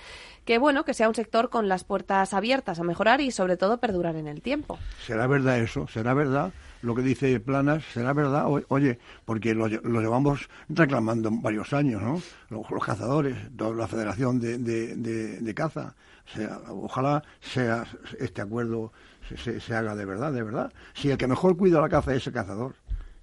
que 0.45 0.60
bueno 0.60 0.86
que 0.86 0.93
sea 0.93 1.08
un 1.08 1.15
sector 1.15 1.49
con 1.49 1.67
las 1.67 1.84
puertas 1.84 2.36
abiertas 2.36 2.80
a 2.80 2.84
mejorar 2.84 3.21
y 3.21 3.32
sobre 3.32 3.58
todo 3.58 3.80
perdurar 3.80 4.17
en 4.17 4.28
el 4.28 4.43
tiempo. 4.43 4.78
¿Será 5.04 5.25
verdad 5.25 5.58
eso? 5.58 5.88
¿Será 5.88 6.13
verdad? 6.13 6.54
Lo 6.85 6.93
que 6.93 7.01
dice 7.01 7.39
Planas 7.39 7.83
será 7.91 8.13
verdad, 8.13 8.45
oye, 8.67 8.99
porque 9.25 9.55
lo, 9.55 9.67
llevamos 9.67 10.47
reclamando 10.69 11.31
varios 11.31 11.73
años, 11.73 12.01
¿no? 12.01 12.21
Los, 12.49 12.67
cazadores, 12.85 13.35
toda 13.57 13.75
la 13.75 13.87
Federación 13.87 14.39
de, 14.39 14.59
de, 14.59 15.53
Caza. 15.55 15.95
sea, 16.25 16.59
ojalá 16.69 17.23
sea 17.41 17.85
este 18.19 18.41
acuerdo 18.41 18.91
se, 19.35 19.59
se, 19.59 19.75
haga 19.75 19.95
de 19.95 20.05
verdad, 20.05 20.31
de 20.31 20.43
verdad. 20.43 20.71
Si 20.93 21.09
el 21.09 21.17
que 21.17 21.27
mejor 21.27 21.57
cuida 21.57 21.81
la 21.81 21.89
caza 21.89 22.13
es 22.13 22.27
el 22.27 22.33
cazador, 22.33 22.75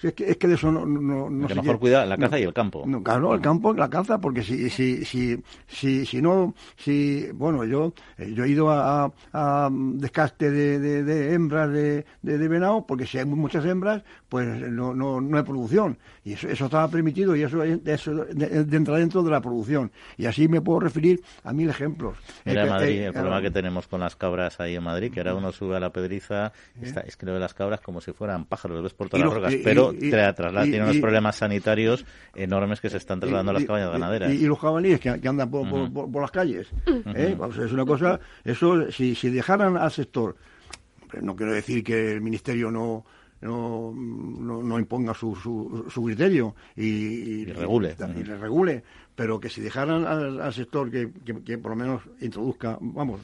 es 0.09 0.15
que, 0.15 0.31
es 0.31 0.37
que 0.37 0.49
de 0.49 0.55
eso 0.55 0.73
no, 0.73 0.85
no, 0.85 1.31
no 1.31 1.47
que 1.47 1.55
mejor 1.55 1.79
cuida 1.79 2.05
la 2.07 2.17
caza 2.17 2.39
y 2.39 2.43
el 2.43 2.53
campo. 2.53 2.85
No, 2.87 3.03
claro, 3.03 3.35
el 3.35 3.41
campo, 3.41 3.73
la 3.73 3.89
caza, 3.89 4.21
porque 4.21 4.43
si, 4.43 4.69
si, 4.71 5.05
si, 5.05 5.43
si, 5.67 6.05
si 6.07 6.23
no, 6.23 6.55
si, 6.77 7.31
bueno, 7.33 7.65
yo, 7.65 7.93
eh, 8.19 8.33
yo 8.35 8.45
he 8.45 8.49
ido 8.49 8.71
a, 8.71 9.13
a, 9.33 9.71
descaste 9.71 10.51
de, 10.51 10.79
de, 11.03 11.35
hembras 11.35 11.71
de, 11.71 12.05
de, 12.23 12.49
venado, 12.49 12.85
porque 12.87 13.07
si 13.07 13.19
hay 13.19 13.25
muchas 13.25 13.65
hembras, 13.65 14.03
pues 14.29 14.47
no, 14.47 14.95
no, 14.95 15.21
no 15.21 15.37
hay 15.37 15.45
producción. 15.45 15.99
Y 16.25 16.35
eso, 16.35 16.49
eso 16.49 16.65
estaba 16.65 16.89
permitido 16.89 17.37
y 17.37 17.43
eso, 17.43 17.63
eso 17.63 18.27
entra 18.31 18.97
dentro 18.97 19.23
de 19.23 19.31
la 19.31 19.41
producción. 19.41 19.93
Y 20.17 20.27
así 20.27 20.49
me 20.49 20.61
puedo 20.61 20.81
referir 20.81 21.23
a 21.45 21.53
mil 21.53 21.69
ejemplos. 21.69 22.19
Mira, 22.45 22.67
Madrid, 22.67 23.03
el 23.03 23.13
problema 23.13 23.41
que 23.41 23.51
tenemos 23.51 23.87
con 23.87 24.01
las 24.01 24.17
cabras 24.17 24.61
ahí 24.61 24.75
en 24.75 24.83
Madrid, 24.83 25.13
que 25.13 25.21
ahora 25.21 25.35
uno 25.35 25.53
sube 25.53 25.77
a 25.77 25.81
la 25.81 25.91
pedriza, 25.91 26.53
está, 26.81 27.01
es 27.01 27.17
que 27.17 27.27
lo 27.27 27.35
de 27.35 27.41
las 27.41 27.55
cabras 27.55 27.81
como 27.81 28.01
si 28.01 28.13
fueran 28.13 28.45
pájaros, 28.45 28.77
lo 28.77 28.83
ves 28.83 28.95
por 28.95 29.09
todas 29.09 29.27
las 29.27 29.35
rocas, 29.35 29.55
pero 29.63 29.92
tiene 29.99 30.83
unos 30.83 30.97
problemas 30.99 31.37
sanitarios 31.37 32.05
enormes 32.35 32.81
que 32.81 32.91
se 32.91 32.97
están 32.97 33.21
trasladando 33.21 33.51
a 33.51 33.55
las 33.55 33.65
cabañas 33.65 33.93
ganaderas. 33.93 34.33
Y, 34.33 34.47
los 34.47 34.59
jabalíes 34.59 35.01
que, 35.01 35.11
andan 35.11 35.51
por, 35.51 36.21
las 36.21 36.31
calles. 36.31 36.69
¿eh? 37.15 37.37
es 37.65 37.73
una 37.73 37.85
cosa, 37.85 38.21
eso, 38.45 38.91
si, 38.91 39.15
si 39.15 39.31
dejaran 39.31 39.77
al 39.77 39.91
sector, 39.91 40.37
no 41.21 41.37
quiero 41.37 41.53
decir 41.53 41.85
que 41.85 42.13
el 42.13 42.21
ministerio 42.21 42.71
no 42.71 43.05
no, 43.43 43.93
no, 43.93 44.79
imponga 44.79 45.15
su, 45.15 45.35
su, 45.35 46.05
criterio 46.05 46.55
y, 46.77 47.45
regule. 47.47 47.97
Y, 48.17 48.23
le 48.23 48.37
regule, 48.37 48.85
pero 49.15 49.41
que 49.41 49.49
si 49.49 49.61
dejaran 49.61 50.07
al, 50.07 50.53
sector 50.53 50.91
que, 50.91 51.11
que, 51.45 51.59
por 51.59 51.73
lo 51.73 51.77
menos 51.77 52.03
introduzca, 52.21 52.79
vamos, 52.81 53.21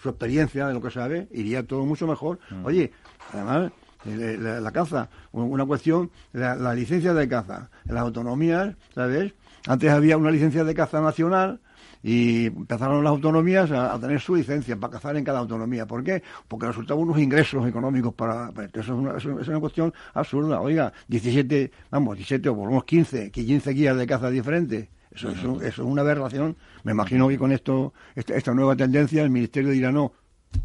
su 0.00 0.08
experiencia 0.08 0.68
de 0.68 0.74
lo 0.74 0.80
que 0.80 0.90
sabe, 0.90 1.26
iría 1.32 1.66
todo 1.66 1.84
mucho 1.84 2.06
mejor. 2.06 2.38
Oye, 2.64 2.92
además, 3.32 3.72
la, 4.06 4.70
caza, 4.72 5.08
una 5.32 5.64
cuestión, 5.64 6.10
la, 6.32 6.74
licencia 6.74 7.14
de 7.14 7.28
caza, 7.28 7.70
las 7.84 8.02
autonomías, 8.02 8.74
¿sabes? 8.94 9.32
Antes 9.66 9.90
había 9.90 10.16
una 10.16 10.30
licencia 10.30 10.64
de 10.64 10.74
caza 10.74 11.00
nacional 11.00 11.60
y 12.02 12.46
empezaron 12.46 13.02
las 13.02 13.10
autonomías 13.10 13.70
a, 13.72 13.98
tener 13.98 14.20
su 14.20 14.36
licencia 14.36 14.76
para 14.76 14.92
cazar 14.92 15.16
en 15.16 15.24
cada 15.24 15.40
autonomía. 15.40 15.86
¿Por 15.86 16.04
qué? 16.04 16.22
Porque 16.46 16.66
resultaban 16.66 17.02
unos 17.02 17.18
ingresos 17.18 17.66
económicos 17.66 18.14
para... 18.14 18.52
eso, 18.72 18.80
es 18.80 18.88
una, 18.90 19.16
es 19.16 19.48
una, 19.48 19.60
cuestión 19.60 19.92
absurda. 20.14 20.60
Oiga, 20.60 20.92
17, 21.08 21.72
vamos, 21.90 22.16
17 22.16 22.48
o 22.48 22.54
por 22.54 22.64
lo 22.64 22.70
menos 22.70 22.84
15, 22.84 23.30
15 23.32 23.70
guías 23.72 23.96
de 23.96 24.06
caza 24.06 24.30
diferentes. 24.30 24.88
Eso, 25.10 25.30
eso, 25.30 25.60
es 25.62 25.78
una 25.78 26.02
aberración. 26.02 26.56
Me 26.84 26.92
imagino 26.92 27.26
que 27.26 27.38
con 27.38 27.50
esto, 27.50 27.92
esta 28.14 28.54
nueva 28.54 28.76
tendencia, 28.76 29.22
el 29.22 29.30
Ministerio 29.30 29.70
dirá 29.70 29.90
no, 29.90 30.12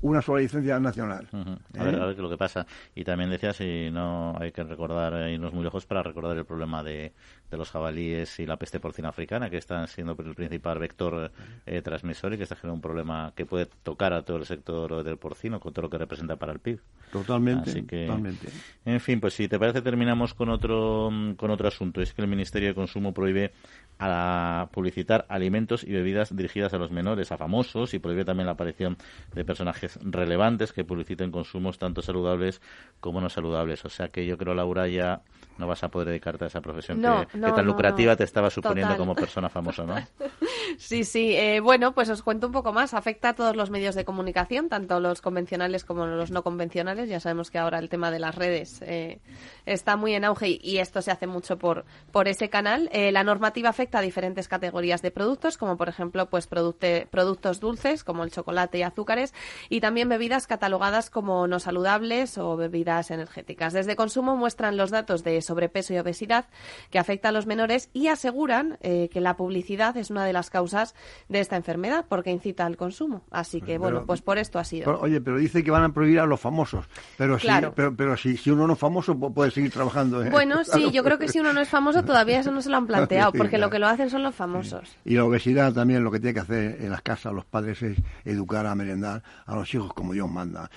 una 0.02 0.22
sola 0.22 0.42
licencia 0.42 0.80
nacional. 0.80 1.28
a, 1.32 1.84
ver, 1.84 1.96
¿Eh? 1.96 2.02
a 2.02 2.06
ver 2.06 2.16
qué 2.16 2.22
es 2.22 2.24
lo 2.24 2.30
que 2.30 2.38
pasa. 2.38 2.66
Y 2.96 3.04
también 3.04 3.30
decía 3.30 3.54
si 3.54 3.90
no 3.92 4.36
hay 4.40 4.52
que 4.52 4.64
recordar, 4.64 5.14
eh, 5.14 5.34
irnos 5.34 5.54
muy 5.54 5.64
lejos 5.64 5.86
para 5.86 6.04
recordar 6.04 6.38
el 6.38 6.46
problema 6.46 6.84
de, 6.84 7.14
de 7.50 7.58
los 7.58 7.70
jabalíes 7.70 8.40
y 8.40 8.46
la 8.46 8.58
peste 8.58 8.80
porcina 8.80 9.10
africana, 9.10 9.50
que 9.50 9.58
están 9.58 9.88
siendo 9.88 10.16
el 10.18 10.36
principal 10.36 10.80
vector 10.80 11.32
eh, 11.66 11.82
transmisor 11.82 12.34
y 12.34 12.38
que 12.38 12.44
está 12.44 12.56
generando 12.56 12.76
un 12.76 12.82
problema 12.82 13.34
que 13.36 13.46
puede 13.46 13.68
tocar 13.84 14.14
a 14.14 14.24
todo 14.24 14.38
el 14.38 14.46
sector 14.46 15.04
del 15.04 15.18
porcino, 15.18 15.60
con 15.60 15.74
todo 15.74 15.84
lo 15.84 15.90
que 15.90 15.98
representa 15.98 16.36
para 16.38 16.54
el 16.54 16.60
PIB. 16.60 16.80
Totalmente, 17.12 17.82
totalmente. 17.82 18.48
En 18.86 19.00
fin, 19.02 19.20
pues 19.20 19.34
si 19.34 19.48
te 19.48 19.60
parece 19.60 19.82
terminamos 19.82 20.34
con 20.34 20.50
otro, 20.50 21.10
con 21.36 21.52
otro 21.52 21.68
asunto. 21.68 22.02
Es 22.02 22.14
que 22.14 22.22
el 22.22 22.28
Ministerio 22.28 22.70
de 22.70 22.76
Consumo 22.76 23.14
prohíbe 23.14 23.52
a 24.00 24.70
publicitar 24.72 25.26
alimentos 25.30 25.84
y 25.84 25.92
bebidas 25.92 26.36
dirigidas 26.36 26.74
a 26.74 26.78
los 26.78 26.90
menores, 26.92 27.32
a 27.32 27.38
famosos, 27.38 27.94
y 27.94 28.00
prohíbe 28.00 28.24
también 28.24 28.46
la 28.46 28.54
aparición 28.54 28.98
de 29.34 29.44
personajes 29.44 29.81
relevantes 30.02 30.74
que 30.74 30.84
publiciten 30.84 31.32
consumos 31.32 31.78
tanto 31.78 32.02
saludables 32.02 32.62
como 33.00 33.22
no 33.22 33.30
saludables. 33.30 33.86
O 33.86 33.90
sea 33.90 34.10
que 34.10 34.26
yo 34.26 34.38
creo, 34.38 34.54
Laura, 34.54 34.88
ya 34.88 35.22
no 35.58 35.68
vas 35.68 35.84
a 35.84 35.90
poder 35.90 36.08
dedicarte 36.08 36.46
a 36.46 36.48
esa 36.48 36.62
profesión 36.62 37.02
que, 37.02 37.38
tan 37.40 37.66
lucrativa 37.66 38.16
te 38.16 38.24
estaba 38.24 38.50
suponiendo 38.50 38.98
como 38.98 39.16
persona 39.16 39.50
famosa, 39.50 39.84
¿no? 39.84 39.96
sí, 40.78 41.04
sí. 41.04 41.36
Eh, 41.36 41.60
bueno, 41.60 41.94
pues 41.94 42.10
os 42.10 42.24
cuento 42.24 42.48
un 42.48 42.54
poco 42.54 42.74
más. 42.74 42.94
Afecta 42.94 43.30
a 43.30 43.34
todos 43.34 43.56
los 43.56 43.70
medios 43.70 43.96
de 43.96 44.06
comunicación, 44.06 44.70
tanto 44.70 45.00
los 45.00 45.22
convencionales 45.22 45.86
como 45.86 46.06
los 46.06 46.32
no 46.32 46.44
convencionales. 46.44 47.10
Ya 47.10 47.20
sabemos 47.20 47.52
que 47.52 47.60
ahora 47.60 47.80
el 47.80 47.90
tema 47.90 48.12
de 48.12 48.20
las 48.20 48.36
redes 48.36 48.82
eh, 48.82 49.20
está 49.66 49.98
muy 49.98 50.14
en 50.14 50.26
auge 50.26 50.60
y, 50.62 50.78
esto 50.78 51.02
se 51.02 51.12
hace 51.12 51.28
mucho 51.28 51.58
por, 51.58 51.86
por 52.12 52.28
ese 52.28 52.50
canal. 52.50 52.90
Eh, 52.92 53.12
la 53.12 53.24
normativa 53.24 53.70
afecta 53.70 54.00
a 54.00 54.02
diferentes 54.02 54.48
categorías 54.48 55.02
de 55.02 55.12
productos, 55.12 55.58
como 55.58 55.78
por 55.78 55.90
ejemplo, 55.90 56.28
pues 56.28 56.48
productos 56.48 57.60
dulces, 57.60 58.04
como 58.04 58.24
el 58.24 58.32
chocolate 58.32 58.80
y 58.80 58.84
azúcares, 58.84 59.34
y 59.70 59.80
también 59.80 60.10
bebidas 60.10 60.48
catalogadas 60.48 61.10
como 61.10 61.48
no 61.48 61.60
saludables 61.60 62.38
o 62.38 62.56
bebidas 62.56 63.12
energéticas. 63.12 63.74
Desde 63.74 63.96
consumo 63.96 64.36
muestran 64.36 64.78
los 64.78 64.90
datos 64.90 65.24
de 65.24 65.41
sobrepeso 65.42 65.94
y 65.94 65.98
obesidad 65.98 66.46
que 66.90 67.00
afecta 67.00 67.30
a 67.30 67.32
los 67.32 67.46
menores 67.46 67.90
y 67.94 68.08
aseguran 68.08 68.78
eh, 68.82 69.10
que 69.12 69.22
la 69.22 69.36
publicidad 69.38 69.96
es 69.98 70.10
una 70.10 70.26
de 70.26 70.34
las 70.34 70.50
causas 70.50 70.96
de 71.30 71.40
esta 71.40 71.56
enfermedad 71.56 72.06
porque 72.08 72.32
incita 72.32 72.66
al 72.66 72.78
consumo. 72.78 73.24
Así 73.32 73.62
que, 73.62 73.78
bueno, 73.78 74.06
pues 74.06 74.22
por 74.22 74.38
esto 74.38 74.60
ha 74.60 74.64
sido. 74.64 75.00
oye, 75.00 75.22
pero 75.22 75.38
dice 75.38 75.64
que 75.64 75.72
van 75.72 75.84
a 75.84 75.94
prohibir 75.94 76.20
a 76.20 76.26
los 76.26 76.40
famosos. 76.40 76.86
Pero, 77.18 77.38
pero, 77.76 77.96
pero 77.96 78.18
si, 78.18 78.38
si 78.38 78.50
uno 78.52 78.68
no 78.68 78.74
es 78.74 78.80
famoso 78.80 79.18
puede 79.18 79.52
seguir 79.52 79.72
trabajando. 79.72 80.24
Bueno, 80.30 80.64
sí, 80.66 80.92
yo 80.92 81.04
creo 81.04 81.18
que 81.18 81.28
si 81.28 81.40
uno 81.40 81.54
no 81.54 81.62
es 81.62 81.70
famoso 81.70 82.04
todavía 82.04 82.40
eso 82.40 82.52
no 82.52 82.62
se 82.62 82.70
lo 82.70 82.78
han 82.78 82.88
planteado 82.88 83.32
porque 83.38 83.58
lo 83.58 83.70
que 83.70 83.80
lo 83.80 83.88
hacen 83.88 84.10
son 84.10 84.24
los 84.24 84.36
famosos. 84.36 84.98
Y 85.06 85.16
la 85.16 85.26
obesidad 85.26 85.74
también 85.74 86.04
lo 86.04 86.12
que 86.12 86.20
tiene 86.20 86.34
que 86.34 86.40
hacer 86.40 86.78
en 86.82 86.90
las 86.90 87.02
casas 87.02 87.34
los 87.34 87.46
padres 87.46 87.82
es 87.82 87.98
educar 88.26 88.66
a 88.66 88.76
merendar 88.76 89.24
a 89.46 89.56
los 89.56 89.74
hijos 89.74 89.94
como 89.94 90.14
Dios 90.14 90.30
manda. 90.30 90.70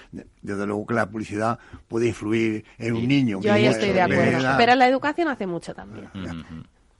Desde 0.43 0.67
luego 0.67 0.87
que 0.87 0.95
la 0.95 1.09
publicidad 1.09 1.59
puede 1.89 2.09
influir 2.09 2.65
en 2.79 2.95
un 2.95 3.09
niño. 3.09 3.41
Yo 3.41 3.53
ahí 3.53 3.67
estoy 3.67 3.93
de 3.93 4.03
acuerdo. 4.03 4.54
Pero 4.57 4.75
la 4.75 4.89
educación 4.89 5.29
hace 5.29 5.47
mucho 5.47 5.75
también. 5.75 6.09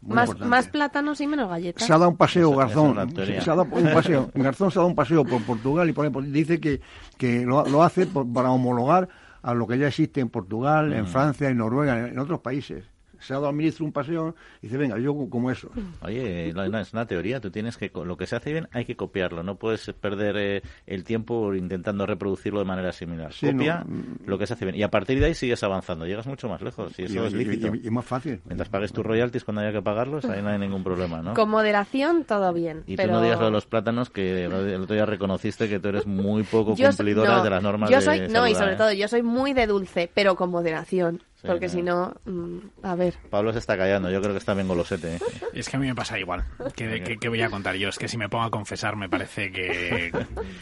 Más, 0.03 0.39
más, 0.39 0.69
plátanos 0.69 1.21
y 1.23 1.27
menos 1.27 1.49
galletas. 1.49 1.87
Se 1.87 1.93
ha 1.93 1.99
dado 1.99 2.11
un 2.11 2.17
paseo 2.17 2.55
Garzón. 2.55 2.95
Se, 3.15 3.51
ha 3.51 3.55
dado 3.55 3.63
un 3.73 3.93
paseo. 3.93 4.31
Garzón 4.35 4.71
se 4.71 4.79
ha 4.79 4.81
dado 4.81 4.89
un 4.89 4.95
paseo 4.95 5.25
por 5.25 5.43
Portugal 5.43 5.89
y 5.89 5.93
por, 5.93 6.23
dice 6.25 6.61
que, 6.61 6.83
que 7.17 7.47
lo, 7.47 7.67
lo 7.67 7.83
hace 7.83 8.07
para 8.07 8.51
homologar 8.51 9.09
a 9.41 9.55
lo 9.55 9.67
que 9.67 9.79
ya 9.79 9.89
existe 9.89 10.21
en 10.21 10.29
Portugal, 10.29 10.93
en 10.93 11.07
Francia, 11.07 11.49
en 11.49 11.57
Noruega, 11.57 12.09
en 12.09 12.19
otros 12.19 12.41
países 12.41 12.85
se 13.25 13.33
ha 13.33 13.37
dado 13.37 13.49
al 13.49 13.55
ministro 13.55 13.85
un 13.85 13.93
paseo 13.93 14.35
y 14.61 14.67
dice, 14.67 14.77
venga, 14.77 14.99
yo 14.99 15.15
como 15.29 15.51
eso. 15.51 15.71
Oye, 16.03 16.51
es 16.51 16.93
una 16.93 17.07
teoría, 17.07 17.41
tú 17.41 17.51
tienes 17.51 17.77
que, 17.77 17.91
lo 17.95 18.17
que 18.17 18.27
se 18.27 18.37
hace 18.37 18.53
bien 18.53 18.69
hay 18.73 18.85
que 18.85 18.97
copiarlo, 18.97 19.43
no 19.43 19.57
puedes 19.57 19.93
perder 20.01 20.37
eh, 20.37 20.63
el 20.87 21.05
tiempo 21.05 21.55
intentando 21.55 22.07
reproducirlo 22.07 22.59
de 22.59 22.65
manera 22.65 22.93
similar. 22.93 23.33
Copia 23.39 23.85
mm, 23.85 24.27
lo 24.27 24.39
que 24.39 24.47
se 24.47 24.55
hace 24.55 24.65
bien 24.65 24.77
y 24.77 24.83
a 24.83 24.91
partir 24.91 25.19
de 25.21 25.27
ahí 25.27 25.35
sigues 25.35 25.63
avanzando, 25.63 26.07
llegas 26.07 26.27
mucho 26.27 26.49
más 26.49 26.61
lejos 26.63 26.99
y 26.99 27.05
eso 27.05 27.27
es 27.27 27.33
lícito. 27.33 27.73
Y, 27.75 27.91
más 27.91 28.05
fácil. 28.05 28.41
Mientras 28.45 28.69
pagues 28.69 28.93
tus 28.93 29.05
royalties 29.05 29.45
cuando 29.45 29.63
haya 29.63 29.73
que 29.73 29.83
pagarlos, 29.83 30.25
ahí 30.25 30.43
no 30.43 30.49
hay 30.49 30.59
ningún 30.59 30.83
problema, 30.83 31.23
¿no? 31.23 31.35
Con 31.35 31.49
moderación, 31.49 32.25
todo 32.25 32.53
bien. 32.53 32.83
Y 32.87 32.97
tú 32.97 33.07
no 33.07 33.23
digas 33.23 33.39
lo 33.39 33.47
de 33.47 33.53
los 33.53 33.67
plátanos, 33.67 34.11
que 34.11 34.45
el 34.45 34.83
otro 34.83 34.95
día 34.95 35.07
reconociste 35.07 35.69
que 35.69 35.79
tú 35.79 35.89
eres 35.89 36.07
muy 36.07 36.43
poco 36.43 36.75
cumplidora 36.75 37.43
de 37.43 37.51
las 37.51 37.63
normas 37.63 37.91
yo 37.91 38.01
soy, 38.01 38.29
No, 38.29 38.47
y 38.49 38.55
sobre 38.55 38.73
¿eh? 38.73 38.77
todo, 38.77 38.93
yo 38.93 39.09
soy 39.09 39.23
muy 39.23 39.53
de 39.53 39.67
dulce, 39.67 40.11
pero 40.13 40.35
con 40.37 40.51
moderación 40.51 41.23
porque 41.47 41.69
si 41.69 41.83
no, 41.83 42.15
mm, 42.25 42.59
a 42.83 42.95
ver. 42.95 43.15
Pablo 43.31 43.53
se 43.53 43.59
está 43.59 43.77
callando, 43.77 44.11
yo 44.11 44.21
creo 44.21 44.33
que 44.33 44.39
está 44.39 44.55
bien 44.55 44.69
golosete. 44.69 45.17
¿eh? 45.17 45.19
Es 45.55 45.69
que 45.69 45.77
a 45.77 45.81
mí 45.81 45.87
me 45.87 45.95
pasa 45.95 46.19
igual. 46.19 46.45
¿Qué, 46.75 47.29
voy 47.29 47.43
a 47.43 47.51
contar 47.51 47.77
yo? 47.77 47.89
Es 47.89 47.99
que 47.99 48.09
si 48.09 48.17
me 48.19 48.29
pongo 48.29 48.45
a 48.45 48.51
confesar 48.51 48.97
me 48.97 49.09
parece 49.09 49.53
que, 49.53 50.13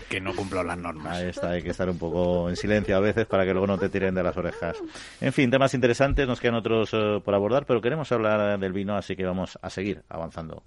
que 0.09 0.21
no 0.21 0.35
cumplo 0.35 0.63
las 0.63 0.77
normas. 0.77 1.17
Ahí 1.17 1.29
está, 1.29 1.51
hay 1.51 1.63
que 1.63 1.71
estar 1.71 1.89
un 1.89 1.99
poco 1.99 2.51
en 2.51 2.57
silencio 2.57 2.97
a 2.97 3.01
veces 3.01 3.27
para 3.27 3.45
que 3.45 3.53
luego 3.53 3.67
no 3.67 3.79
te 3.79 3.89
tiren 3.89 4.15
de 4.15 4.23
las 4.23 4.37
orejas. 4.37 4.77
En 5.21 5.33
fin, 5.33 5.51
temas 5.51 5.75
interesantes, 5.75 6.27
nos 6.27 6.41
quedan 6.41 6.57
otros 6.57 6.91
eh, 6.93 7.21
por 7.25 7.35
abordar, 7.35 7.65
pero 7.65 7.81
queremos 7.81 8.11
hablar 8.13 8.59
del 8.59 8.73
vino, 8.73 8.97
así 8.97 9.17
que 9.17 9.25
vamos 9.25 9.59
a 9.63 9.71
seguir 9.71 10.03
avanzando. 10.09 10.63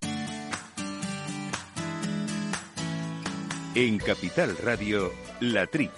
En 3.75 3.97
Capital 3.97 4.55
Radio, 4.63 5.11
La 5.41 5.67
Trilla, 5.67 5.91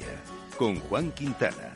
con 0.57 0.79
Juan 0.79 1.11
Quintana. 1.11 1.73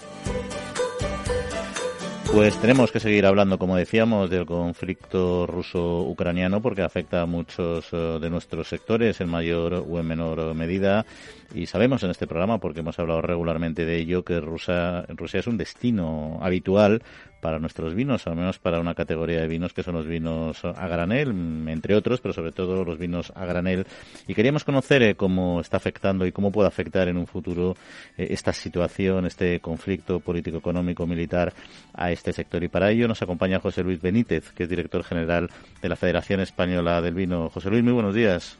Pues 2.33 2.57
tenemos 2.61 2.93
que 2.93 3.01
seguir 3.01 3.25
hablando, 3.25 3.59
como 3.59 3.75
decíamos, 3.75 4.29
del 4.29 4.45
conflicto 4.45 5.45
ruso-ucraniano 5.45 6.61
porque 6.61 6.81
afecta 6.81 7.21
a 7.21 7.25
muchos 7.25 7.89
eh, 7.91 8.19
de 8.21 8.29
nuestros 8.29 8.69
sectores 8.69 9.19
en 9.19 9.27
mayor 9.27 9.73
o 9.73 9.99
en 9.99 10.07
menor 10.07 10.55
medida. 10.55 11.05
Y 11.53 11.65
sabemos 11.65 12.03
en 12.03 12.11
este 12.11 12.27
programa, 12.27 12.57
porque 12.57 12.79
hemos 12.79 12.97
hablado 12.99 13.21
regularmente 13.21 13.83
de 13.83 13.97
ello, 13.97 14.23
que 14.23 14.39
Rusia, 14.39 15.05
Rusia 15.09 15.41
es 15.41 15.47
un 15.47 15.57
destino 15.57 16.39
habitual 16.41 17.03
para 17.41 17.59
nuestros 17.59 17.93
vinos, 17.93 18.27
al 18.27 18.35
menos 18.35 18.59
para 18.59 18.79
una 18.79 18.93
categoría 18.93 19.41
de 19.41 19.47
vinos 19.47 19.73
que 19.73 19.83
son 19.83 19.95
los 19.95 20.07
vinos 20.07 20.63
a 20.63 20.87
granel, 20.87 21.29
entre 21.67 21.95
otros, 21.95 22.21
pero 22.21 22.33
sobre 22.33 22.51
todo 22.51 22.85
los 22.85 22.97
vinos 22.97 23.33
a 23.35 23.45
granel. 23.45 23.85
Y 24.27 24.33
queríamos 24.33 24.63
conocer 24.63 25.01
eh, 25.03 25.15
cómo 25.15 25.59
está 25.59 25.77
afectando 25.77 26.25
y 26.25 26.31
cómo 26.31 26.51
puede 26.51 26.67
afectar 26.67 27.07
en 27.07 27.17
un 27.17 27.27
futuro 27.27 27.75
eh, 28.17 28.27
esta 28.29 28.53
situación, 28.53 29.25
este 29.25 29.59
conflicto 29.59 30.19
político, 30.19 30.57
económico, 30.57 31.05
militar 31.05 31.53
a 31.93 32.11
este 32.11 32.31
sector. 32.31 32.63
Y 32.63 32.67
para 32.67 32.91
ello 32.91 33.07
nos 33.07 33.21
acompaña 33.21 33.59
José 33.59 33.83
Luis 33.83 34.01
Benítez, 34.01 34.51
que 34.51 34.63
es 34.63 34.69
director 34.69 35.03
general 35.03 35.49
de 35.81 35.89
la 35.89 35.95
Federación 35.95 36.39
Española 36.39 37.01
del 37.01 37.15
Vino. 37.15 37.49
José 37.49 37.69
Luis, 37.69 37.83
muy 37.83 37.93
buenos 37.93 38.15
días. 38.15 38.57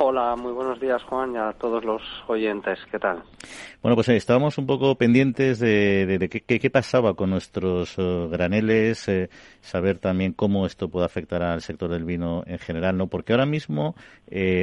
Hola, 0.00 0.36
muy 0.36 0.52
buenos 0.52 0.78
días 0.78 1.02
Juan 1.02 1.34
y 1.34 1.38
a 1.38 1.52
todos 1.54 1.84
los 1.84 2.00
oyentes. 2.28 2.78
¿Qué 2.88 3.00
tal? 3.00 3.20
Bueno, 3.82 3.96
pues 3.96 4.08
eh, 4.08 4.16
estábamos 4.16 4.56
un 4.56 4.64
poco 4.64 4.94
pendientes 4.94 5.58
de, 5.58 6.44
qué, 6.46 6.70
pasaba 6.70 7.14
con 7.14 7.30
nuestros 7.30 7.98
eh, 7.98 8.28
graneles, 8.30 9.08
eh, 9.08 9.28
saber 9.60 9.98
también 9.98 10.34
cómo 10.34 10.66
esto 10.66 10.88
puede 10.88 11.04
afectar 11.04 11.42
al 11.42 11.62
sector 11.62 11.90
del 11.90 12.04
vino 12.04 12.44
en 12.46 12.60
general, 12.60 12.96
¿no? 12.96 13.08
Porque 13.08 13.32
ahora 13.32 13.46
mismo 13.46 13.96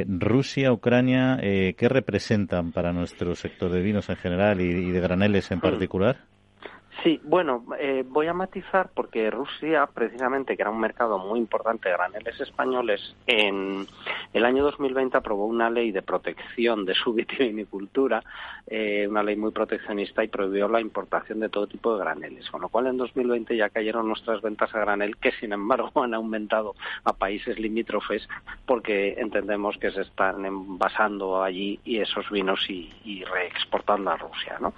Rusia, 0.08 0.72
Ucrania, 0.72 1.38
¿qué 1.38 1.88
representan 1.90 2.72
para 2.72 2.94
nuestro 2.94 3.34
sector 3.34 3.70
de 3.70 3.82
vinos 3.82 4.08
en 4.08 4.16
general 4.16 4.62
y, 4.62 4.90
de 4.90 5.00
graneles 5.00 5.50
en 5.50 5.58
hmm. 5.58 5.60
particular? 5.60 6.16
Sí, 7.02 7.20
bueno, 7.24 7.64
eh, 7.78 8.04
voy 8.06 8.26
a 8.26 8.32
matizar 8.32 8.88
porque 8.94 9.30
Rusia, 9.30 9.86
precisamente, 9.86 10.56
que 10.56 10.62
era 10.62 10.70
un 10.70 10.80
mercado 10.80 11.18
muy 11.18 11.38
importante 11.38 11.88
de 11.88 11.94
graneles 11.94 12.40
españoles, 12.40 13.14
en 13.26 13.86
el 14.32 14.44
año 14.44 14.64
2020 14.64 15.16
aprobó 15.16 15.46
una 15.46 15.68
ley 15.68 15.92
de 15.92 16.02
protección 16.02 16.86
de 16.86 16.94
su 16.94 17.12
vitivinicultura, 17.14 18.22
eh, 18.66 19.06
una 19.08 19.22
ley 19.22 19.36
muy 19.36 19.50
proteccionista 19.50 20.24
y 20.24 20.28
prohibió 20.28 20.68
la 20.68 20.80
importación 20.80 21.40
de 21.40 21.50
todo 21.50 21.66
tipo 21.66 21.92
de 21.92 22.00
graneles, 22.02 22.50
con 22.50 22.62
lo 22.62 22.70
cual 22.70 22.86
en 22.86 22.96
2020 22.96 23.56
ya 23.56 23.68
cayeron 23.68 24.08
nuestras 24.08 24.40
ventas 24.40 24.74
a 24.74 24.80
granel, 24.80 25.16
que 25.18 25.32
sin 25.32 25.52
embargo 25.52 25.90
han 26.02 26.14
aumentado 26.14 26.74
a 27.04 27.12
países 27.12 27.58
limítrofes 27.58 28.26
porque 28.64 29.14
entendemos 29.18 29.76
que 29.76 29.90
se 29.90 30.00
están 30.00 30.44
envasando 30.46 31.42
allí 31.42 31.78
y 31.84 31.98
esos 31.98 32.30
vinos 32.30 32.64
y, 32.70 32.90
y 33.04 33.22
reexportando 33.24 34.10
a 34.10 34.16
Rusia, 34.16 34.56
¿no? 34.60 34.72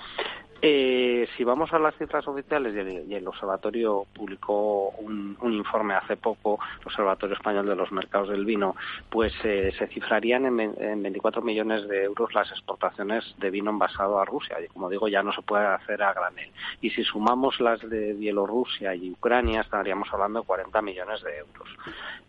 Eh, 0.61 1.29
si 1.37 1.45
vamos 1.45 1.73
a 1.73 1.79
las 1.79 1.97
cifras 1.97 2.27
oficiales, 2.27 2.75
y 2.75 3.15
el, 3.15 3.29
Observatorio 3.29 4.07
publicó 4.13 4.89
un, 4.91 5.37
informe 5.43 5.95
hace 5.95 6.17
poco, 6.17 6.59
el 6.81 6.87
Observatorio 6.87 7.37
Español 7.37 7.67
de 7.67 7.77
los 7.77 7.93
Mercados 7.93 8.31
del 8.31 8.45
Vino, 8.45 8.75
pues 9.09 9.33
eh, 9.45 9.73
se 9.79 9.87
cifrarían 9.87 10.47
en, 10.47 10.61
en, 10.61 11.03
24 11.03 11.43
millones 11.43 11.87
de 11.87 12.03
euros 12.05 12.35
las 12.35 12.51
exportaciones 12.51 13.25
de 13.39 13.51
vino 13.51 13.71
envasado 13.71 14.19
a 14.19 14.25
Rusia. 14.25 14.57
Y 14.61 14.67
como 14.69 14.91
digo, 14.91 15.07
ya 15.07 15.23
no 15.23 15.33
se 15.33 15.43
puede 15.43 15.65
hacer 15.67 16.03
a 16.03 16.13
granel. 16.13 16.51
Y 16.81 16.91
si 16.91 17.05
sumamos 17.05 17.61
las 17.61 17.81
de 17.89 18.15
Bielorrusia 18.15 18.95
y 18.97 19.13
Ucrania, 19.13 19.61
estaríamos 19.61 20.13
hablando 20.13 20.41
de 20.41 20.47
40 20.47 20.83
millones 20.83 21.23
de 21.23 21.39
euros. 21.39 21.69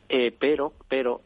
Eh, 0.07 0.35
pero 0.37 0.73
pero 0.87 1.21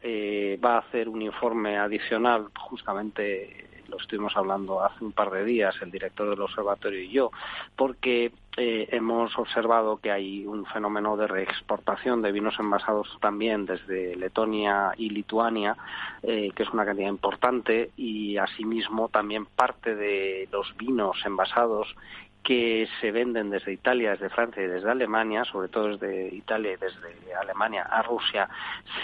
va 0.62 0.76
a 0.76 0.78
hacer 0.78 1.08
un 1.08 1.22
informe 1.22 1.78
adicional 1.78 2.48
justamente 2.58 3.73
lo 3.88 3.98
estuvimos 3.98 4.36
hablando 4.36 4.82
hace 4.82 5.04
un 5.04 5.12
par 5.12 5.30
de 5.30 5.44
días 5.44 5.74
el 5.80 5.90
director 5.90 6.30
del 6.30 6.40
observatorio 6.40 7.00
y 7.00 7.10
yo, 7.10 7.30
porque 7.76 8.32
eh, 8.56 8.88
hemos 8.92 9.36
observado 9.36 9.96
que 9.96 10.12
hay 10.12 10.46
un 10.46 10.64
fenómeno 10.66 11.16
de 11.16 11.26
reexportación 11.26 12.22
de 12.22 12.30
vinos 12.30 12.54
envasados 12.58 13.08
también 13.20 13.66
desde 13.66 14.14
Letonia 14.14 14.92
y 14.96 15.10
Lituania, 15.10 15.76
eh, 16.22 16.52
que 16.54 16.62
es 16.62 16.70
una 16.70 16.84
cantidad 16.84 17.08
importante, 17.08 17.90
y 17.96 18.36
asimismo 18.36 19.08
también 19.08 19.46
parte 19.46 19.96
de 19.96 20.48
los 20.52 20.76
vinos 20.76 21.16
envasados 21.24 21.96
que 22.44 22.86
se 23.00 23.10
venden 23.10 23.50
desde 23.50 23.72
Italia, 23.72 24.10
desde 24.10 24.28
Francia 24.28 24.62
y 24.62 24.66
desde 24.66 24.90
Alemania, 24.90 25.44
sobre 25.44 25.68
todo 25.68 25.96
desde 25.96 26.28
Italia 26.34 26.72
y 26.72 26.76
desde 26.76 27.34
Alemania 27.34 27.82
a 27.84 28.02
Rusia, 28.02 28.48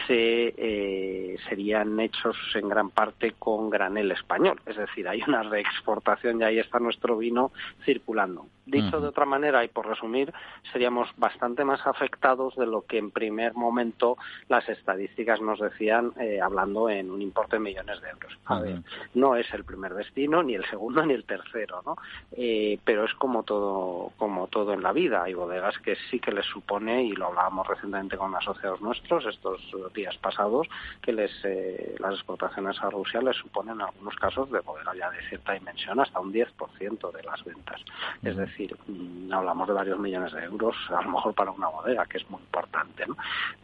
se, 0.06 0.54
eh, 0.56 1.36
serían 1.48 1.98
hechos 1.98 2.36
en 2.54 2.68
gran 2.68 2.90
parte 2.90 3.32
con 3.38 3.70
granel 3.70 4.12
español. 4.12 4.60
Es 4.66 4.76
decir, 4.76 5.08
hay 5.08 5.22
una 5.26 5.42
reexportación 5.42 6.40
y 6.40 6.44
ahí 6.44 6.58
está 6.58 6.78
nuestro 6.78 7.16
vino 7.16 7.50
circulando. 7.84 8.46
Dicho 8.70 9.00
de 9.00 9.08
otra 9.08 9.24
manera, 9.24 9.64
y 9.64 9.68
por 9.68 9.86
resumir, 9.86 10.32
seríamos 10.72 11.08
bastante 11.16 11.64
más 11.64 11.84
afectados 11.86 12.54
de 12.56 12.66
lo 12.66 12.82
que 12.82 12.98
en 12.98 13.10
primer 13.10 13.54
momento 13.54 14.16
las 14.48 14.68
estadísticas 14.68 15.40
nos 15.40 15.58
decían, 15.58 16.12
eh, 16.20 16.40
hablando 16.40 16.88
en 16.88 17.10
un 17.10 17.20
importe 17.20 17.56
de 17.56 17.60
millones 17.60 18.00
de 18.00 18.10
euros. 18.10 18.38
A 18.46 18.60
ver, 18.60 18.80
no 19.14 19.36
es 19.36 19.52
el 19.52 19.64
primer 19.64 19.94
destino, 19.94 20.42
ni 20.42 20.54
el 20.54 20.64
segundo, 20.66 21.04
ni 21.06 21.14
el 21.14 21.24
tercero, 21.24 21.82
¿no? 21.84 21.96
Eh, 22.32 22.78
pero 22.84 23.04
es 23.04 23.14
como 23.14 23.42
todo, 23.42 24.12
como 24.16 24.46
todo 24.46 24.72
en 24.72 24.82
la 24.82 24.92
vida. 24.92 25.24
Hay 25.24 25.34
bodegas 25.34 25.78
que 25.78 25.96
sí 26.10 26.20
que 26.20 26.32
les 26.32 26.46
supone, 26.46 27.04
y 27.04 27.12
lo 27.12 27.26
hablábamos 27.26 27.66
recientemente 27.66 28.16
con 28.16 28.34
asociados 28.34 28.80
nuestros 28.80 29.26
estos 29.26 29.60
días 29.94 30.16
pasados, 30.18 30.68
que 31.02 31.12
les, 31.12 31.32
eh, 31.44 31.96
las 31.98 32.14
exportaciones 32.14 32.80
a 32.82 32.90
Rusia 32.90 33.20
les 33.20 33.36
suponen 33.36 33.74
en 33.74 33.82
algunos 33.82 34.14
casos 34.16 34.50
de 34.50 34.60
bodega 34.60 34.94
ya 34.94 35.10
de 35.10 35.22
cierta 35.28 35.52
dimensión 35.52 36.00
hasta 36.00 36.20
un 36.20 36.32
10% 36.32 37.12
de 37.12 37.22
las 37.22 37.44
ventas. 37.44 37.80
Es 38.22 38.36
decir, 38.36 38.59
mm, 38.68 39.32
hablamos 39.32 39.68
de 39.68 39.74
varios 39.74 39.98
millones 39.98 40.32
de 40.32 40.44
euros, 40.44 40.76
a 40.90 41.02
lo 41.02 41.10
mejor 41.10 41.34
para 41.34 41.50
una 41.50 41.68
bodega, 41.68 42.06
que 42.06 42.18
es 42.18 42.30
muy 42.30 42.40
importante. 42.40 43.04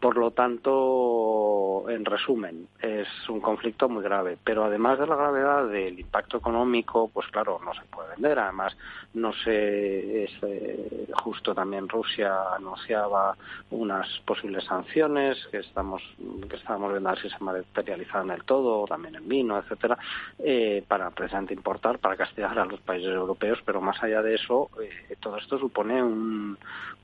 Por 0.01 0.17
lo 0.17 0.31
tanto, 0.31 1.85
en 1.89 2.05
resumen, 2.05 2.69
es 2.81 3.09
un 3.29 3.41
conflicto 3.41 3.89
muy 3.89 4.03
grave, 4.03 4.39
pero 4.43 4.65
además 4.65 4.99
de 4.99 5.07
la 5.07 5.17
gravedad 5.17 5.69
del 5.69 5.99
impacto 5.99 6.39
económico, 6.39 7.11
pues 7.13 7.27
claro, 7.29 7.61
no 7.65 7.75
se 7.75 7.83
puede 7.91 8.11
vender. 8.11 8.39
Además, 8.39 8.77
no 9.15 9.33
sé, 9.33 10.25
es, 10.25 10.31
eh, 10.43 11.09
justo 11.23 11.55
también 11.55 11.89
Rusia 11.89 12.55
anunciaba 12.55 13.37
unas 13.71 14.07
posibles 14.25 14.65
sanciones 14.65 15.39
que 15.51 15.59
estamos 15.59 16.03
que 16.49 16.57
estábamos 16.57 16.93
viendo 16.93 17.07
si 17.17 17.29
se 17.31 17.39
materializaban 17.43 18.29
del 18.29 18.45
todo, 18.45 18.87
también 18.87 19.15
en 19.17 19.29
vino, 19.29 19.59
etcétera, 19.59 19.97
eh, 20.39 20.85
para 20.87 21.11
precisamente 21.11 21.55
importar, 21.55 21.99
para 21.99 22.17
castigar 22.17 22.59
a 22.59 22.65
los 22.65 22.81
países 22.81 23.11
europeos, 23.11 23.59
pero 23.65 23.81
más 23.81 24.03
allá 24.03 24.23
de 24.23 24.35
eso, 24.35 24.71
eh, 25.09 25.17
todo 25.21 25.37
esto 25.39 25.59
supone 25.59 26.03
un, 26.03 26.59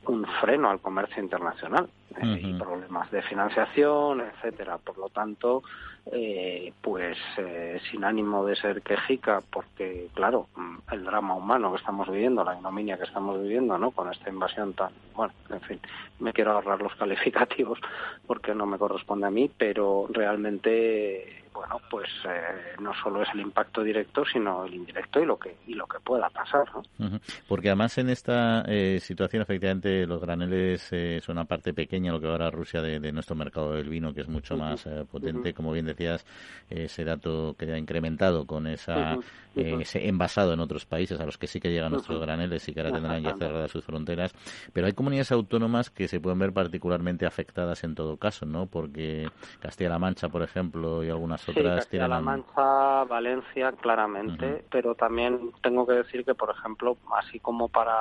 un 0.06 0.26
freno 0.40 0.70
al 0.70 0.80
comercio 0.80 1.22
internacional 1.22 1.88
eh, 2.20 2.40
y 2.42 2.54
problemas 2.54 3.10
de 3.10 3.22
financiación, 3.22 4.20
etcétera. 4.20 4.78
Por 4.78 4.98
lo 4.98 5.08
tanto, 5.08 5.62
eh, 6.06 6.72
pues 6.80 7.16
eh, 7.36 7.80
sin 7.90 8.04
ánimo 8.04 8.44
de 8.44 8.56
ser 8.56 8.82
quejica, 8.82 9.40
porque 9.50 10.08
claro, 10.14 10.48
mm, 10.56 10.78
el 10.92 11.04
drama 11.04 11.34
humano 11.34 11.70
que 11.70 11.78
estamos 11.78 12.10
viviendo, 12.10 12.42
la 12.42 12.56
ignominia 12.56 12.98
que 12.98 13.04
estamos 13.04 13.40
viviendo, 13.40 13.78
¿no? 13.78 13.92
Con 13.92 14.10
esta 14.10 14.28
invasión 14.28 14.72
tan, 14.74 14.90
bueno, 15.14 15.32
en 15.50 15.60
fin, 15.60 15.80
me 16.18 16.32
quiero 16.32 16.52
ahorrar 16.52 16.82
los 16.82 16.94
calificativos 16.96 17.78
porque 18.26 18.54
no 18.54 18.66
me 18.66 18.78
corresponde 18.78 19.26
a 19.26 19.30
mí, 19.30 19.50
pero 19.56 20.08
realmente 20.10 21.41
bueno, 21.52 21.80
pues 21.90 22.08
eh, 22.24 22.76
no 22.80 22.92
solo 22.94 23.22
es 23.22 23.28
el 23.34 23.40
impacto 23.40 23.82
directo, 23.82 24.24
sino 24.24 24.64
el 24.64 24.74
indirecto 24.74 25.20
y 25.20 25.26
lo 25.26 25.38
que 25.38 25.56
y 25.66 25.74
lo 25.74 25.86
que 25.86 26.00
pueda 26.00 26.28
pasar. 26.30 26.66
¿no? 26.98 27.20
Porque 27.48 27.68
además 27.68 27.96
en 27.98 28.10
esta 28.10 28.62
eh, 28.66 28.98
situación, 29.00 29.42
efectivamente, 29.42 30.06
los 30.06 30.20
graneles 30.20 30.88
eh, 30.92 31.20
son 31.22 31.36
una 31.36 31.44
parte 31.44 31.72
pequeña, 31.72 32.12
lo 32.12 32.20
que 32.20 32.26
ahora 32.26 32.50
Rusia, 32.50 32.80
de, 32.82 33.12
nuestro 33.12 33.36
mercado 33.36 33.72
del 33.74 33.88
vino, 33.88 34.14
que 34.14 34.22
es 34.22 34.28
mucho 34.28 34.56
más 34.56 34.86
potente. 35.10 35.52
Como 35.54 35.72
bien 35.72 35.86
decías, 35.86 36.24
ese 36.68 37.04
dato 37.04 37.54
que 37.58 37.70
ha 37.72 37.78
incrementado 37.78 38.46
con 38.46 38.66
esa 38.66 39.18
ese 39.54 40.08
envasado 40.08 40.54
en 40.54 40.60
otros 40.60 40.86
países, 40.86 41.20
a 41.20 41.26
los 41.26 41.38
que 41.38 41.46
sí 41.46 41.60
que 41.60 41.70
llegan 41.70 41.92
nuestros 41.92 42.20
graneles 42.20 42.66
y 42.68 42.72
que 42.72 42.80
ahora 42.80 42.92
tendrán 42.92 43.22
ya 43.22 43.36
cerradas 43.36 43.70
sus 43.70 43.84
fronteras. 43.84 44.32
Pero 44.72 44.86
hay 44.86 44.92
comunidades 44.92 45.32
autónomas 45.32 45.90
que 45.90 46.08
se 46.08 46.20
pueden 46.20 46.38
ver 46.38 46.52
particularmente 46.52 47.26
afectadas 47.26 47.84
en 47.84 47.94
todo 47.94 48.16
caso, 48.16 48.46
¿no? 48.46 48.66
Porque 48.66 49.28
Castilla-La 49.60 49.98
Mancha, 49.98 50.28
por 50.28 50.42
ejemplo, 50.42 51.04
y 51.04 51.10
algunas 51.10 51.41
sí, 51.44 51.96
La 51.98 52.20
Mancha, 52.20 53.04
Valencia, 53.04 53.72
claramente, 53.72 54.64
pero 54.70 54.94
también 54.94 55.52
tengo 55.62 55.86
que 55.86 55.94
decir 55.94 56.24
que, 56.24 56.34
por 56.34 56.50
ejemplo, 56.50 56.96
así 57.16 57.40
como 57.40 57.68
para 57.68 57.94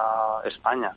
España, 0.45 0.95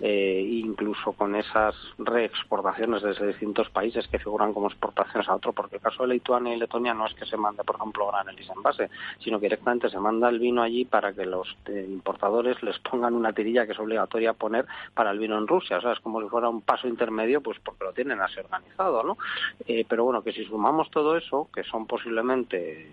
eh, 0.00 0.44
incluso 0.46 1.12
con 1.12 1.36
esas 1.36 1.74
reexportaciones 1.98 3.02
desde 3.02 3.28
distintos 3.28 3.70
países 3.70 4.08
que 4.08 4.18
figuran 4.18 4.52
como 4.52 4.66
exportaciones 4.66 5.28
a 5.28 5.36
otro, 5.36 5.52
porque 5.52 5.76
el 5.76 5.82
caso 5.82 6.02
de 6.02 6.14
Lituania 6.14 6.54
y 6.54 6.58
Letonia 6.58 6.94
no 6.94 7.06
es 7.06 7.14
que 7.14 7.26
se 7.26 7.36
mande, 7.36 7.62
por 7.64 7.76
ejemplo, 7.76 8.08
granelis 8.08 8.48
en 8.48 8.62
base, 8.62 8.90
sino 9.20 9.38
que 9.38 9.46
directamente 9.46 9.88
se 9.88 9.98
manda 9.98 10.28
el 10.28 10.38
vino 10.38 10.62
allí 10.62 10.84
para 10.84 11.12
que 11.12 11.24
los 11.24 11.56
eh, 11.66 11.86
importadores 11.88 12.62
les 12.62 12.78
pongan 12.80 13.14
una 13.14 13.32
tirilla 13.32 13.66
que 13.66 13.72
es 13.72 13.78
obligatoria 13.78 14.32
poner 14.32 14.66
para 14.94 15.10
el 15.10 15.18
vino 15.18 15.38
en 15.38 15.46
Rusia, 15.46 15.78
o 15.78 15.80
sea, 15.80 15.92
es 15.92 16.00
como 16.00 16.20
si 16.20 16.28
fuera 16.28 16.48
un 16.48 16.62
paso 16.62 16.88
intermedio, 16.88 17.40
pues 17.40 17.58
porque 17.60 17.84
lo 17.84 17.92
tienen 17.92 18.20
así 18.20 18.40
organizado, 18.40 19.02
¿no? 19.02 19.16
Eh, 19.66 19.84
pero 19.88 20.04
bueno, 20.04 20.22
que 20.22 20.32
si 20.32 20.44
sumamos 20.44 20.90
todo 20.90 21.16
eso, 21.16 21.48
que 21.54 21.62
son 21.62 21.86
posiblemente 21.86 22.90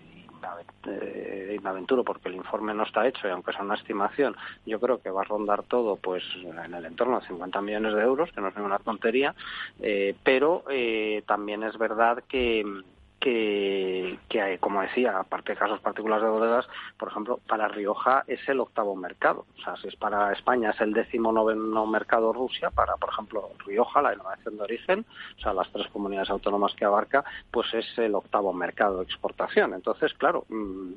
eh, 0.87 1.59
me 1.61 1.69
aventuro 1.69 2.03
porque 2.03 2.29
el 2.29 2.35
informe 2.35 2.73
no 2.73 2.83
está 2.83 3.07
hecho 3.07 3.27
y 3.27 3.31
aunque 3.31 3.51
sea 3.53 3.63
una 3.63 3.75
estimación, 3.75 4.35
yo 4.65 4.79
creo 4.79 5.01
que 5.01 5.09
va 5.09 5.21
a 5.21 5.25
rondar 5.25 5.63
todo 5.63 5.95
pues 5.95 6.23
en 6.35 6.73
el 6.73 6.85
entorno 6.85 7.19
de 7.19 7.27
50 7.27 7.61
millones 7.61 7.93
de 7.93 8.01
euros, 8.01 8.31
que 8.31 8.41
no 8.41 8.47
es 8.47 8.55
ninguna 8.55 8.79
tontería, 8.79 9.35
eh, 9.79 10.15
pero 10.23 10.63
eh, 10.69 11.23
también 11.27 11.63
es 11.63 11.77
verdad 11.77 12.23
que 12.27 12.65
que, 13.21 14.17
que, 14.27 14.57
como 14.59 14.81
decía, 14.81 15.19
aparte 15.19 15.53
de 15.53 15.59
casos 15.59 15.79
particulares 15.79 16.23
de 16.23 16.31
bodegas, 16.31 16.67
por 16.97 17.09
ejemplo, 17.09 17.39
para 17.47 17.67
Rioja 17.67 18.23
es 18.27 18.39
el 18.49 18.59
octavo 18.59 18.95
mercado. 18.95 19.45
O 19.57 19.61
sea, 19.61 19.77
si 19.77 19.87
es 19.87 19.95
para 19.95 20.33
España 20.33 20.71
es 20.71 20.81
el 20.81 20.91
décimo 20.91 21.31
noveno 21.31 21.85
mercado 21.85 22.33
Rusia, 22.33 22.71
para, 22.71 22.95
por 22.97 23.11
ejemplo, 23.11 23.49
Rioja, 23.65 24.01
la 24.01 24.15
innovación 24.15 24.57
de 24.57 24.63
origen, 24.63 25.05
o 25.37 25.39
sea, 25.39 25.53
las 25.53 25.71
tres 25.71 25.87
comunidades 25.93 26.31
autónomas 26.31 26.73
que 26.73 26.83
abarca, 26.83 27.23
pues 27.51 27.71
es 27.73 27.85
el 27.99 28.15
octavo 28.15 28.51
mercado 28.53 28.97
de 28.97 29.03
exportación. 29.03 29.75
Entonces, 29.75 30.13
claro, 30.15 30.45
mm, 30.49 30.93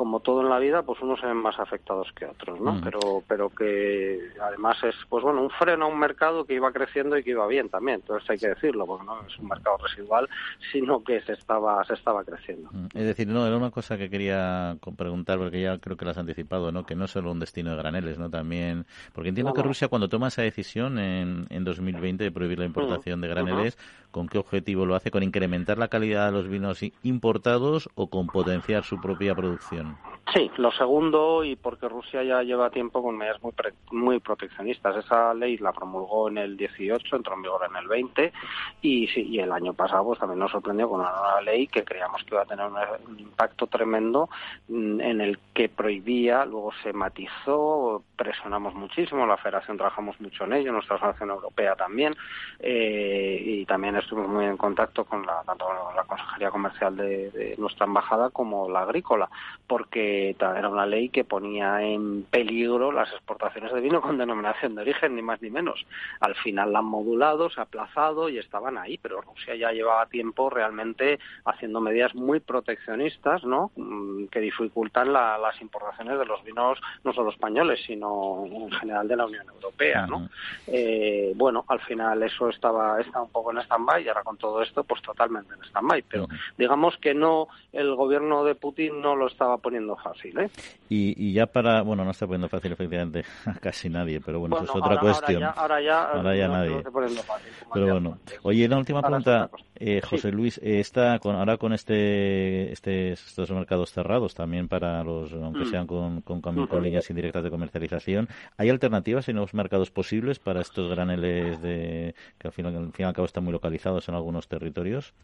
como 0.00 0.20
todo 0.20 0.40
en 0.40 0.48
la 0.48 0.58
vida, 0.58 0.82
pues 0.82 0.98
unos 1.02 1.20
se 1.20 1.26
ven 1.26 1.36
más 1.36 1.58
afectados 1.58 2.10
que 2.14 2.24
otros, 2.24 2.58
¿no? 2.58 2.80
Pero, 2.82 3.22
pero 3.28 3.50
que 3.50 4.30
además 4.40 4.78
es, 4.82 4.94
pues 5.10 5.22
bueno, 5.22 5.42
un 5.42 5.50
freno 5.50 5.84
a 5.84 5.88
un 5.88 5.98
mercado 5.98 6.46
que 6.46 6.54
iba 6.54 6.72
creciendo 6.72 7.18
y 7.18 7.22
que 7.22 7.32
iba 7.32 7.46
bien 7.46 7.68
también. 7.68 7.96
Entonces 7.96 8.30
hay 8.30 8.38
que 8.38 8.48
decirlo, 8.48 8.86
porque 8.86 9.04
no 9.04 9.20
es 9.26 9.38
un 9.38 9.48
mercado 9.48 9.76
residual, 9.76 10.26
sino 10.72 11.04
que 11.04 11.20
se 11.20 11.34
estaba, 11.34 11.84
se 11.84 11.92
estaba 11.92 12.24
creciendo. 12.24 12.70
Es 12.94 13.04
decir, 13.04 13.28
no, 13.28 13.46
era 13.46 13.58
una 13.58 13.70
cosa 13.70 13.98
que 13.98 14.08
quería 14.08 14.78
preguntar, 14.96 15.36
porque 15.36 15.60
ya 15.60 15.76
creo 15.76 15.98
que 15.98 16.06
lo 16.06 16.12
has 16.12 16.18
anticipado, 16.18 16.72
¿no? 16.72 16.86
Que 16.86 16.94
no 16.94 17.04
es 17.04 17.10
solo 17.10 17.30
un 17.30 17.38
destino 17.38 17.72
de 17.72 17.76
graneles, 17.76 18.18
¿no? 18.18 18.30
También, 18.30 18.86
porque 19.12 19.28
entiendo 19.28 19.52
que 19.52 19.62
Rusia 19.62 19.88
cuando 19.88 20.08
toma 20.08 20.28
esa 20.28 20.40
decisión 20.40 20.98
en, 20.98 21.46
en 21.50 21.62
2020 21.62 22.24
de 22.24 22.32
prohibir 22.32 22.58
la 22.58 22.64
importación 22.64 23.20
de 23.20 23.28
graneles, 23.28 23.76
¿con 24.10 24.28
qué 24.28 24.38
objetivo 24.38 24.86
lo 24.86 24.94
hace? 24.94 25.10
¿Con 25.10 25.22
incrementar 25.22 25.76
la 25.76 25.88
calidad 25.88 26.24
de 26.24 26.32
los 26.32 26.48
vinos 26.48 26.80
importados 27.02 27.90
o 27.96 28.08
con 28.08 28.28
potenciar 28.28 28.84
su 28.84 28.98
propia 28.98 29.34
producción? 29.34 29.89
Sí, 30.32 30.48
lo 30.58 30.70
segundo, 30.70 31.42
y 31.42 31.56
porque 31.56 31.88
Rusia 31.88 32.22
ya 32.22 32.42
lleva 32.42 32.70
tiempo 32.70 33.02
con 33.02 33.16
medidas 33.16 33.42
muy, 33.42 33.52
muy 33.90 34.20
proteccionistas. 34.20 35.04
Esa 35.04 35.34
ley 35.34 35.56
la 35.56 35.72
promulgó 35.72 36.28
en 36.28 36.38
el 36.38 36.56
18, 36.56 37.16
entró 37.16 37.34
en 37.34 37.42
vigor 37.42 37.62
en 37.68 37.74
el 37.74 37.88
20, 37.88 38.32
y, 38.80 39.08
sí, 39.08 39.22
y 39.22 39.40
el 39.40 39.50
año 39.50 39.72
pasado 39.72 40.04
pues, 40.04 40.20
también 40.20 40.38
nos 40.38 40.52
sorprendió 40.52 40.88
con 40.88 41.00
una 41.00 41.10
nueva 41.10 41.40
ley 41.40 41.66
que 41.66 41.84
creíamos 41.84 42.22
que 42.22 42.34
iba 42.34 42.42
a 42.42 42.46
tener 42.46 42.64
un, 42.64 43.18
impacto 43.18 43.66
tremendo 43.66 44.28
mm, 44.68 45.00
en 45.00 45.20
el 45.20 45.38
que 45.52 45.68
prohibía, 45.68 46.44
luego 46.44 46.70
se 46.80 46.92
matizó, 46.92 48.04
presionamos 48.14 48.72
muchísimo, 48.74 49.26
la 49.26 49.36
Federación 49.36 49.78
trabajamos 49.78 50.20
mucho 50.20 50.44
en 50.44 50.52
ello, 50.52 50.70
nuestra 50.70 50.94
Asociación 50.94 51.30
Europea 51.30 51.74
también, 51.74 52.14
eh, 52.60 53.42
y 53.44 53.64
también 53.66 53.96
estuvimos 53.96 54.30
muy 54.30 54.44
en 54.44 54.56
contacto 54.56 55.04
con 55.04 55.26
la, 55.26 55.42
tanto 55.44 55.66
la 55.96 56.04
Consejería 56.04 56.50
Comercial 56.50 56.96
de 56.96 57.56
nuestra 57.58 57.86
embajada 57.86 58.30
como 58.30 58.70
la 58.70 58.82
agrícola 58.82 59.28
porque 59.80 60.36
era 60.38 60.68
una 60.68 60.84
ley 60.84 61.08
que 61.08 61.24
ponía 61.24 61.80
en 61.80 62.24
peligro 62.24 62.92
las 62.92 63.10
exportaciones 63.12 63.72
de 63.72 63.80
vino 63.80 64.02
con 64.02 64.18
denominación 64.18 64.74
de 64.74 64.82
origen, 64.82 65.16
ni 65.16 65.22
más 65.22 65.40
ni 65.40 65.48
menos. 65.48 65.86
Al 66.20 66.34
final 66.34 66.74
la 66.74 66.80
han 66.80 66.84
modulado, 66.84 67.48
se 67.48 67.60
ha 67.60 67.62
aplazado 67.62 68.28
y 68.28 68.36
estaban 68.36 68.76
ahí, 68.76 68.98
pero 68.98 69.22
Rusia 69.22 69.54
ya 69.54 69.72
llevaba 69.72 70.04
tiempo 70.04 70.50
realmente 70.50 71.18
haciendo 71.46 71.80
medidas 71.80 72.14
muy 72.14 72.40
proteccionistas, 72.40 73.42
¿no? 73.44 73.70
Mm, 73.76 74.26
que 74.26 74.40
dificultan 74.40 75.14
las 75.14 75.58
importaciones 75.62 76.18
de 76.18 76.26
los 76.26 76.44
vinos 76.44 76.78
no 77.02 77.14
solo 77.14 77.30
españoles, 77.30 77.80
sino 77.86 78.44
en 78.44 78.70
general 78.72 79.08
de 79.08 79.16
la 79.16 79.24
Unión 79.24 79.46
Europea, 79.48 80.06
¿no? 80.06 80.28
Eh, 80.66 81.32
bueno, 81.36 81.64
al 81.68 81.80
final 81.80 82.22
eso 82.22 82.50
estaba, 82.50 83.00
estaba 83.00 83.24
un 83.24 83.32
poco 83.32 83.50
en 83.50 83.60
stand-by 83.60 84.04
y 84.04 84.08
ahora 84.08 84.24
con 84.24 84.36
todo 84.36 84.60
esto, 84.60 84.84
pues 84.84 85.00
totalmente 85.00 85.54
en 85.54 85.64
stand-by. 85.64 86.02
Pero 86.02 86.28
digamos 86.58 86.98
que 86.98 87.14
no, 87.14 87.48
el 87.72 87.94
gobierno 87.94 88.44
de 88.44 88.54
Putin 88.54 89.00
no 89.00 89.16
lo 89.16 89.26
estaba 89.26 89.56
poniendo 89.60 89.96
fácil. 89.96 90.38
¿eh? 90.38 90.50
Y, 90.88 91.32
ya 91.32 91.46
para, 91.46 91.82
bueno, 91.82 92.04
no 92.04 92.10
está 92.10 92.26
poniendo 92.26 92.48
fácil 92.48 92.72
efectivamente 92.72 93.24
a 93.46 93.54
casi 93.54 93.88
nadie, 93.88 94.20
pero 94.20 94.40
bueno, 94.40 94.56
eso 94.56 94.64
es 94.64 94.70
otra 94.70 94.98
cuestión. 94.98 95.42
Ahora 95.44 95.80
ya, 95.80 96.04
ahora 96.04 96.36
ya, 96.36 96.48
nadie. 96.48 96.82
pero 97.72 97.92
bueno, 97.92 98.18
oye, 98.42 98.68
la 98.68 98.78
última 98.78 99.02
pregunta, 99.02 99.50
eh, 99.76 100.00
José 100.02 100.32
Luis, 100.32 100.58
eh, 100.58 100.80
está 100.80 101.18
con, 101.18 101.36
ahora 101.36 101.56
con 101.56 101.72
este, 101.72 102.72
este, 102.72 103.12
estos 103.12 103.50
mercados 103.50 103.92
cerrados 103.92 104.34
también 104.34 104.68
para 104.68 105.02
los, 105.04 105.32
aunque 105.32 105.60
mm. 105.60 105.70
sean 105.70 105.86
con, 105.86 106.22
con, 106.22 106.40
con, 106.40 106.82
líneas 106.82 107.08
indirectas 107.10 107.44
de 107.44 107.50
comercialización, 107.50 108.28
¿hay 108.56 108.70
alternativas 108.70 109.28
y 109.28 109.32
nuevos 109.32 109.54
mercados 109.54 109.90
posibles 109.90 110.38
para 110.38 110.60
estos 110.60 110.90
graneles 110.90 111.60
de, 111.62 112.14
que 112.38 112.48
al 112.48 112.52
final, 112.52 112.76
al 112.76 112.92
fin 112.92 113.04
y 113.04 113.08
al 113.08 113.14
cabo 113.14 113.26
están 113.26 113.44
muy 113.44 113.52
localizados 113.52 114.08
en 114.08 114.14
algunos 114.14 114.48
territorios? 114.48 115.14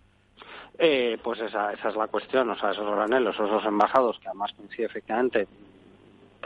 Eh, 0.79 1.18
pues 1.22 1.41
esa, 1.41 1.72
esa 1.72 1.89
es 1.89 1.97
la 1.97 2.09
cuestión, 2.09 2.51
o 2.51 2.59
sea, 2.59 2.70
esos 2.70 2.91
granelos, 2.91 3.35
esos 3.35 3.64
envasados, 3.64 4.18
que 4.18 4.29
además 4.29 4.53
coincide 4.57 4.87
efectivamente 4.87 5.49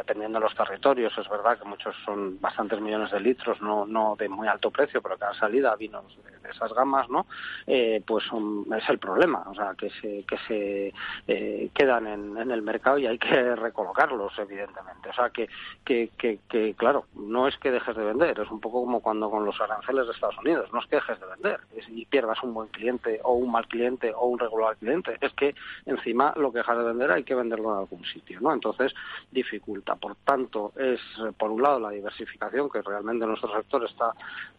dependiendo 0.01 0.39
de 0.39 0.45
los 0.45 0.55
territorios, 0.55 1.17
es 1.17 1.29
verdad 1.29 1.59
que 1.59 1.65
muchos 1.65 1.95
son 2.05 2.41
bastantes 2.41 2.81
millones 2.81 3.11
de 3.11 3.21
litros, 3.21 3.61
no, 3.61 3.87
no 3.87 4.17
de 4.17 4.29
muy 4.29 4.49
alto 4.49 4.71
precio, 4.71 5.03
pero 5.03 5.19
cada 5.19 5.35
salida 5.35 5.77
vinos 5.77 6.05
de, 6.25 6.51
esas 6.51 6.73
gamas, 6.73 7.09
¿no? 7.09 7.27
Eh, 7.67 8.03
pues 8.05 8.25
es 8.25 8.89
el 8.89 8.99
problema, 8.99 9.45
o 9.47 9.55
sea, 9.55 9.75
que 9.79 9.89
se, 9.91 10.25
que 10.25 10.37
se 10.49 10.93
eh, 11.29 11.71
quedan 11.73 12.09
en, 12.09 12.37
en, 12.39 12.51
el 12.51 12.63
mercado 12.63 12.99
y 12.99 13.07
hay 13.07 13.19
que 13.19 13.55
recolocarlos, 13.57 14.37
evidentemente. 14.37 15.11
O 15.11 15.13
sea, 15.13 15.31
que, 15.31 15.49
que, 15.85 16.11
que, 16.19 16.41
que, 16.49 16.75
claro, 16.75 17.05
no 17.15 17.47
es 17.47 17.57
que 17.59 17.71
dejes 17.71 17.95
de 17.95 18.05
vender, 18.05 18.41
es 18.41 18.51
un 18.51 18.61
poco 18.61 18.81
como 18.81 19.01
cuando 19.01 19.31
con 19.31 19.45
los 19.45 19.61
aranceles 19.61 20.07
de 20.07 20.13
Estados 20.13 20.39
Unidos, 20.39 20.73
no 20.73 20.81
es 20.81 20.87
que 20.87 20.97
dejes 20.97 21.21
de 21.21 21.27
vender 21.27 21.61
y 21.89 22.05
pierdas 22.07 22.43
un 22.43 22.55
buen 22.55 22.69
cliente 22.69 23.21
o 23.23 23.35
un 23.35 23.53
mal 23.53 23.69
cliente 23.69 24.13
o 24.15 24.27
un 24.27 24.39
regular 24.39 24.77
cliente, 24.77 25.17
es 25.21 25.33
que 25.35 25.55
encima 25.87 26.33
lo 26.37 26.51
que 26.51 26.59
dejas 26.59 26.79
de 26.79 26.85
vender 26.85 27.11
hay 27.13 27.25
que 27.25 27.35
venderlo 27.35 27.73
en 27.73 27.79
algún 27.79 28.05
sitio, 28.05 28.41
¿no? 28.41 28.53
Entonces, 28.53 28.95
dificulta. 29.31 29.90
Por 29.97 30.17
tanto, 30.17 30.73
es 30.77 31.01
por 31.37 31.51
un 31.51 31.63
lado 31.63 31.81
la 31.81 31.91
diversificación, 31.91 32.71
que 32.71 32.83
realmente 32.83 33.27
nuestro 33.27 33.55
sector 33.55 33.85
está 33.85 34.13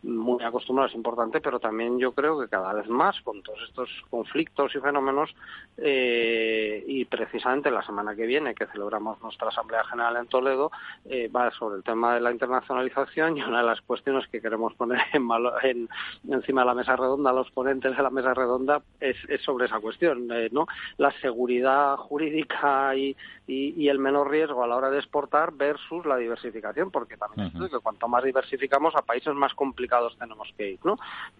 muy 0.04 0.44
acostumbrado, 0.44 0.90
es 0.90 0.96
importante, 0.96 1.42
pero 1.42 1.60
también 1.60 2.00
yo 2.00 2.12
creo 2.12 2.40
que 2.40 2.48
cada 2.48 2.74
vez 2.74 2.88
más 2.88 3.20
con 3.22 3.42
todos 3.42 3.60
estos 3.68 3.90
conflictos 4.10 4.74
y 4.76 4.80
fenómenos, 4.80 5.34
eh, 5.78 6.84
y 6.88 7.06
precisamente 7.06 7.72
la 7.72 7.84
semana 7.84 8.16
que 8.16 8.26
viene, 8.26 8.56
que 8.56 8.68
celebramos 8.68 9.22
nuestra 9.22 9.50
Asamblea 9.50 9.84
General 9.86 10.18
en 10.18 10.28
Toledo, 10.28 10.72
eh, 11.06 11.28
va 11.28 11.52
sobre 11.52 11.78
el 11.78 11.84
tema 11.84 12.16
de 12.16 12.22
la 12.22 12.32
internacionalización 12.32 13.38
y 13.38 13.44
una 13.44 13.60
de 13.60 13.68
las 13.68 13.82
cuestiones 13.82 14.28
que 14.28 14.42
queremos 14.42 14.74
poner 14.76 15.02
en, 15.14 15.90
encima 16.30 16.62
de 16.62 16.68
la 16.68 16.74
mesa 16.74 16.96
redonda, 16.96 17.32
los 17.32 17.52
ponentes 17.52 17.96
de 17.96 18.04
la 18.04 18.10
mesa 18.10 18.34
redonda, 18.34 18.82
es, 19.00 19.18
sobre 19.44 19.66
esa 19.66 19.80
cuestión, 19.80 20.32
eh, 20.32 20.50
¿no? 20.52 20.68
La 20.98 21.12
seguridad 21.22 21.96
jurídica 21.98 22.96
y, 22.96 23.16
y, 23.48 23.90
el 23.90 24.00
menor 24.00 24.30
riesgo 24.30 24.64
a 24.64 24.68
la 24.68 24.78
hora 24.78 24.90
de 24.90 25.00
exportar 25.00 25.21
versus 25.54 26.06
la 26.06 26.18
diversificación, 26.18 26.92
porque 26.92 27.18
también 27.18 27.52
es 27.54 27.72
que 27.72 27.80
cuanto 27.80 28.08
más 28.08 28.24
diversificamos 28.24 28.96
a 28.96 29.02
países 29.02 29.34
más 29.34 29.54
complicados 29.54 30.18
tenemos 30.18 30.50
que 30.58 30.72
ir, 30.72 30.80
¿no? 30.84 30.98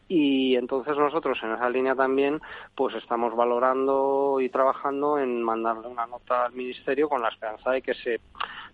Y 0.08 0.56
entonces 0.56 0.98
nosotros 0.98 1.38
en 1.44 1.54
esa 1.54 1.70
línea 1.70 1.96
también 1.96 2.42
pues 2.76 2.96
estamos 2.96 3.36
valorando 3.36 4.40
y 4.40 4.50
trabajando 4.50 5.18
en 5.18 5.42
mandarle 5.42 5.88
una 5.88 6.06
nota 6.08 6.46
al 6.46 6.54
ministerio 6.54 7.10
con 7.10 7.22
la 7.22 7.30
esperanza 7.30 7.72
de 7.72 7.82
que 7.82 7.94
se 7.94 8.22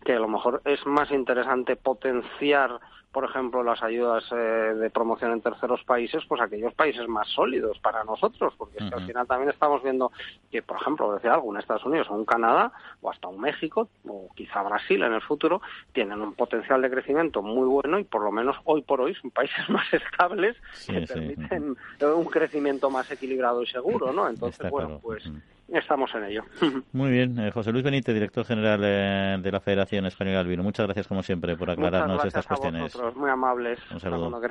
que 0.04 0.14
a 0.14 0.20
lo 0.20 0.28
mejor 0.28 0.62
es 0.66 0.86
más 0.86 1.12
interesante 1.12 1.76
potenciar 1.76 2.80
por 3.18 3.28
ejemplo, 3.28 3.64
las 3.64 3.82
ayudas 3.82 4.24
eh, 4.32 4.36
de 4.36 4.92
promoción 4.92 5.32
en 5.32 5.42
terceros 5.42 5.84
países, 5.86 6.24
pues 6.28 6.40
aquellos 6.40 6.72
países 6.76 7.08
más 7.08 7.28
sólidos 7.30 7.80
para 7.80 8.04
nosotros, 8.04 8.54
porque 8.56 8.78
es 8.78 8.88
que 8.88 8.94
al 8.94 9.08
final 9.08 9.26
también 9.26 9.50
estamos 9.50 9.82
viendo 9.82 10.12
que, 10.52 10.62
por 10.62 10.80
ejemplo, 10.80 11.12
decía 11.16 11.34
algo, 11.34 11.48
un 11.48 11.58
Estados 11.58 11.84
Unidos 11.84 12.06
o 12.12 12.14
un 12.14 12.26
Canadá, 12.26 12.72
o 13.02 13.10
hasta 13.10 13.28
un 13.28 13.42
México, 13.42 13.90
o 14.08 14.30
quizá 14.36 14.62
Brasil 14.62 15.02
en 15.02 15.14
el 15.14 15.22
futuro, 15.22 15.64
tienen 15.94 16.22
un 16.22 16.36
potencial 16.36 16.80
de 16.80 16.92
crecimiento 16.92 17.42
muy 17.42 17.66
bueno 17.66 17.98
y 17.98 18.04
por 18.04 18.22
lo 18.22 18.32
menos 18.32 18.56
hoy 18.66 18.84
por 18.84 19.02
hoy 19.02 19.16
son 19.16 19.32
países 19.32 19.68
más 19.70 19.92
estables 19.92 20.56
que 20.86 21.02
permiten 21.02 21.76
un 22.00 22.26
crecimiento 22.26 22.92
más 22.92 23.10
equilibrado 23.10 23.64
y 23.64 23.66
seguro, 23.66 24.14
¿no? 24.14 24.30
Entonces, 24.30 24.70
bueno, 24.70 25.00
pues 25.02 25.28
estamos 25.70 26.14
en 26.16 26.24
ello. 26.26 26.44
Muy 26.94 27.12
bien, 27.12 27.38
eh, 27.40 27.52
José 27.52 27.72
Luis 27.72 27.84
Benítez, 27.84 28.14
director 28.14 28.46
general 28.46 28.82
eh, 28.84 29.38
de 29.42 29.52
la 29.52 29.60
Federación 29.60 30.06
Española 30.06 30.40
del 30.40 30.48
Vino. 30.48 30.64
Muchas 30.64 30.86
gracias, 30.86 31.08
como 31.08 31.24
siempre, 31.24 31.56
por 31.56 31.70
aclararnos 31.70 32.24
estas 32.26 32.46
a 32.46 32.50
cuestiones. 32.50 32.84
Vosotros, 32.84 33.16
muy 33.16 33.30
amables. 33.30 33.80
Un 33.92 34.00
saludo. 34.00 34.42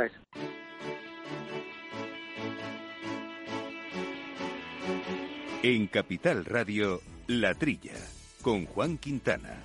En 5.63 5.87
Capital 5.89 6.45
Radio, 6.45 7.01
La 7.27 7.55
Trilla, 7.55 7.95
con 8.43 8.67
Juan 8.67 8.99
Quintana. 8.99 9.65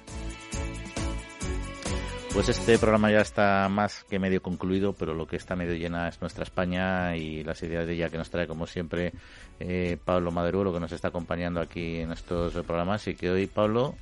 Pues 2.34 2.48
este 2.48 2.80
programa 2.80 3.12
ya 3.12 3.20
está 3.20 3.68
más 3.70 4.06
que 4.06 4.18
medio 4.18 4.42
concluido, 4.42 4.94
pero 4.94 5.14
lo 5.14 5.28
que 5.28 5.36
está 5.36 5.58
medio 5.58 5.76
llena 5.76 6.08
es 6.08 6.22
nuestra 6.22 6.44
España 6.44 7.16
y 7.18 7.44
las 7.44 7.62
ideas 7.62 7.86
de 7.86 7.94
ella 7.94 8.10
que 8.10 8.18
nos 8.18 8.30
trae, 8.30 8.48
como 8.48 8.66
siempre, 8.68 9.12
eh, 9.60 9.98
Pablo 10.04 10.32
Maderuelo, 10.32 10.74
que 10.74 10.80
nos 10.80 10.94
está 10.94 11.10
acompañando 11.10 11.60
aquí 11.60 11.98
en 11.98 12.14
estos 12.14 12.54
programas. 12.54 13.06
Y 13.10 13.16
que 13.16 13.30
hoy, 13.30 13.48
Pablo, 13.48 13.96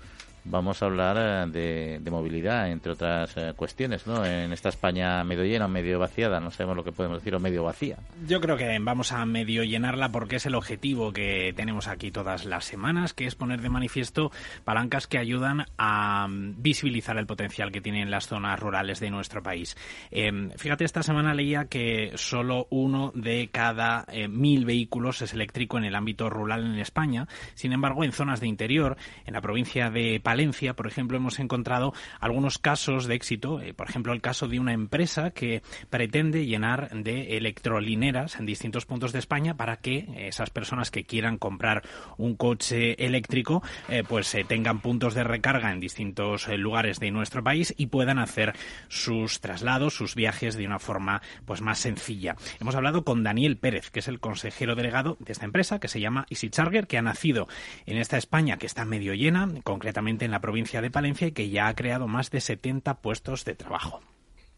vamos 0.46 0.82
a 0.82 0.86
hablar 0.86 1.18
eh, 1.54 2.00
de, 2.02 2.12
movilidad, 2.12 2.70
entre 2.72 2.94
otras 2.94 3.36
eh, 3.38 3.54
cuestiones, 3.56 4.08
¿no? 4.08 4.26
En 4.26 4.52
esta 4.52 4.70
España 4.70 5.24
medio 5.24 5.44
llena 5.44 5.66
o 5.66 5.70
medio 5.70 6.00
vaciada, 6.00 6.40
no 6.40 6.52
sabemos 6.52 6.78
lo 6.78 6.84
que 6.84 6.92
podemos 6.92 7.20
decir, 7.20 7.36
o 7.36 7.40
medio 7.40 7.64
vacía. 7.64 7.98
Yo 8.28 8.42
creo 8.42 8.58
que 8.58 8.78
vamos 8.80 9.12
a 9.12 9.26
medio 9.26 9.64
llenarla 9.64 10.12
porque 10.12 10.38
es 10.38 10.46
el 10.46 10.56
objetivo 10.56 11.14
que 11.14 11.54
tenemos 11.56 11.88
aquí 11.88 12.12
todas 12.12 12.46
las 12.46 12.66
semanas, 12.66 13.14
que 13.14 13.26
es 13.26 13.36
poner 13.36 13.62
de 13.62 13.70
manifiesto 13.70 14.32
palancas 14.64 15.08
que 15.08 15.18
ayudan 15.18 15.66
a 15.78 16.28
mm, 16.28 16.62
visibilizar 16.62 17.18
el 17.18 17.28
potencial 17.28 17.72
que 17.72 17.82
tienen 17.82 18.12
las 18.12 18.28
zonas 18.28 18.60
rurales 18.60 19.00
de 19.00 19.10
nuestro 19.10 19.44
país. 19.44 19.78
Em, 20.12 20.52
fíjate, 20.52 20.84
esta 20.84 21.04
semana 21.04 21.34
leía 21.34 21.66
que 21.66 22.14
solo 22.16 22.68
uno 22.70 23.12
de 23.16 23.50
cada 23.52 24.06
eh, 24.12 24.28
mil 24.28 24.66
vehículos 24.66 25.22
es 25.22 25.34
eléctrico 25.34 25.78
en 25.78 25.86
el 25.86 25.96
ámbito 25.96 26.30
rural 26.30 26.66
en 26.66 26.80
España. 26.80 27.28
Sin 27.54 27.74
embargo, 27.74 28.04
en 28.04 28.12
zonas 28.12 28.40
de 28.40 28.48
interior, 28.48 28.98
en 29.26 29.34
la 29.34 29.42
provincia 29.42 29.90
de 29.90 30.20
Valencia, 30.30 30.76
por 30.76 30.86
ejemplo, 30.86 31.18
hemos 31.18 31.40
encontrado 31.40 31.92
algunos 32.20 32.60
casos 32.60 33.08
de 33.08 33.16
éxito. 33.16 33.62
Eh, 33.62 33.74
por 33.74 33.90
ejemplo, 33.90 34.14
el 34.14 34.22
caso 34.22 34.48
de 34.48 34.60
una 34.60 34.74
empresa 34.74 35.32
que 35.32 35.64
pretende 35.90 36.46
llenar 36.46 36.92
de 36.92 37.36
electrolineras 37.38 38.36
en 38.36 38.46
distintos 38.46 38.86
puntos 38.86 39.12
de 39.12 39.18
España 39.18 39.58
para 39.58 39.78
que 39.78 40.08
esas 40.28 40.52
personas 40.52 40.92
que 40.92 41.04
quieran 41.04 41.40
comprar 41.40 41.82
un 42.18 42.36
coche 42.36 43.04
eléctrico 43.04 43.64
eh, 43.88 44.04
pues 44.08 44.36
eh, 44.36 44.46
tengan 44.48 44.82
puntos 44.82 45.16
de 45.16 45.24
recarga 45.24 45.72
en 45.72 45.80
distintos 45.80 46.48
lugares 46.48 47.00
de 47.00 47.10
nuestro 47.10 47.44
país 47.44 47.74
y 47.76 47.88
puedan 47.88 48.20
hacer 48.20 48.54
sus 48.88 49.40
traslados, 49.40 49.96
sus 49.96 50.14
viajes 50.14 50.56
de 50.56 50.68
una 50.68 50.78
forma 50.78 51.24
pues 51.46 51.62
más 51.62 51.80
sencilla. 51.80 52.36
Hemos 52.60 52.76
hablado 52.76 53.04
con 53.04 53.24
Daniel 53.24 53.58
Pérez, 53.58 53.90
que 53.90 54.00
es 54.00 54.08
el 54.08 54.20
consejero 54.20 54.76
delegado 54.76 55.18
de 55.20 55.32
esta 55.32 55.46
empresa 55.46 55.80
que 55.80 55.88
se 55.88 56.00
llama 56.00 56.28
Easy 56.30 56.52
Charger, 56.52 56.86
que 56.86 57.00
ha 57.00 57.02
nacido 57.02 57.48
en 57.88 57.98
esta 57.98 58.18
España 58.18 58.58
que 58.58 58.68
está 58.68 58.86
medio 58.86 59.16
llena, 59.16 59.50
concretamente 59.64 60.19
en 60.26 60.32
la 60.32 60.42
provincia 60.42 60.82
de 60.82 60.92
Palencia 60.92 61.28
y 61.28 61.32
que 61.32 61.50
ya 61.50 61.68
ha 61.68 61.76
creado 61.76 62.08
más 62.08 62.32
de 62.32 62.42
70 62.42 63.02
puestos 63.02 63.46
de 63.46 63.56
trabajo. 63.56 64.02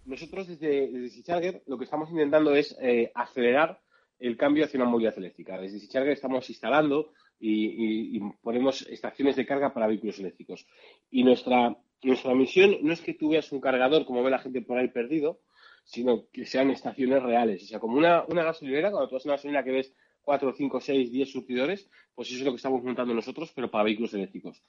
Nosotros 0.05 0.47
desde, 0.47 0.87
desde 0.91 1.63
lo 1.67 1.77
que 1.77 1.85
estamos 1.85 2.09
intentando 2.09 2.55
es 2.55 2.75
eh, 2.81 3.11
acelerar 3.13 3.79
el 4.19 4.37
cambio 4.37 4.65
hacia 4.65 4.79
una 4.79 4.89
movilidad 4.89 5.17
eléctrica. 5.17 5.59
Desde 5.59 5.79
Sicharger 5.79 6.13
estamos 6.13 6.49
instalando 6.49 7.11
y, 7.39 8.19
ponemos 8.41 8.83
estaciones 8.83 9.35
de 9.35 9.45
carga 9.45 9.73
para 9.73 9.87
vehículos 9.87 10.19
eléctricos. 10.19 10.67
Y 11.09 11.23
nuestra, 11.23 11.75
nuestra 12.03 12.35
misión 12.35 12.77
no 12.81 12.93
es 12.93 13.01
que 13.01 13.15
tú 13.15 13.29
veas 13.29 13.51
un 13.51 13.59
cargador 13.59 14.05
como 14.05 14.23
ve 14.23 14.29
la 14.29 14.39
gente 14.39 14.61
por 14.61 14.77
ahí 14.77 14.89
perdido, 14.89 15.41
sino 15.83 16.27
que 16.31 16.45
sean 16.45 16.69
estaciones 16.69 17.23
reales. 17.23 17.63
O 17.63 17.67
sea, 17.67 17.79
como 17.79 17.97
una, 17.97 18.23
una 18.25 18.43
gasolinera, 18.43 18.91
cuando 18.91 19.09
tú 19.09 19.15
vas 19.15 19.25
a 19.25 19.29
una 19.29 19.35
gasolinera 19.35 19.63
que 19.63 19.71
ves 19.71 19.95
4, 20.21 20.53
5, 20.55 20.81
6, 20.81 21.11
10 21.11 21.31
surtidores, 21.31 21.89
pues 22.13 22.29
eso 22.29 22.37
es 22.39 22.45
lo 22.45 22.51
que 22.51 22.57
estamos 22.57 22.83
montando 22.83 23.13
nosotros, 23.15 23.51
pero 23.55 23.71
para 23.71 23.85
vehículos 23.85 24.13
eléctricos 24.13 24.61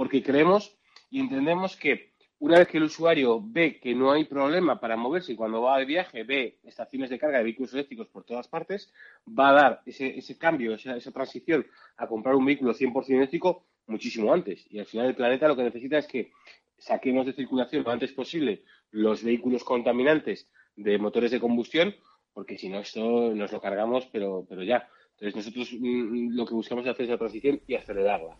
porque 0.00 0.22
creemos 0.22 0.74
y 1.10 1.20
entendemos 1.20 1.76
que 1.76 2.14
una 2.38 2.58
vez 2.58 2.68
que 2.68 2.78
el 2.78 2.84
usuario 2.84 3.38
ve 3.44 3.78
que 3.78 3.94
no 3.94 4.12
hay 4.12 4.24
problema 4.24 4.80
para 4.80 4.96
moverse 4.96 5.34
y 5.34 5.36
cuando 5.36 5.60
va 5.60 5.78
de 5.78 5.84
viaje 5.84 6.24
ve 6.24 6.58
estaciones 6.64 7.10
de 7.10 7.18
carga 7.18 7.36
de 7.36 7.44
vehículos 7.44 7.74
eléctricos 7.74 8.08
por 8.08 8.24
todas 8.24 8.48
partes, 8.48 8.90
va 9.28 9.50
a 9.50 9.52
dar 9.52 9.82
ese, 9.84 10.38
cambio, 10.38 10.74
esa, 10.74 11.12
transición 11.12 11.66
a 11.98 12.06
comprar 12.06 12.34
un 12.34 12.46
vehículo 12.46 12.72
100% 12.72 13.10
eléctrico 13.10 13.66
muchísimo 13.88 14.32
antes. 14.32 14.64
Y 14.70 14.78
al 14.78 14.86
final 14.86 15.08
el 15.08 15.14
planeta 15.14 15.46
lo 15.46 15.54
que 15.54 15.64
necesita 15.64 15.98
es 15.98 16.06
que 16.06 16.32
saquemos 16.78 17.26
de 17.26 17.34
circulación 17.34 17.84
lo 17.84 17.90
antes 17.90 18.12
posible 18.12 18.62
los 18.92 19.22
vehículos 19.22 19.64
contaminantes 19.64 20.50
de 20.76 20.96
motores 20.96 21.30
de 21.30 21.40
combustión, 21.40 21.94
porque 22.32 22.56
si 22.56 22.70
no 22.70 22.78
esto 22.78 23.34
nos 23.34 23.52
lo 23.52 23.60
cargamos, 23.60 24.06
pero, 24.10 24.46
pero 24.48 24.62
ya. 24.62 24.88
Entonces 25.18 25.36
nosotros 25.36 25.78
mm, 25.78 26.34
lo 26.34 26.46
que 26.46 26.54
buscamos 26.54 26.86
es 26.86 26.90
hacer 26.90 27.04
esa 27.04 27.18
transición 27.18 27.60
y 27.66 27.74
acelerarla. 27.74 28.38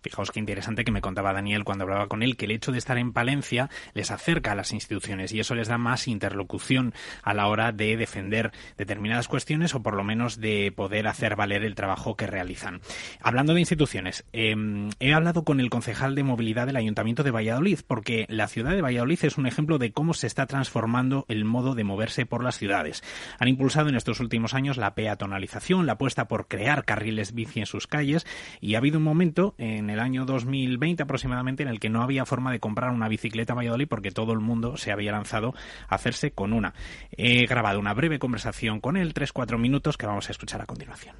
Fijaos 0.00 0.30
qué 0.30 0.40
interesante 0.40 0.84
que 0.84 0.92
me 0.92 1.00
contaba 1.00 1.32
Daniel 1.32 1.64
cuando 1.64 1.84
hablaba 1.84 2.08
con 2.08 2.22
él, 2.22 2.36
que 2.36 2.46
el 2.46 2.52
hecho 2.52 2.72
de 2.72 2.78
estar 2.78 2.98
en 2.98 3.12
Palencia 3.12 3.70
les 3.94 4.10
acerca 4.10 4.52
a 4.52 4.54
las 4.54 4.72
instituciones 4.72 5.32
y 5.32 5.40
eso 5.40 5.54
les 5.54 5.68
da 5.68 5.78
más 5.78 6.08
interlocución 6.08 6.94
a 7.22 7.34
la 7.34 7.46
hora 7.48 7.72
de 7.72 7.96
defender 7.96 8.52
determinadas 8.76 9.28
cuestiones 9.28 9.74
o 9.74 9.82
por 9.82 9.94
lo 9.94 10.04
menos 10.04 10.40
de 10.40 10.72
poder 10.74 11.06
hacer 11.06 11.36
valer 11.36 11.64
el 11.64 11.74
trabajo 11.74 12.16
que 12.16 12.26
realizan. 12.26 12.80
Hablando 13.20 13.54
de 13.54 13.60
instituciones, 13.60 14.24
em, 14.32 14.90
he 15.00 15.12
hablado 15.12 15.44
con 15.44 15.60
el 15.60 15.70
concejal 15.70 16.14
de 16.14 16.22
movilidad 16.22 16.66
del 16.66 16.76
Ayuntamiento 16.76 17.22
de 17.22 17.30
Valladolid 17.30 17.80
porque 17.86 18.26
la 18.28 18.48
ciudad 18.48 18.72
de 18.72 18.82
Valladolid 18.82 19.18
es 19.22 19.38
un 19.38 19.46
ejemplo 19.46 19.78
de 19.78 19.92
cómo 19.92 20.14
se 20.14 20.26
está 20.26 20.46
transformando 20.46 21.24
el 21.28 21.44
modo 21.44 21.74
de 21.74 21.84
moverse 21.84 22.26
por 22.26 22.42
las 22.44 22.58
ciudades. 22.58 23.02
Han 23.38 23.48
impulsado 23.48 23.88
en 23.88 23.96
estos 23.96 24.20
últimos 24.20 24.54
años 24.54 24.76
la 24.76 24.94
peatonalización, 24.94 25.86
la 25.86 25.94
apuesta 25.94 26.28
por 26.28 26.48
crear 26.48 26.84
carriles 26.84 27.34
bici 27.34 27.60
en 27.60 27.66
sus 27.66 27.86
calles 27.86 28.26
y 28.60 28.74
ha 28.74 28.78
habido 28.78 28.98
un 28.98 29.04
momento 29.04 29.54
en 29.58 29.71
el 29.90 30.00
año 30.00 30.24
2020 30.24 31.02
aproximadamente 31.02 31.62
en 31.62 31.68
el 31.68 31.80
que 31.80 31.88
no 31.88 32.02
había 32.02 32.24
forma 32.24 32.52
de 32.52 32.60
comprar 32.60 32.90
una 32.90 33.08
bicicleta 33.08 33.54
Valladolid 33.54 33.88
porque 33.88 34.10
todo 34.10 34.32
el 34.32 34.40
mundo 34.40 34.76
se 34.76 34.92
había 34.92 35.12
lanzado 35.12 35.54
a 35.88 35.94
hacerse 35.94 36.32
con 36.32 36.52
una. 36.52 36.74
He 37.10 37.46
grabado 37.46 37.78
una 37.78 37.94
breve 37.94 38.18
conversación 38.18 38.80
con 38.80 38.96
él, 38.96 39.14
3-4 39.14 39.58
minutos, 39.58 39.96
que 39.96 40.06
vamos 40.06 40.28
a 40.28 40.32
escuchar 40.32 40.60
a 40.60 40.66
continuación. 40.66 41.16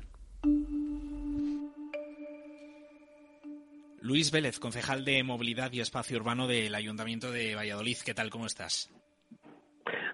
Luis 4.01 4.33
Vélez, 4.33 4.59
concejal 4.59 5.05
de 5.05 5.23
Movilidad 5.23 5.73
y 5.73 5.81
Espacio 5.81 6.17
Urbano 6.17 6.49
del 6.49 6.75
Ayuntamiento 6.75 7.31
de 7.31 7.55
Valladolid. 7.55 7.99
¿Qué 8.05 8.15
tal? 8.15 8.31
¿Cómo 8.31 8.47
estás? 8.47 8.91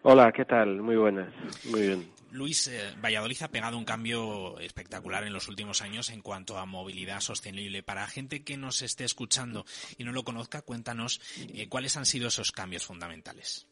Hola, 0.03 0.30
¿qué 0.32 0.45
tal? 0.45 0.82
Muy 0.82 0.97
buenas. 0.97 1.28
Muy 1.70 1.80
bien. 1.80 2.18
Luis, 2.31 2.68
eh, 2.68 2.95
Valladolid 3.03 3.43
ha 3.43 3.49
pegado 3.49 3.79
un 3.79 3.85
cambio 3.85 4.59
espectacular 4.59 5.24
en 5.24 5.33
los 5.33 5.49
últimos 5.49 5.83
años 5.83 6.11
en 6.11 6.20
cuanto 6.20 6.59
a 6.59 6.66
movilidad 6.66 7.20
sostenible. 7.20 7.83
Para 7.83 8.07
gente 8.07 8.45
que 8.45 8.57
nos 8.57 8.83
esté 8.83 9.05
escuchando 9.05 9.64
y 9.97 10.05
no 10.05 10.12
lo 10.12 10.24
conozca, 10.24 10.62
cuéntanos 10.62 11.20
eh, 11.55 11.68
cuáles 11.68 11.97
han 11.97 12.05
sido 12.05 12.29
esos 12.29 12.53
cambios 12.53 12.87
fundamentales. 12.87 13.66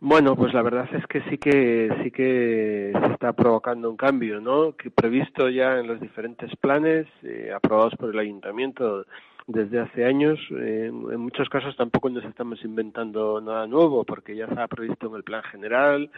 Bueno, 0.00 0.36
pues 0.36 0.54
la 0.54 0.62
verdad 0.62 0.88
es 0.94 1.04
que 1.06 1.20
sí 1.22 1.38
que 1.38 1.90
sí 2.04 2.12
que 2.12 2.92
se 2.92 3.12
está 3.12 3.32
provocando 3.32 3.90
un 3.90 3.96
cambio, 3.96 4.40
¿no? 4.40 4.76
Que 4.76 4.92
previsto 4.92 5.48
ya 5.48 5.80
en 5.80 5.88
los 5.88 6.00
diferentes 6.00 6.54
planes 6.60 7.08
eh, 7.24 7.50
aprobados 7.52 7.94
por 7.96 8.10
el 8.10 8.18
ayuntamiento 8.20 9.06
desde 9.48 9.80
hace 9.80 10.04
años. 10.04 10.38
en 10.50 11.20
muchos 11.20 11.48
casos 11.48 11.74
tampoco 11.76 12.10
nos 12.10 12.24
estamos 12.24 12.62
inventando 12.64 13.40
nada 13.40 13.66
nuevo, 13.66 14.04
porque 14.04 14.36
ya 14.36 14.44
está 14.44 14.68
previsto 14.68 15.08
en 15.08 15.14
el 15.16 15.24
plan 15.24 15.42
general, 15.42 16.10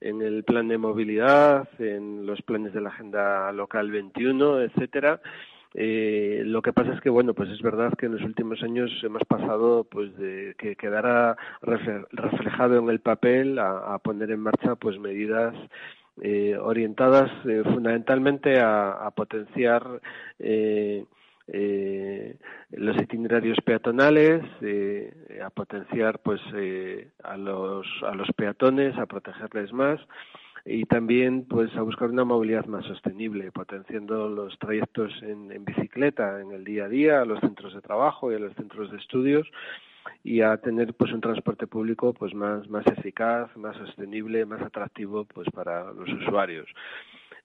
en 0.00 0.22
el 0.22 0.44
plan 0.44 0.68
de 0.68 0.78
movilidad, 0.78 1.68
en 1.80 2.24
los 2.24 2.40
planes 2.42 2.72
de 2.72 2.80
la 2.80 2.90
agenda 2.90 3.52
local 3.52 3.90
21, 3.90 4.62
etcétera. 4.62 5.20
Eh, 5.74 6.42
lo 6.46 6.62
que 6.62 6.72
pasa 6.72 6.94
es 6.94 7.00
que, 7.00 7.10
bueno, 7.10 7.34
pues 7.34 7.50
es 7.50 7.60
verdad 7.60 7.92
que 7.98 8.06
en 8.06 8.12
los 8.12 8.22
últimos 8.22 8.62
años 8.62 8.90
hemos 9.02 9.22
pasado 9.24 9.84
pues 9.84 10.16
de 10.16 10.54
que 10.56 10.76
quedara 10.76 11.36
reflejado 11.60 12.78
en 12.78 12.88
el 12.88 13.00
papel 13.00 13.58
a, 13.58 13.98
poner 13.98 14.30
en 14.30 14.40
marcha 14.40 14.76
pues 14.76 14.98
medidas 14.98 15.54
eh, 16.22 16.56
orientadas 16.56 17.30
eh, 17.44 17.62
fundamentalmente 17.64 18.60
a, 18.60 18.92
a 18.92 19.10
potenciar 19.10 20.00
eh, 20.38 21.04
eh, 21.50 22.36
los 22.70 22.96
itinerarios 23.00 23.58
peatonales, 23.64 24.42
eh, 24.60 25.40
a 25.42 25.48
potenciar 25.48 26.18
pues 26.20 26.40
eh, 26.54 27.08
a 27.22 27.36
los 27.36 27.86
a 28.02 28.14
los 28.14 28.28
peatones, 28.36 28.96
a 28.98 29.06
protegerles 29.06 29.72
más 29.72 29.98
y 30.66 30.84
también 30.84 31.46
pues 31.48 31.74
a 31.76 31.82
buscar 31.82 32.10
una 32.10 32.24
movilidad 32.24 32.66
más 32.66 32.84
sostenible, 32.84 33.50
potenciando 33.50 34.28
los 34.28 34.58
trayectos 34.58 35.10
en, 35.22 35.50
en 35.50 35.64
bicicleta 35.64 36.40
en 36.40 36.52
el 36.52 36.64
día 36.64 36.84
a 36.84 36.88
día, 36.88 37.20
a 37.22 37.24
los 37.24 37.40
centros 37.40 37.74
de 37.74 37.80
trabajo 37.80 38.30
y 38.30 38.34
a 38.34 38.38
los 38.38 38.54
centros 38.54 38.90
de 38.90 38.98
estudios 38.98 39.48
y 40.22 40.42
a 40.42 40.56
tener 40.58 40.92
pues 40.94 41.12
un 41.12 41.22
transporte 41.22 41.66
público 41.66 42.12
pues 42.12 42.34
más 42.34 42.68
más 42.68 42.86
eficaz, 42.86 43.56
más 43.56 43.76
sostenible, 43.78 44.44
más 44.44 44.60
atractivo 44.60 45.24
pues 45.24 45.48
para 45.50 45.92
los 45.94 46.08
usuarios 46.10 46.68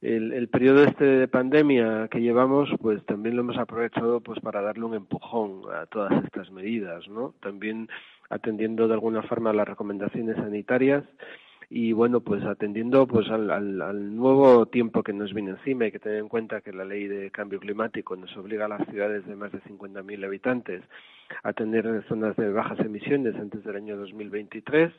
el, 0.04 0.34
el 0.34 0.50
periodo 0.50 0.84
este 0.84 1.06
de 1.06 1.28
pandemia 1.28 2.10
que 2.10 2.20
llevamos, 2.20 2.70
pues 2.82 3.04
también 3.06 3.36
lo 3.36 3.42
hemos 3.42 3.58
aprovechado 3.58 4.20
pues 4.20 4.40
para 4.42 4.62
darle 4.62 4.84
un 4.84 4.96
empujón 4.96 5.62
a 5.74 5.86
todas 5.86 6.24
estas 6.26 6.52
medidas, 6.52 7.08
¿no? 7.08 7.34
También 7.42 7.88
atendiendo 8.30 8.88
de 8.88 8.96
alguna 8.96 9.24
forma 9.24 9.54
las 9.54 9.68
recomendaciones 9.68 10.36
sanitarias 10.36 11.06
y 11.70 11.94
bueno 11.94 12.20
pues 12.20 12.44
atendiendo 12.44 13.08
pues 13.08 13.30
al, 13.30 13.50
al, 13.50 13.82
al, 13.82 14.16
nuevo 14.16 14.66
tiempo 14.66 15.02
que 15.02 15.14
nos 15.14 15.34
viene 15.34 15.52
encima 15.52 15.86
hay 15.86 15.92
que 15.92 16.00
tener 16.00 16.20
en 16.20 16.28
cuenta 16.28 16.62
que 16.62 16.74
la 16.74 16.84
ley 16.84 17.08
de 17.08 17.32
cambio 17.32 17.60
climático 17.60 18.16
nos 18.16 18.36
obliga 18.36 18.66
a 18.66 18.68
las 18.68 18.86
ciudades 18.90 19.26
de 19.26 19.36
más 19.36 19.52
de 19.52 19.62
50.000 19.62 20.26
habitantes 20.26 20.84
a 21.44 21.54
tener 21.54 22.04
zonas 22.08 22.36
de 22.36 22.52
bajas 22.52 22.80
emisiones 22.80 23.36
antes 23.36 23.64
del 23.64 23.78
año 23.78 23.98
2023 23.98 24.92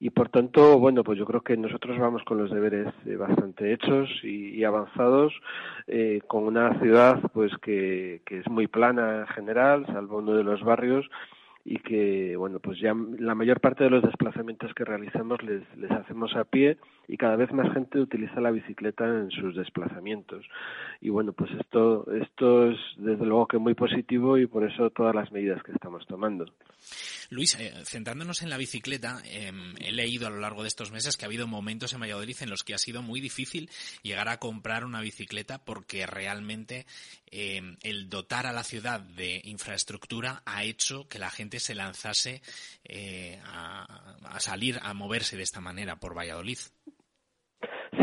y 0.00 0.10
por 0.10 0.28
tanto, 0.28 0.78
bueno, 0.78 1.02
pues 1.02 1.18
yo 1.18 1.26
creo 1.26 1.40
que 1.40 1.56
nosotros 1.56 1.98
vamos 1.98 2.22
con 2.24 2.38
los 2.38 2.50
deberes 2.50 2.86
eh, 3.06 3.16
bastante 3.16 3.72
hechos 3.72 4.08
y, 4.22 4.62
avanzados, 4.62 5.32
eh, 5.86 6.20
con 6.28 6.44
una 6.44 6.78
ciudad 6.80 7.20
pues 7.32 7.52
que, 7.62 8.22
que 8.24 8.38
es 8.38 8.48
muy 8.48 8.68
plana 8.68 9.20
en 9.20 9.26
general, 9.28 9.86
salvo 9.86 10.18
uno 10.18 10.34
de 10.34 10.44
los 10.44 10.62
barrios, 10.62 11.08
y 11.64 11.80
que, 11.80 12.36
bueno, 12.36 12.60
pues 12.60 12.80
ya 12.80 12.94
la 13.18 13.34
mayor 13.34 13.60
parte 13.60 13.84
de 13.84 13.90
los 13.90 14.02
desplazamientos 14.02 14.72
que 14.72 14.84
realizamos 14.84 15.42
les, 15.42 15.62
les 15.76 15.90
hacemos 15.90 16.34
a 16.36 16.44
pie 16.44 16.78
y 17.08 17.16
cada 17.16 17.36
vez 17.36 17.50
más 17.52 17.72
gente 17.72 17.98
utiliza 17.98 18.40
la 18.40 18.50
bicicleta 18.50 19.06
en 19.06 19.30
sus 19.30 19.56
desplazamientos. 19.56 20.44
Y 21.00 21.08
bueno, 21.08 21.32
pues 21.32 21.50
esto, 21.58 22.06
esto 22.12 22.70
es 22.70 22.78
desde 22.98 23.24
luego 23.24 23.48
que 23.48 23.58
muy 23.58 23.74
positivo 23.74 24.36
y 24.36 24.46
por 24.46 24.70
eso 24.70 24.90
todas 24.90 25.14
las 25.14 25.32
medidas 25.32 25.62
que 25.62 25.72
estamos 25.72 26.06
tomando. 26.06 26.44
Luis, 27.30 27.58
eh, 27.58 27.72
centrándonos 27.84 28.42
en 28.42 28.50
la 28.50 28.58
bicicleta, 28.58 29.20
eh, 29.24 29.50
he 29.80 29.92
leído 29.92 30.26
a 30.26 30.30
lo 30.30 30.38
largo 30.38 30.62
de 30.62 30.68
estos 30.68 30.92
meses 30.92 31.16
que 31.16 31.24
ha 31.24 31.28
habido 31.28 31.46
momentos 31.46 31.94
en 31.94 32.00
Valladolid 32.00 32.36
en 32.40 32.50
los 32.50 32.62
que 32.62 32.74
ha 32.74 32.78
sido 32.78 33.02
muy 33.02 33.20
difícil 33.20 33.70
llegar 34.02 34.28
a 34.28 34.38
comprar 34.38 34.84
una 34.84 35.00
bicicleta 35.00 35.64
porque 35.64 36.06
realmente 36.06 36.86
eh, 37.30 37.60
el 37.82 38.08
dotar 38.08 38.46
a 38.46 38.52
la 38.52 38.64
ciudad 38.64 39.00
de 39.00 39.40
infraestructura 39.44 40.42
ha 40.44 40.64
hecho 40.64 41.08
que 41.08 41.18
la 41.18 41.30
gente 41.30 41.58
se 41.58 41.74
lanzase 41.74 42.42
eh, 42.84 43.40
a, 43.44 44.16
a 44.22 44.40
salir, 44.40 44.78
a 44.82 44.94
moverse 44.94 45.36
de 45.36 45.42
esta 45.42 45.60
manera 45.60 45.96
por 45.96 46.16
Valladolid. 46.16 46.58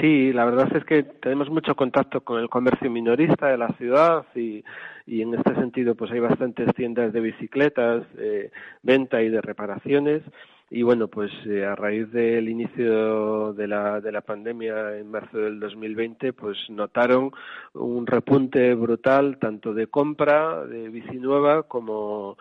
Sí, 0.01 0.33
la 0.33 0.45
verdad 0.45 0.75
es 0.75 0.83
que 0.83 1.03
tenemos 1.03 1.49
mucho 1.49 1.75
contacto 1.75 2.21
con 2.21 2.39
el 2.39 2.49
comercio 2.49 2.89
minorista 2.89 3.47
de 3.47 3.57
la 3.57 3.69
ciudad 3.77 4.25
y, 4.35 4.63
y 5.05 5.21
en 5.21 5.33
este 5.35 5.53
sentido 5.55 5.95
pues 5.95 6.11
hay 6.11 6.19
bastantes 6.19 6.73
tiendas 6.75 7.13
de 7.13 7.19
bicicletas, 7.19 8.03
eh, 8.17 8.51
venta 8.81 9.21
y 9.21 9.29
de 9.29 9.41
reparaciones. 9.41 10.23
Y 10.71 10.81
bueno 10.81 11.07
pues 11.07 11.31
eh, 11.45 11.63
a 11.63 11.75
raíz 11.75 12.11
del 12.11 12.49
inicio 12.49 13.53
de 13.53 13.67
la, 13.67 14.01
de 14.01 14.11
la 14.11 14.21
pandemia 14.21 14.97
en 14.97 15.11
marzo 15.11 15.37
del 15.37 15.59
2020 15.59 16.33
pues 16.33 16.57
notaron 16.69 17.31
un 17.73 18.07
repunte 18.07 18.73
brutal 18.73 19.37
tanto 19.37 19.75
de 19.75 19.87
compra 19.87 20.65
de 20.65 20.89
bici 20.89 21.17
nueva 21.17 21.63
como 21.63 22.37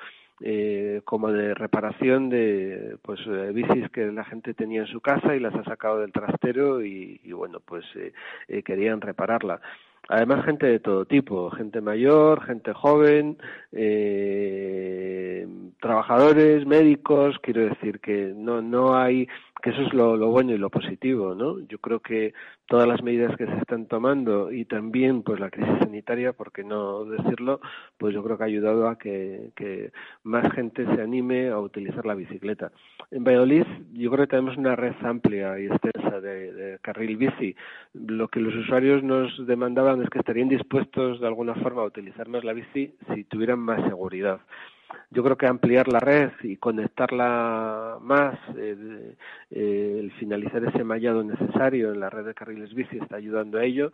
eh, 0.46 1.00
como 1.06 1.32
de 1.32 1.54
reparación 1.54 2.28
de 2.28 2.98
pues 3.00 3.18
eh, 3.26 3.50
bicis 3.54 3.88
que 3.88 4.12
la 4.12 4.24
gente 4.24 4.52
tenía 4.52 4.82
en 4.82 4.86
su 4.86 5.00
casa 5.00 5.34
y 5.34 5.40
las 5.40 5.54
ha 5.54 5.64
sacado 5.64 6.00
del 6.00 6.12
trastero 6.12 6.84
y, 6.84 7.18
y 7.24 7.32
bueno 7.32 7.60
pues 7.60 7.86
eh, 7.96 8.12
eh, 8.48 8.62
querían 8.62 9.00
repararla. 9.00 9.62
Además 10.06 10.44
gente 10.44 10.66
de 10.66 10.80
todo 10.80 11.06
tipo 11.06 11.50
gente 11.50 11.80
mayor 11.80 12.44
gente 12.44 12.74
joven 12.74 13.38
eh, 13.72 15.48
trabajadores 15.80 16.66
médicos 16.66 17.38
quiero 17.40 17.62
decir 17.62 18.00
que 18.00 18.34
no 18.36 18.60
no 18.60 18.98
hay 18.98 19.26
que 19.64 19.70
eso 19.70 19.80
es 19.80 19.94
lo, 19.94 20.18
bueno 20.28 20.52
y 20.52 20.58
lo 20.58 20.68
positivo 20.68 21.34
no 21.34 21.58
yo 21.60 21.78
creo 21.78 22.00
que 22.00 22.34
todas 22.66 22.86
las 22.86 23.02
medidas 23.02 23.34
que 23.38 23.46
se 23.46 23.56
están 23.56 23.86
tomando 23.86 24.52
y 24.52 24.66
también 24.66 25.22
pues 25.22 25.40
la 25.40 25.48
crisis 25.48 25.78
sanitaria, 25.78 26.34
por 26.34 26.52
qué 26.52 26.64
no 26.64 27.04
decirlo, 27.04 27.60
pues 27.96 28.14
yo 28.14 28.22
creo 28.22 28.36
que 28.36 28.42
ha 28.44 28.46
ayudado 28.46 28.88
a 28.88 28.98
que, 28.98 29.52
que 29.56 29.90
más 30.22 30.50
gente 30.52 30.84
se 30.84 31.00
anime 31.00 31.48
a 31.48 31.58
utilizar 31.58 32.04
la 32.04 32.14
bicicleta. 32.14 32.72
En 33.10 33.24
Valladolid 33.24 33.64
yo 33.94 34.10
creo 34.10 34.26
que 34.26 34.30
tenemos 34.30 34.58
una 34.58 34.76
red 34.76 34.94
amplia 35.02 35.58
y 35.58 35.66
extensa 35.66 36.20
de, 36.20 36.52
de 36.52 36.78
carril 36.80 37.16
bici. 37.16 37.56
Lo 37.94 38.28
que 38.28 38.40
los 38.40 38.54
usuarios 38.54 39.02
nos 39.02 39.46
demandaban 39.46 40.02
es 40.02 40.10
que 40.10 40.18
estarían 40.18 40.48
dispuestos 40.48 41.20
de 41.20 41.26
alguna 41.26 41.54
forma 41.54 41.82
a 41.82 41.86
utilizar 41.86 42.28
más 42.28 42.44
la 42.44 42.52
bici 42.52 42.94
si 43.14 43.24
tuvieran 43.24 43.60
más 43.60 43.82
seguridad 43.88 44.40
yo 45.10 45.22
creo 45.22 45.36
que 45.36 45.46
ampliar 45.46 45.88
la 45.88 46.00
red 46.00 46.30
y 46.42 46.56
conectarla 46.56 47.98
más, 48.00 48.38
eh, 48.56 49.14
eh, 49.50 49.96
el 50.00 50.12
finalizar 50.12 50.64
ese 50.64 50.84
mallado 50.84 51.22
necesario 51.22 51.92
en 51.92 52.00
la 52.00 52.10
red 52.10 52.24
de 52.24 52.34
carriles 52.34 52.74
bici 52.74 52.98
está 52.98 53.16
ayudando 53.16 53.58
a 53.58 53.64
ello. 53.64 53.92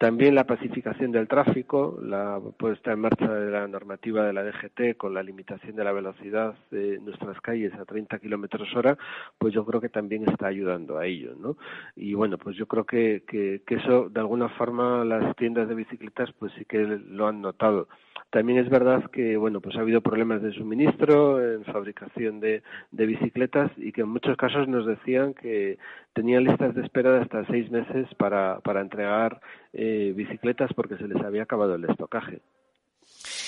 También 0.00 0.34
la 0.34 0.44
pacificación 0.44 1.12
del 1.12 1.28
tráfico, 1.28 1.98
la 2.02 2.40
puesta 2.58 2.92
en 2.92 3.00
marcha 3.00 3.34
de 3.34 3.50
la 3.50 3.68
normativa 3.68 4.24
de 4.24 4.32
la 4.32 4.42
DGT 4.42 4.96
con 4.96 5.12
la 5.12 5.22
limitación 5.22 5.76
de 5.76 5.84
la 5.84 5.92
velocidad 5.92 6.54
de 6.70 6.98
nuestras 7.00 7.38
calles 7.42 7.74
a 7.74 7.84
30 7.84 8.18
kilómetros 8.18 8.74
hora, 8.74 8.96
pues 9.36 9.52
yo 9.52 9.66
creo 9.66 9.78
que 9.78 9.90
también 9.90 10.26
está 10.26 10.46
ayudando 10.46 10.96
a 10.96 11.04
ello, 11.04 11.34
¿no? 11.38 11.58
Y 11.96 12.14
bueno, 12.14 12.38
pues 12.38 12.56
yo 12.56 12.66
creo 12.66 12.84
que, 12.84 13.24
que, 13.28 13.60
que 13.66 13.74
eso, 13.74 14.08
de 14.08 14.20
alguna 14.20 14.48
forma, 14.48 15.04
las 15.04 15.36
tiendas 15.36 15.68
de 15.68 15.74
bicicletas, 15.74 16.30
pues 16.38 16.50
sí 16.56 16.64
que 16.64 16.78
lo 16.78 17.26
han 17.26 17.42
notado. 17.42 17.86
También 18.30 18.60
es 18.60 18.70
verdad 18.70 19.10
que 19.10 19.36
bueno 19.36 19.60
pues 19.60 19.74
ha 19.76 19.80
habido 19.80 20.02
problemas 20.02 20.40
de 20.40 20.52
suministro 20.52 21.44
en 21.44 21.64
fabricación 21.64 22.38
de, 22.38 22.62
de 22.92 23.06
bicicletas 23.06 23.72
y 23.76 23.90
que 23.90 24.02
en 24.02 24.08
muchos 24.08 24.36
casos 24.36 24.68
nos 24.68 24.86
decían 24.86 25.34
que 25.34 25.78
tenían 26.20 26.44
listas 26.44 26.74
de 26.74 26.82
espera 26.82 27.12
de 27.12 27.20
hasta 27.20 27.46
seis 27.46 27.70
meses 27.70 28.06
para, 28.18 28.60
para 28.60 28.82
entregar 28.82 29.40
eh, 29.72 30.12
bicicletas 30.14 30.70
porque 30.74 30.98
se 30.98 31.08
les 31.08 31.16
había 31.24 31.44
acabado 31.44 31.76
el 31.76 31.84
estocaje. 31.86 32.42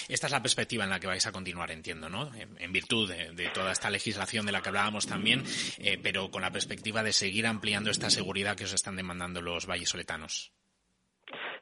Esta 0.08 0.26
es 0.26 0.32
la 0.32 0.40
perspectiva 0.40 0.84
en 0.84 0.90
la 0.90 0.98
que 0.98 1.06
vais 1.06 1.26
a 1.26 1.32
continuar, 1.32 1.70
entiendo, 1.70 2.08
¿no? 2.08 2.30
En, 2.34 2.72
virtud 2.72 3.10
de, 3.10 3.32
de, 3.32 3.50
toda 3.50 3.72
esta 3.72 3.90
legislación 3.90 4.46
de 4.46 4.52
la 4.52 4.62
que 4.62 4.70
hablábamos 4.70 5.06
también, 5.06 5.42
eh, 5.78 5.98
pero 6.02 6.30
con 6.30 6.40
la 6.40 6.50
perspectiva 6.50 7.02
de 7.02 7.12
seguir 7.12 7.46
ampliando 7.46 7.90
esta 7.90 8.08
seguridad 8.08 8.56
que 8.56 8.64
os 8.64 8.72
están 8.72 8.96
demandando 8.96 9.42
los 9.42 9.66
vallesoletanos. 9.66 10.50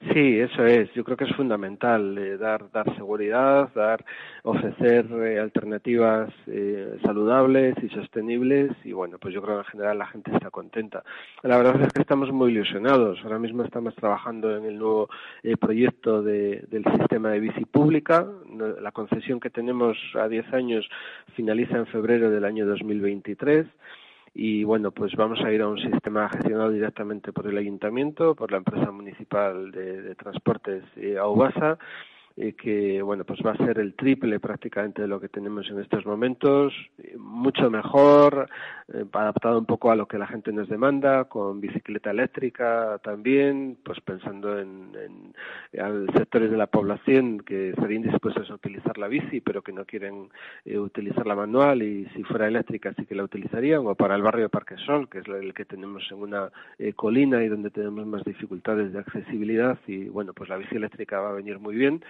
Sí, 0.08 0.40
eso 0.40 0.64
es. 0.64 0.90
Yo 0.94 1.04
creo 1.04 1.14
que 1.14 1.24
es 1.24 1.36
fundamental 1.36 2.16
eh, 2.16 2.38
dar, 2.38 2.70
dar 2.72 2.92
seguridad, 2.96 3.68
dar, 3.74 4.02
ofrecer 4.44 5.04
eh, 5.12 5.38
alternativas 5.38 6.32
eh, 6.46 6.98
saludables 7.02 7.74
y 7.82 7.90
sostenibles. 7.90 8.72
Y 8.84 8.92
bueno, 8.92 9.18
pues 9.18 9.34
yo 9.34 9.42
creo 9.42 9.56
que 9.56 9.66
en 9.66 9.72
general 9.72 9.98
la 9.98 10.06
gente 10.06 10.32
está 10.32 10.50
contenta. 10.50 11.04
La 11.42 11.58
verdad 11.58 11.82
es 11.82 11.92
que 11.92 12.00
estamos 12.00 12.32
muy 12.32 12.50
ilusionados. 12.50 13.20
Ahora 13.22 13.38
mismo 13.38 13.62
estamos 13.62 13.94
trabajando 13.94 14.56
en 14.56 14.64
el 14.64 14.78
nuevo 14.78 15.10
proyecto 15.60 16.22
de, 16.22 16.64
del 16.70 16.84
sistema 16.84 17.32
de 17.32 17.40
bici 17.40 17.66
pública. 17.66 18.26
La 18.80 18.92
concesión 18.92 19.38
que 19.38 19.50
tenemos 19.50 19.98
a 20.14 20.28
10 20.28 20.50
años 20.54 20.88
finaliza 21.36 21.76
en 21.76 21.86
febrero 21.86 22.30
del 22.30 22.46
año 22.46 22.64
2023 22.66 23.66
y 24.34 24.64
bueno, 24.64 24.92
pues 24.92 25.12
vamos 25.16 25.40
a 25.44 25.52
ir 25.52 25.62
a 25.62 25.68
un 25.68 25.78
sistema 25.78 26.28
gestionado 26.28 26.70
directamente 26.70 27.32
por 27.32 27.46
el 27.46 27.58
ayuntamiento, 27.58 28.34
por 28.34 28.52
la 28.52 28.58
empresa 28.58 28.90
municipal 28.90 29.70
de, 29.72 30.02
de 30.02 30.14
transportes 30.14 30.84
eh, 30.96 31.18
Aubasa 31.18 31.78
eh, 32.36 32.52
que 32.52 33.02
bueno 33.02 33.24
pues 33.24 33.40
va 33.44 33.52
a 33.52 33.56
ser 33.56 33.80
el 33.80 33.94
triple 33.94 34.38
prácticamente 34.38 35.02
de 35.02 35.08
lo 35.08 35.18
que 35.18 35.28
tenemos 35.28 35.68
en 35.68 35.80
estos 35.80 36.06
momentos 36.06 36.72
mucho 37.18 37.68
mejor 37.70 38.48
eh, 38.94 39.04
adaptado 39.12 39.58
un 39.58 39.66
poco 39.66 39.90
a 39.90 39.96
lo 39.96 40.06
que 40.06 40.16
la 40.16 40.28
gente 40.28 40.52
nos 40.52 40.68
demanda 40.68 41.24
con 41.24 41.60
bicicleta 41.60 42.12
eléctrica 42.12 43.00
también 43.02 43.78
pues 43.82 44.00
pensando 44.00 44.60
en, 44.60 44.90
sectores 46.16 46.52
de 46.52 46.56
la 46.56 46.68
población 46.68 47.40
que 47.40 47.70
estarían 47.70 48.02
dispuestos 48.02 48.48
a 48.48 48.54
utilizar 48.54 48.96
la 48.96 49.08
bici 49.08 49.40
pero 49.40 49.62
que 49.62 49.72
no 49.72 49.84
quieren 49.84 50.28
eh, 50.64 50.78
utilizar 50.78 51.26
la 51.26 51.34
manual 51.34 51.82
y 51.82 52.06
si 52.14 52.22
fuera 52.22 52.46
eléctrica 52.46 52.94
sí 52.96 53.06
que 53.06 53.16
la 53.16 53.24
utilizarían 53.24 53.86
o 53.86 53.96
para 53.96 54.14
el 54.14 54.22
barrio 54.22 54.44
de 54.44 54.50
Parque 54.50 54.76
Sol 54.86 55.08
que 55.08 55.18
es 55.18 55.26
el 55.26 55.52
que 55.52 55.64
tenemos 55.64 56.06
en 56.12 56.18
una 56.18 56.50
colina 56.94 57.42
y 57.42 57.48
donde 57.48 57.70
tenemos 57.70 58.06
más 58.06 58.22
dificultades 58.24 58.92
de 58.92 59.00
accesibilidad 59.00 59.78
y 59.88 60.08
bueno 60.08 60.32
pues 60.32 60.48
la 60.48 60.56
bici 60.56 60.76
eléctrica 60.76 61.20
va 61.20 61.30
a 61.30 61.34
venir 61.34 61.58
muy 61.58 61.74
bien 61.74 62.02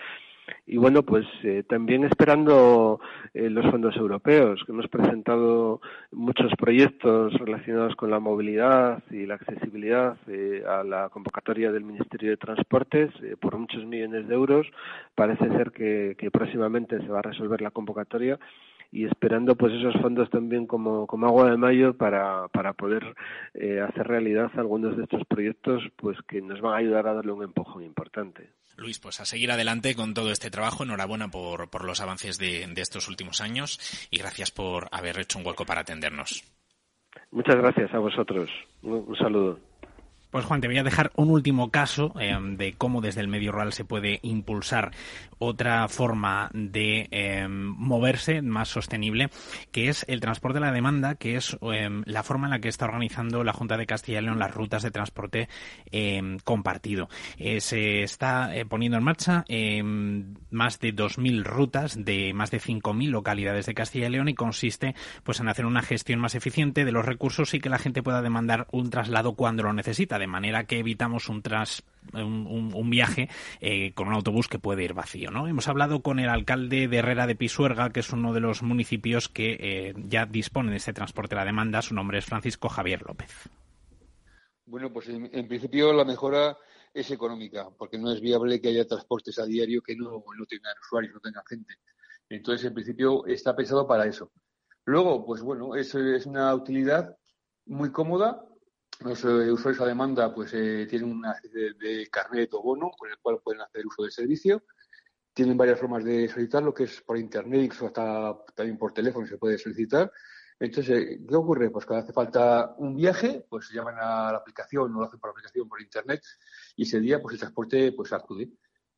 y 0.67 0.77
bueno, 0.77 1.03
pues 1.03 1.27
eh, 1.43 1.65
también 1.69 2.05
esperando 2.05 3.01
eh, 3.35 3.51
los 3.51 3.69
fondos 3.71 3.97
europeos, 3.97 4.63
que 4.65 4.73
hemos 4.73 4.89
presentado 4.89 5.81
muchos 6.13 6.53
proyectos 6.57 7.35
relacionados 7.35 7.97
con 7.97 8.11
la 8.11 8.21
movilidad 8.21 9.03
y 9.11 9.27
la 9.27 9.35
accesibilidad 9.35 10.17
eh, 10.29 10.63
a 10.69 10.85
la 10.85 11.09
convocatoria 11.09 11.73
del 11.73 11.85
Ministerio 11.85 12.31
de 12.31 12.37
Transportes 12.37 13.11
por 13.41 13.59
muchos 13.59 13.85
millones 13.85 14.29
de 14.29 14.35
euros. 14.35 14.67
Parece 15.15 15.49
ser 15.49 15.73
que 15.73 16.31
próximamente 16.33 17.01
se 17.01 17.09
va 17.09 17.19
a 17.19 17.23
resolver 17.23 17.61
la 17.61 17.71
convocatoria 17.71 18.39
y 18.93 19.05
esperando 19.05 19.55
pues 19.55 19.73
esos 19.75 19.95
fondos 20.01 20.29
también 20.31 20.67
como, 20.67 21.07
como 21.07 21.27
agua 21.27 21.51
de 21.51 21.57
mayo 21.57 21.97
para, 21.97 22.49
para 22.49 22.73
poder 22.73 23.15
eh, 23.55 23.81
hacer 23.81 24.07
realidad 24.07 24.51
algunos 24.57 24.97
de 24.97 25.05
estos 25.05 25.23
proyectos 25.27 25.83
pues 25.97 26.19
que 26.29 26.43
nos 26.43 26.61
van 26.61 26.75
a 26.75 26.79
ayudar 26.79 27.07
a 27.07 27.15
darle 27.15 27.33
un 27.33 27.45
empujón 27.45 27.85
importante. 27.85 28.51
Luis, 28.77 28.99
pues 28.99 29.21
a 29.21 29.25
seguir 29.25 29.51
adelante 29.51 29.95
con 29.95 30.15
todo 30.15 30.33
este 30.33 30.51
trabajo. 30.51 30.85
Enhorabuena 30.85 31.29
por, 31.29 31.71
por 31.71 31.85
los 31.85 32.01
avances 32.01 32.39
de, 32.39 32.67
de 32.67 32.81
estos 32.81 33.09
últimos 33.09 33.41
años 33.41 34.09
y 34.11 34.19
gracias 34.19 34.51
por 34.51 34.89
haber 34.91 35.19
hecho 35.21 35.39
un 35.39 35.47
hueco 35.47 35.67
para 35.67 35.83
atendernos. 35.83 36.43
Muchas 37.31 37.57
gracias 37.57 37.93
a 37.93 37.99
vosotros. 37.99 38.51
un 38.83 39.15
saludo. 39.17 39.70
Pues 40.31 40.45
Juan, 40.45 40.61
te 40.61 40.69
voy 40.69 40.79
a 40.79 40.85
dejar 40.85 41.11
un 41.17 41.29
último 41.31 41.71
caso 41.73 42.15
eh, 42.21 42.39
de 42.57 42.75
cómo 42.75 43.01
desde 43.01 43.21
el 43.21 43.27
medio 43.27 43.51
rural 43.51 43.73
se 43.73 43.85
puede 43.85 44.21
impulsar 44.23 44.93
otra 45.41 45.89
forma 45.89 46.51
de 46.55 47.09
eh, 47.11 47.49
moverse 47.49 48.41
más 48.41 48.69
sostenible, 48.69 49.31
que 49.73 49.89
es 49.89 50.05
el 50.07 50.21
transporte 50.21 50.61
de 50.61 50.67
la 50.67 50.73
demanda, 50.73 51.17
que 51.17 51.35
es 51.35 51.57
eh, 51.73 51.89
la 52.05 52.23
forma 52.23 52.47
en 52.47 52.53
la 52.53 52.61
que 52.61 52.69
está 52.69 52.85
organizando 52.85 53.43
la 53.43 53.53
Junta 53.53 53.77
de 53.77 53.87
Castilla 53.87 54.21
y 54.21 54.23
León 54.23 54.39
las 54.39 54.55
rutas 54.55 54.83
de 54.85 54.93
transporte 54.93 55.49
compartido. 56.45 57.09
se 57.59 58.03
está 58.03 58.51
poniendo 58.69 58.99
en 58.99 59.05
marcha 59.05 59.45
más 60.51 60.79
de 60.79 60.95
2.000 60.95 61.43
rutas 61.43 61.97
de 62.05 62.33
más 62.35 62.51
de 62.51 62.61
5.000 62.61 63.09
localidades 63.09 63.67
de 63.67 63.75
Castilla 63.75 64.07
y 64.07 64.11
León 64.11 64.29
y 64.29 64.35
consiste 64.35 64.95
pues 65.25 65.41
en 65.41 65.49
hacer 65.49 65.67
una 65.67 65.83
gestión 65.83 66.21
más 66.21 66.35
eficiente 66.35 66.85
de 66.85 66.93
los 66.93 67.05
recursos 67.05 67.55
y 67.55 67.61
que 67.61 67.69
la 67.69 67.79
gente 67.79 68.03
pueda 68.03 68.23
demandar 68.23 68.67
un 68.71 68.91
traslado 68.91 69.35
cuando 69.35 69.65
lo 69.65 69.73
necesita 69.73 70.20
de 70.21 70.29
manera 70.29 70.65
que 70.65 70.79
evitamos 70.79 71.29
un 71.29 71.43
tras 71.43 71.83
un, 72.13 72.91
viaje 72.91 73.29
eh, 73.61 73.93
con 73.95 74.09
un 74.09 74.15
autobús 74.15 74.49
que 74.49 74.59
puede 74.59 74.85
ir 74.85 74.95
vacío. 74.95 75.31
¿no? 75.31 75.47
Hemos 75.47 75.69
hablado 75.69 76.03
con 76.03 76.19
el 76.19 76.29
alcalde 76.29 76.89
de 76.89 76.97
Herrera 76.99 77.27
de 77.27 77.35
Pisuerga, 77.35 77.91
que 77.91 78.01
es 78.01 78.13
uno 78.13 78.33
de 78.33 78.41
los 78.41 78.63
municipios 78.63 79.29
que 79.29 79.57
eh, 79.61 79.95
ya 79.97 80.27
dispone 80.27 80.71
de 80.71 80.77
este 80.77 80.93
transporte 80.93 81.35
a 81.35 81.39
la 81.39 81.45
demanda. 81.45 81.83
Su 81.83 81.95
nombre 81.95 82.19
es 82.19 82.25
Francisco 82.25 82.69
Javier 82.69 83.03
López. 83.07 83.49
Bueno, 84.67 84.93
pues 84.93 85.09
en, 85.09 85.49
principio 85.49 85.93
la 85.93 86.05
mejora 86.05 86.57
es 86.95 87.11
económica, 87.11 87.69
porque 87.77 87.99
no 87.99 88.13
es 88.13 88.21
viable 88.21 88.61
que 88.61 88.69
haya 88.69 88.87
transportes 88.87 89.39
a 89.39 89.45
diario 89.45 89.83
que 89.83 89.97
no, 89.97 90.11
no 90.11 90.47
tengan 90.47 90.75
usuarios, 90.81 91.15
no 91.15 91.21
tengan 91.21 91.43
gente. 91.49 91.75
Entonces, 92.29 92.67
en 92.67 92.75
principio 92.75 93.27
está 93.27 93.57
pensado 93.57 93.87
para 93.87 94.07
eso. 94.07 94.31
Luego, 94.85 95.27
pues 95.27 95.43
bueno, 95.43 95.75
es, 95.75 95.93
es 95.95 96.27
una 96.27 96.55
utilidad 96.55 97.17
muy 97.67 97.91
cómoda 97.91 98.45
eh, 99.01 99.51
usuarios 99.51 99.81
a 99.81 99.87
demanda 99.87 100.35
pues 100.35 100.53
eh, 100.53 100.87
tienen 100.89 101.11
una 101.11 101.33
especie 101.33 101.73
de, 101.75 102.09
carnet 102.11 102.53
o 102.55 102.63
bono 102.63 102.91
con 102.91 103.11
el 103.11 103.19
cual 103.19 103.41
pueden 103.43 103.63
hacer 103.63 103.87
uso 103.87 104.03
del 104.03 104.13
servicio. 104.13 104.65
Tienen 105.33 105.57
varias 105.57 105.81
formas 105.81 106.05
de 106.05 106.29
solicitarlo, 106.29 106.75
que 106.75 106.85
es 106.85 107.01
por 107.01 107.17
internet, 107.17 107.63
incluso 107.63 107.87
hasta 107.87 108.37
también 108.55 108.77
por 108.77 108.93
teléfono 108.93 109.27
se 109.27 109.39
puede 109.39 109.59
solicitar. 109.59 110.13
Entonces, 110.59 111.21
¿qué 111.27 111.35
ocurre? 111.35 111.71
Pues 111.71 111.87
cuando 111.87 112.05
hace 112.05 112.13
falta 112.13 112.75
un 112.77 112.95
viaje, 112.95 113.47
pues 113.49 113.69
se 113.69 113.75
llaman 113.75 113.95
a 113.99 114.33
la 114.33 114.39
aplicación, 114.39 114.95
o 114.95 115.01
lo 115.01 115.07
hacen 115.07 115.19
por 115.19 115.31
aplicación, 115.31 115.69
por 115.69 115.81
internet, 115.81 116.23
y 116.77 116.83
ese 116.83 117.01
día 117.01 117.23
pues 117.23 117.35
el 117.35 117.41
transporte 117.41 117.93
pues 117.93 118.13
acude 118.13 118.51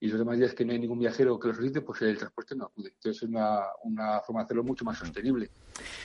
y 0.02 0.08
los 0.08 0.18
demás 0.18 0.36
días 0.36 0.52
que 0.52 0.64
no 0.64 0.72
hay 0.72 0.80
ningún 0.80 0.98
viajero 0.98 1.38
que 1.38 1.46
lo 1.46 1.54
solicite, 1.54 1.80
pues 1.80 2.02
el 2.02 2.18
transporte 2.18 2.56
no 2.56 2.64
acude. 2.64 2.88
Entonces 2.88 3.22
es 3.22 3.28
una, 3.28 3.60
una 3.84 4.18
forma 4.18 4.40
de 4.40 4.46
hacerlo 4.46 4.64
mucho 4.64 4.84
más 4.84 4.98
sostenible. 4.98 5.48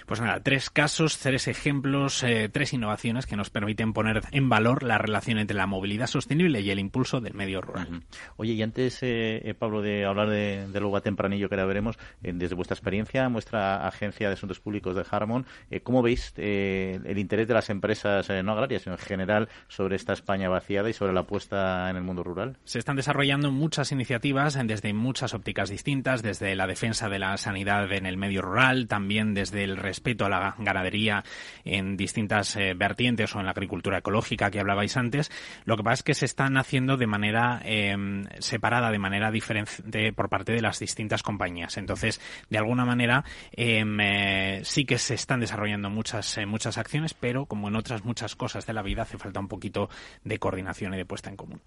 Pues 0.05 0.21
nada, 0.21 0.39
tres 0.39 0.69
casos, 0.69 1.17
tres 1.17 1.47
ejemplos, 1.47 2.21
eh, 2.21 2.47
tres 2.47 2.73
innovaciones 2.73 3.25
que 3.25 3.35
nos 3.35 3.49
permiten 3.49 3.93
poner 3.93 4.21
en 4.31 4.49
valor 4.49 4.83
la 4.83 4.99
relación 4.99 5.39
entre 5.39 5.57
la 5.57 5.65
movilidad 5.65 6.05
sostenible 6.05 6.61
y 6.61 6.69
el 6.69 6.77
impulso 6.77 7.21
del 7.21 7.33
medio 7.33 7.59
rural. 7.59 8.03
Oye, 8.35 8.53
y 8.53 8.61
antes, 8.61 9.01
eh, 9.01 9.41
eh, 9.43 9.55
Pablo, 9.55 9.81
de 9.81 10.05
hablar 10.05 10.29
de, 10.29 10.67
de 10.71 10.79
luego 10.79 10.97
a 10.97 11.01
tempranillo 11.01 11.49
que 11.49 11.55
ahora 11.55 11.65
veremos, 11.65 11.97
desde 12.21 12.53
vuestra 12.53 12.75
experiencia, 12.75 13.27
vuestra 13.29 13.87
agencia 13.87 14.27
de 14.27 14.33
asuntos 14.33 14.59
públicos 14.59 14.95
de 14.95 15.05
Harmon, 15.09 15.47
¿cómo 15.81 16.03
veis 16.03 16.33
el 16.37 17.17
interés 17.17 17.47
de 17.47 17.55
las 17.55 17.71
empresas, 17.71 18.29
no 18.43 18.51
agrarias, 18.51 18.83
sino 18.83 18.95
en 18.95 19.01
general, 19.01 19.49
sobre 19.69 19.95
esta 19.95 20.13
España 20.13 20.49
vaciada 20.49 20.87
y 20.87 20.93
sobre 20.93 21.13
la 21.13 21.21
apuesta 21.21 21.89
en 21.89 21.95
el 21.95 22.03
mundo 22.03 22.23
rural? 22.23 22.57
Se 22.63 22.77
están 22.77 22.95
desarrollando 22.95 23.51
muchas 23.51 23.86
iniciativas 23.91 24.57
desde 24.65 24.93
muchas 24.93 25.33
ópticas 25.33 25.69
distintas, 25.69 26.21
desde 26.21 26.55
la 26.55 26.67
defensa 26.67 27.09
de 27.09 27.19
la 27.19 27.38
sanidad 27.38 27.91
en 27.91 28.05
el 28.05 28.17
medio 28.17 28.41
rural, 28.41 28.88
también 28.88 29.33
desde 29.33 29.63
el 29.63 29.77
respeto 29.77 30.25
a 30.25 30.29
la 30.29 30.55
ganadería 30.57 31.23
en 31.65 31.97
distintas 31.97 32.55
eh, 32.55 32.73
vertientes 32.75 33.35
o 33.35 33.39
en 33.39 33.45
la 33.45 33.51
agricultura 33.51 33.99
ecológica 33.99 34.51
que 34.51 34.59
hablabais 34.59 34.97
antes. 34.97 35.31
Lo 35.65 35.77
que 35.77 35.83
pasa 35.83 35.93
es 35.95 36.03
que 36.03 36.13
se 36.13 36.25
están 36.25 36.57
haciendo 36.57 36.97
de 36.97 37.07
manera 37.07 37.61
em, 37.63 38.25
separada, 38.39 38.91
de 38.91 38.99
manera 38.99 39.31
diferente 39.31 40.13
por 40.13 40.29
parte 40.29 40.53
de 40.53 40.61
las 40.61 40.79
distintas 40.79 41.23
compañías. 41.23 41.77
Entonces, 41.77 42.21
de 42.49 42.57
alguna 42.57 42.85
manera, 42.85 43.23
em, 43.51 43.99
eh, 43.99 44.61
sí 44.63 44.85
que 44.85 44.97
se 44.97 45.13
están 45.13 45.39
desarrollando 45.39 45.89
muchas, 45.89 46.38
eh, 46.38 46.45
muchas 46.45 46.77
acciones, 46.77 47.13
pero 47.13 47.45
como 47.45 47.67
en 47.67 47.75
otras 47.75 48.03
muchas 48.03 48.35
cosas 48.35 48.65
de 48.65 48.73
la 48.73 48.81
vida, 48.81 49.03
hace 49.03 49.17
falta 49.17 49.39
un 49.39 49.47
poquito 49.47 49.89
de 50.23 50.39
coordinación 50.39 50.93
y 50.93 50.97
de 50.97 51.05
puesta 51.05 51.29
en 51.29 51.38
común. 51.38 51.61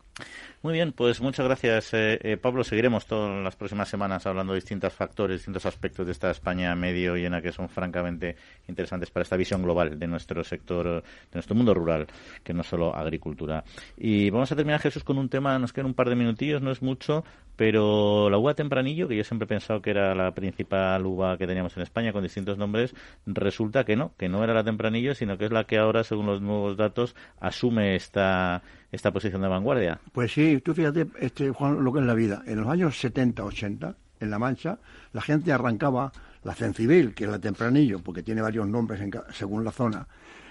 Muy 0.63 0.75
bien, 0.75 0.93
pues 0.93 1.21
muchas 1.21 1.47
gracias 1.47 1.93
eh, 2.23 2.37
Pablo, 2.37 2.65
seguiremos 2.65 3.07
todas 3.07 3.43
las 3.43 3.57
próximas 3.57 3.89
semanas 3.89 4.27
hablando 4.27 4.53
de 4.53 4.59
distintos 4.59 4.93
factores, 4.93 5.39
distintos 5.39 5.67
aspectos 5.67 6.07
de 6.07 6.13
esta 6.13 6.31
España 6.31 6.75
medio 6.75 7.17
llena 7.17 7.43
que 7.43 7.53
son 7.53 7.69
francamente 7.69 8.37
interesantes 8.69 9.11
para 9.11 9.23
esta 9.23 9.37
visión 9.37 9.63
global 9.63 9.99
de 9.99 10.07
nuestro 10.07 10.43
sector, 10.45 11.03
de 11.03 11.35
nuestro 11.35 11.55
mundo 11.55 11.75
rural, 11.75 12.07
que 12.43 12.55
no 12.55 12.63
solo 12.63 12.95
agricultura. 12.95 13.65
Y 13.97 14.31
vamos 14.31 14.51
a 14.53 14.57
terminar, 14.57 14.81
Jesús, 14.81 15.05
con 15.05 15.19
un 15.19 15.29
tema, 15.29 15.59
nos 15.59 15.73
quedan 15.73 15.87
un 15.87 15.95
par 15.95 16.09
de 16.09 16.17
minutillos, 16.17 16.63
no 16.63 16.71
es 16.71 16.83
mucho, 16.83 17.25
pero 17.57 18.31
la 18.31 18.39
uva 18.39 18.55
tempranillo, 18.55 19.07
que 19.07 19.17
yo 19.17 19.25
siempre 19.25 19.45
he 19.45 19.49
pensado 19.49 19.83
que 19.83 19.91
era 19.91 20.15
la 20.15 20.33
principal 20.33 21.05
uva 21.05 21.37
que 21.37 21.47
teníamos 21.47 21.77
en 21.77 21.83
España 21.83 22.13
con 22.13 22.23
distintos 22.23 22.57
nombres, 22.57 22.95
resulta 23.27 23.85
que 23.85 23.97
no, 23.97 24.15
que 24.17 24.29
no 24.29 24.43
era 24.43 24.55
la 24.55 24.65
tempranillo, 24.65 25.15
sino 25.15 25.37
que 25.37 25.45
es 25.45 25.53
la 25.53 25.65
que 25.65 25.79
ahora, 25.79 26.03
según 26.05 26.27
los 26.27 26.41
nuevos 26.41 26.77
datos, 26.77 27.15
asume 27.39 27.97
esta 27.97 28.63
esta 28.93 29.13
posición 29.13 29.43
de 29.43 29.49
vanguardia. 29.49 30.01
Pues 30.13 30.33
sí, 30.33 30.61
tú 30.65 30.75
fíjate, 30.75 31.07
este, 31.19 31.51
Juan, 31.51 31.83
lo 31.85 31.93
que 31.93 32.01
es 32.01 32.07
la 32.07 32.15
vida. 32.15 32.43
En 32.47 32.61
los 32.61 32.69
años 32.69 32.99
70, 32.99 33.45
80, 33.45 33.97
en 34.21 34.31
La 34.31 34.39
Mancha, 34.39 34.79
la 35.13 35.23
gente 35.23 35.53
arrancaba 35.53 36.13
la 36.43 36.55
cencivil, 36.55 37.15
que 37.15 37.25
es 37.25 37.31
la 37.31 37.39
tempranillo, 37.39 38.01
porque 38.01 38.23
tiene 38.23 38.43
varios 38.43 38.67
nombres 38.67 39.01
según 39.33 39.65
la 39.65 39.71
zona. 39.71 40.07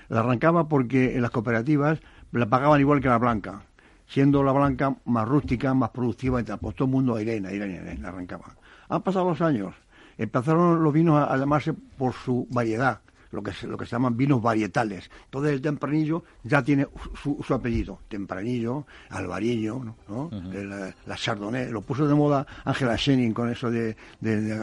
La 0.07 0.21
arrancaba 0.21 0.67
porque 0.67 1.15
en 1.15 1.21
las 1.21 1.31
cooperativas 1.31 1.99
la 2.31 2.47
pagaban 2.47 2.79
igual 2.79 3.01
que 3.01 3.07
la 3.07 3.17
blanca, 3.17 3.63
siendo 4.07 4.43
la 4.43 4.51
blanca 4.51 4.95
más 5.05 5.27
rústica, 5.27 5.73
más 5.73 5.89
productiva, 5.89 6.41
y 6.41 6.43
tal. 6.43 6.59
Pues 6.59 6.75
todo 6.75 6.85
el 6.85 6.91
mundo 6.91 7.15
a 7.15 7.21
Irene, 7.21 7.53
Irene, 7.53 7.75
Irene, 7.75 8.01
la 8.01 8.09
arrancaba. 8.09 8.55
Han 8.87 9.01
pasado 9.01 9.29
los 9.29 9.41
años, 9.41 9.75
empezaron 10.17 10.83
los 10.83 10.93
vinos 10.93 11.27
a 11.27 11.37
llamarse 11.37 11.73
por 11.73 12.13
su 12.13 12.47
variedad, 12.49 13.01
lo 13.31 13.43
que, 13.43 13.53
se, 13.53 13.67
lo 13.67 13.77
que 13.77 13.85
se 13.85 13.91
llaman 13.91 14.17
vinos 14.17 14.41
varietales. 14.41 15.09
Todo 15.29 15.47
el 15.47 15.61
tempranillo 15.61 16.23
ya 16.43 16.63
tiene 16.63 16.87
su, 17.21 17.37
su 17.45 17.53
apellido. 17.53 17.99
Tempranillo, 18.07 18.85
albariño, 19.09 19.95
¿no? 20.07 20.29
Eh, 20.53 20.93
la, 21.05 21.15
chardonnay. 21.15 21.71
Lo 21.71 21.81
puso 21.81 22.07
de 22.07 22.15
moda 22.15 22.45
Angela 22.65 22.97
Schenning 22.97 23.33
con 23.33 23.49
eso 23.49 23.69
de, 23.69 23.95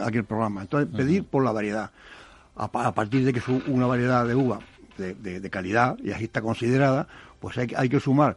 aquel 0.03 0.25
programa. 0.25 0.61
Entonces, 0.61 0.93
pedir 0.95 1.23
por 1.25 1.43
la 1.43 1.51
variedad. 1.51 1.91
A, 2.55 2.91
partir 2.93 3.23
de 3.23 3.31
que 3.31 3.39
es 3.39 3.47
una 3.67 3.85
variedad 3.85 4.25
de 4.25 4.33
uva 4.33 4.59
de, 4.97 5.49
calidad 5.51 5.95
y 6.03 6.11
así 6.11 6.23
está 6.23 6.41
considerada, 6.41 7.07
pues 7.39 7.55
hay, 7.59 7.71
hay 7.75 7.87
que 7.87 7.99
sumar 7.99 8.35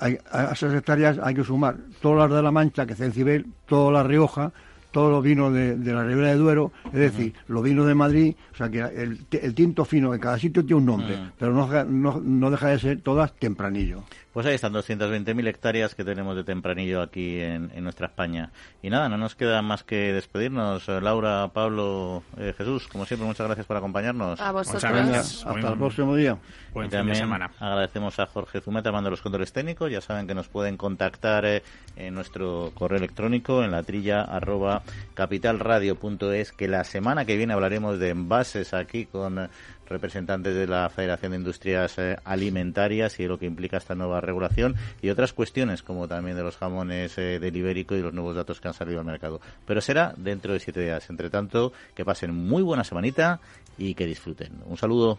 a 0.00 0.52
esas 0.52 0.74
hectáreas 0.74 1.18
hay 1.22 1.34
que 1.34 1.44
sumar 1.44 1.76
todas 2.00 2.30
las 2.30 2.36
de 2.36 2.42
La 2.42 2.50
Mancha, 2.50 2.86
que 2.86 2.92
es 2.92 2.98
Cencibel, 2.98 3.46
toda 3.66 3.90
La 3.90 4.02
Rioja, 4.02 4.52
todos 4.90 5.10
los 5.10 5.22
vinos 5.22 5.52
de, 5.52 5.76
la 5.76 6.04
Ribera 6.04 6.28
de 6.28 6.36
Duero, 6.36 6.72
es 6.86 7.00
decir, 7.00 7.34
los 7.46 7.62
vinos 7.62 7.86
de 7.86 7.94
Madrid, 7.94 8.34
o 8.52 8.56
sea 8.56 8.68
que 8.68 8.80
el, 8.80 9.54
tinto 9.54 9.84
fino 9.84 10.14
en 10.14 10.20
cada 10.20 10.38
sitio 10.38 10.64
tiene 10.64 10.80
un 10.80 10.86
nombre, 10.86 11.18
pero 11.38 11.52
no, 11.52 11.84
no, 11.84 12.20
no, 12.20 12.50
deja 12.50 12.68
de 12.68 12.78
ser 12.78 13.00
todas 13.00 13.34
tempranillo. 13.34 14.04
Pues 14.38 14.46
ahí 14.46 14.54
están 14.54 14.72
220.000 14.72 15.48
hectáreas 15.48 15.96
que 15.96 16.04
tenemos 16.04 16.36
de 16.36 16.44
tempranillo 16.44 17.02
aquí 17.02 17.40
en, 17.40 17.72
nuestra 17.82 18.06
España. 18.06 18.52
Y 18.82 18.88
nada, 18.88 19.08
no 19.08 19.18
nos 19.18 19.34
queda 19.34 19.62
más 19.62 19.82
que 19.82 20.12
despedirnos. 20.12 20.86
Laura, 20.86 21.50
Pablo, 21.52 22.22
eh, 22.36 22.54
Jesús, 22.56 22.86
como 22.86 23.04
siempre, 23.04 23.26
muchas 23.26 23.48
gracias 23.48 23.66
por 23.66 23.76
acompañarnos. 23.76 24.40
A 24.40 24.52
vosotros. 24.52 24.84
Hasta 24.84 25.68
el 25.72 25.76
próximo 25.76 26.14
día. 26.14 26.38
Buen 26.72 26.88
fin 26.88 27.04
de 27.06 27.16
semana. 27.16 27.50
Agradecemos 27.58 28.20
a 28.20 28.26
Jorge 28.26 28.60
Zumeta, 28.60 28.92
mando 28.92 29.10
los 29.10 29.22
controles 29.22 29.52
técnicos. 29.52 29.90
Ya 29.90 30.00
saben 30.00 30.28
que 30.28 30.36
nos 30.36 30.46
pueden 30.46 30.76
contactar 30.76 31.44
eh, 31.44 31.64
en 31.96 32.14
nuestro 32.14 32.70
correo 32.76 32.98
electrónico 32.98 33.64
en 33.64 33.72
la 33.72 33.82
trilla 33.82 34.22
arroba 34.22 34.82
capitalradio.es, 35.14 36.52
que 36.52 36.68
la 36.68 36.84
semana 36.84 37.24
que 37.24 37.36
viene 37.36 37.54
hablaremos 37.54 37.98
de 37.98 38.10
envases 38.10 38.72
aquí 38.72 39.06
con 39.06 39.50
representantes 39.88 40.54
de 40.54 40.66
la 40.66 40.88
Federación 40.88 41.32
de 41.32 41.38
Industrias 41.38 41.98
eh, 41.98 42.16
Alimentarias 42.24 43.18
y 43.20 43.26
lo 43.26 43.38
que 43.38 43.46
implica 43.46 43.76
esta 43.76 43.94
nueva 43.94 44.20
regulación 44.20 44.74
y 45.02 45.10
otras 45.10 45.32
cuestiones 45.32 45.82
como 45.82 46.08
también 46.08 46.36
de 46.36 46.42
los 46.42 46.56
jamones 46.56 47.16
eh, 47.18 47.38
del 47.38 47.56
ibérico 47.56 47.94
y 47.94 48.02
los 48.02 48.14
nuevos 48.14 48.36
datos 48.36 48.60
que 48.60 48.68
han 48.68 48.74
salido 48.74 49.00
al 49.00 49.06
mercado. 49.06 49.40
Pero 49.66 49.80
será 49.80 50.14
dentro 50.16 50.52
de 50.52 50.60
siete 50.60 50.80
días. 50.80 51.08
Entre 51.10 51.30
tanto, 51.30 51.72
que 51.94 52.04
pasen 52.04 52.34
muy 52.34 52.62
buena 52.62 52.84
semanita 52.84 53.40
y 53.76 53.94
que 53.94 54.06
disfruten. 54.06 54.52
Un 54.66 54.76
saludo. 54.76 55.18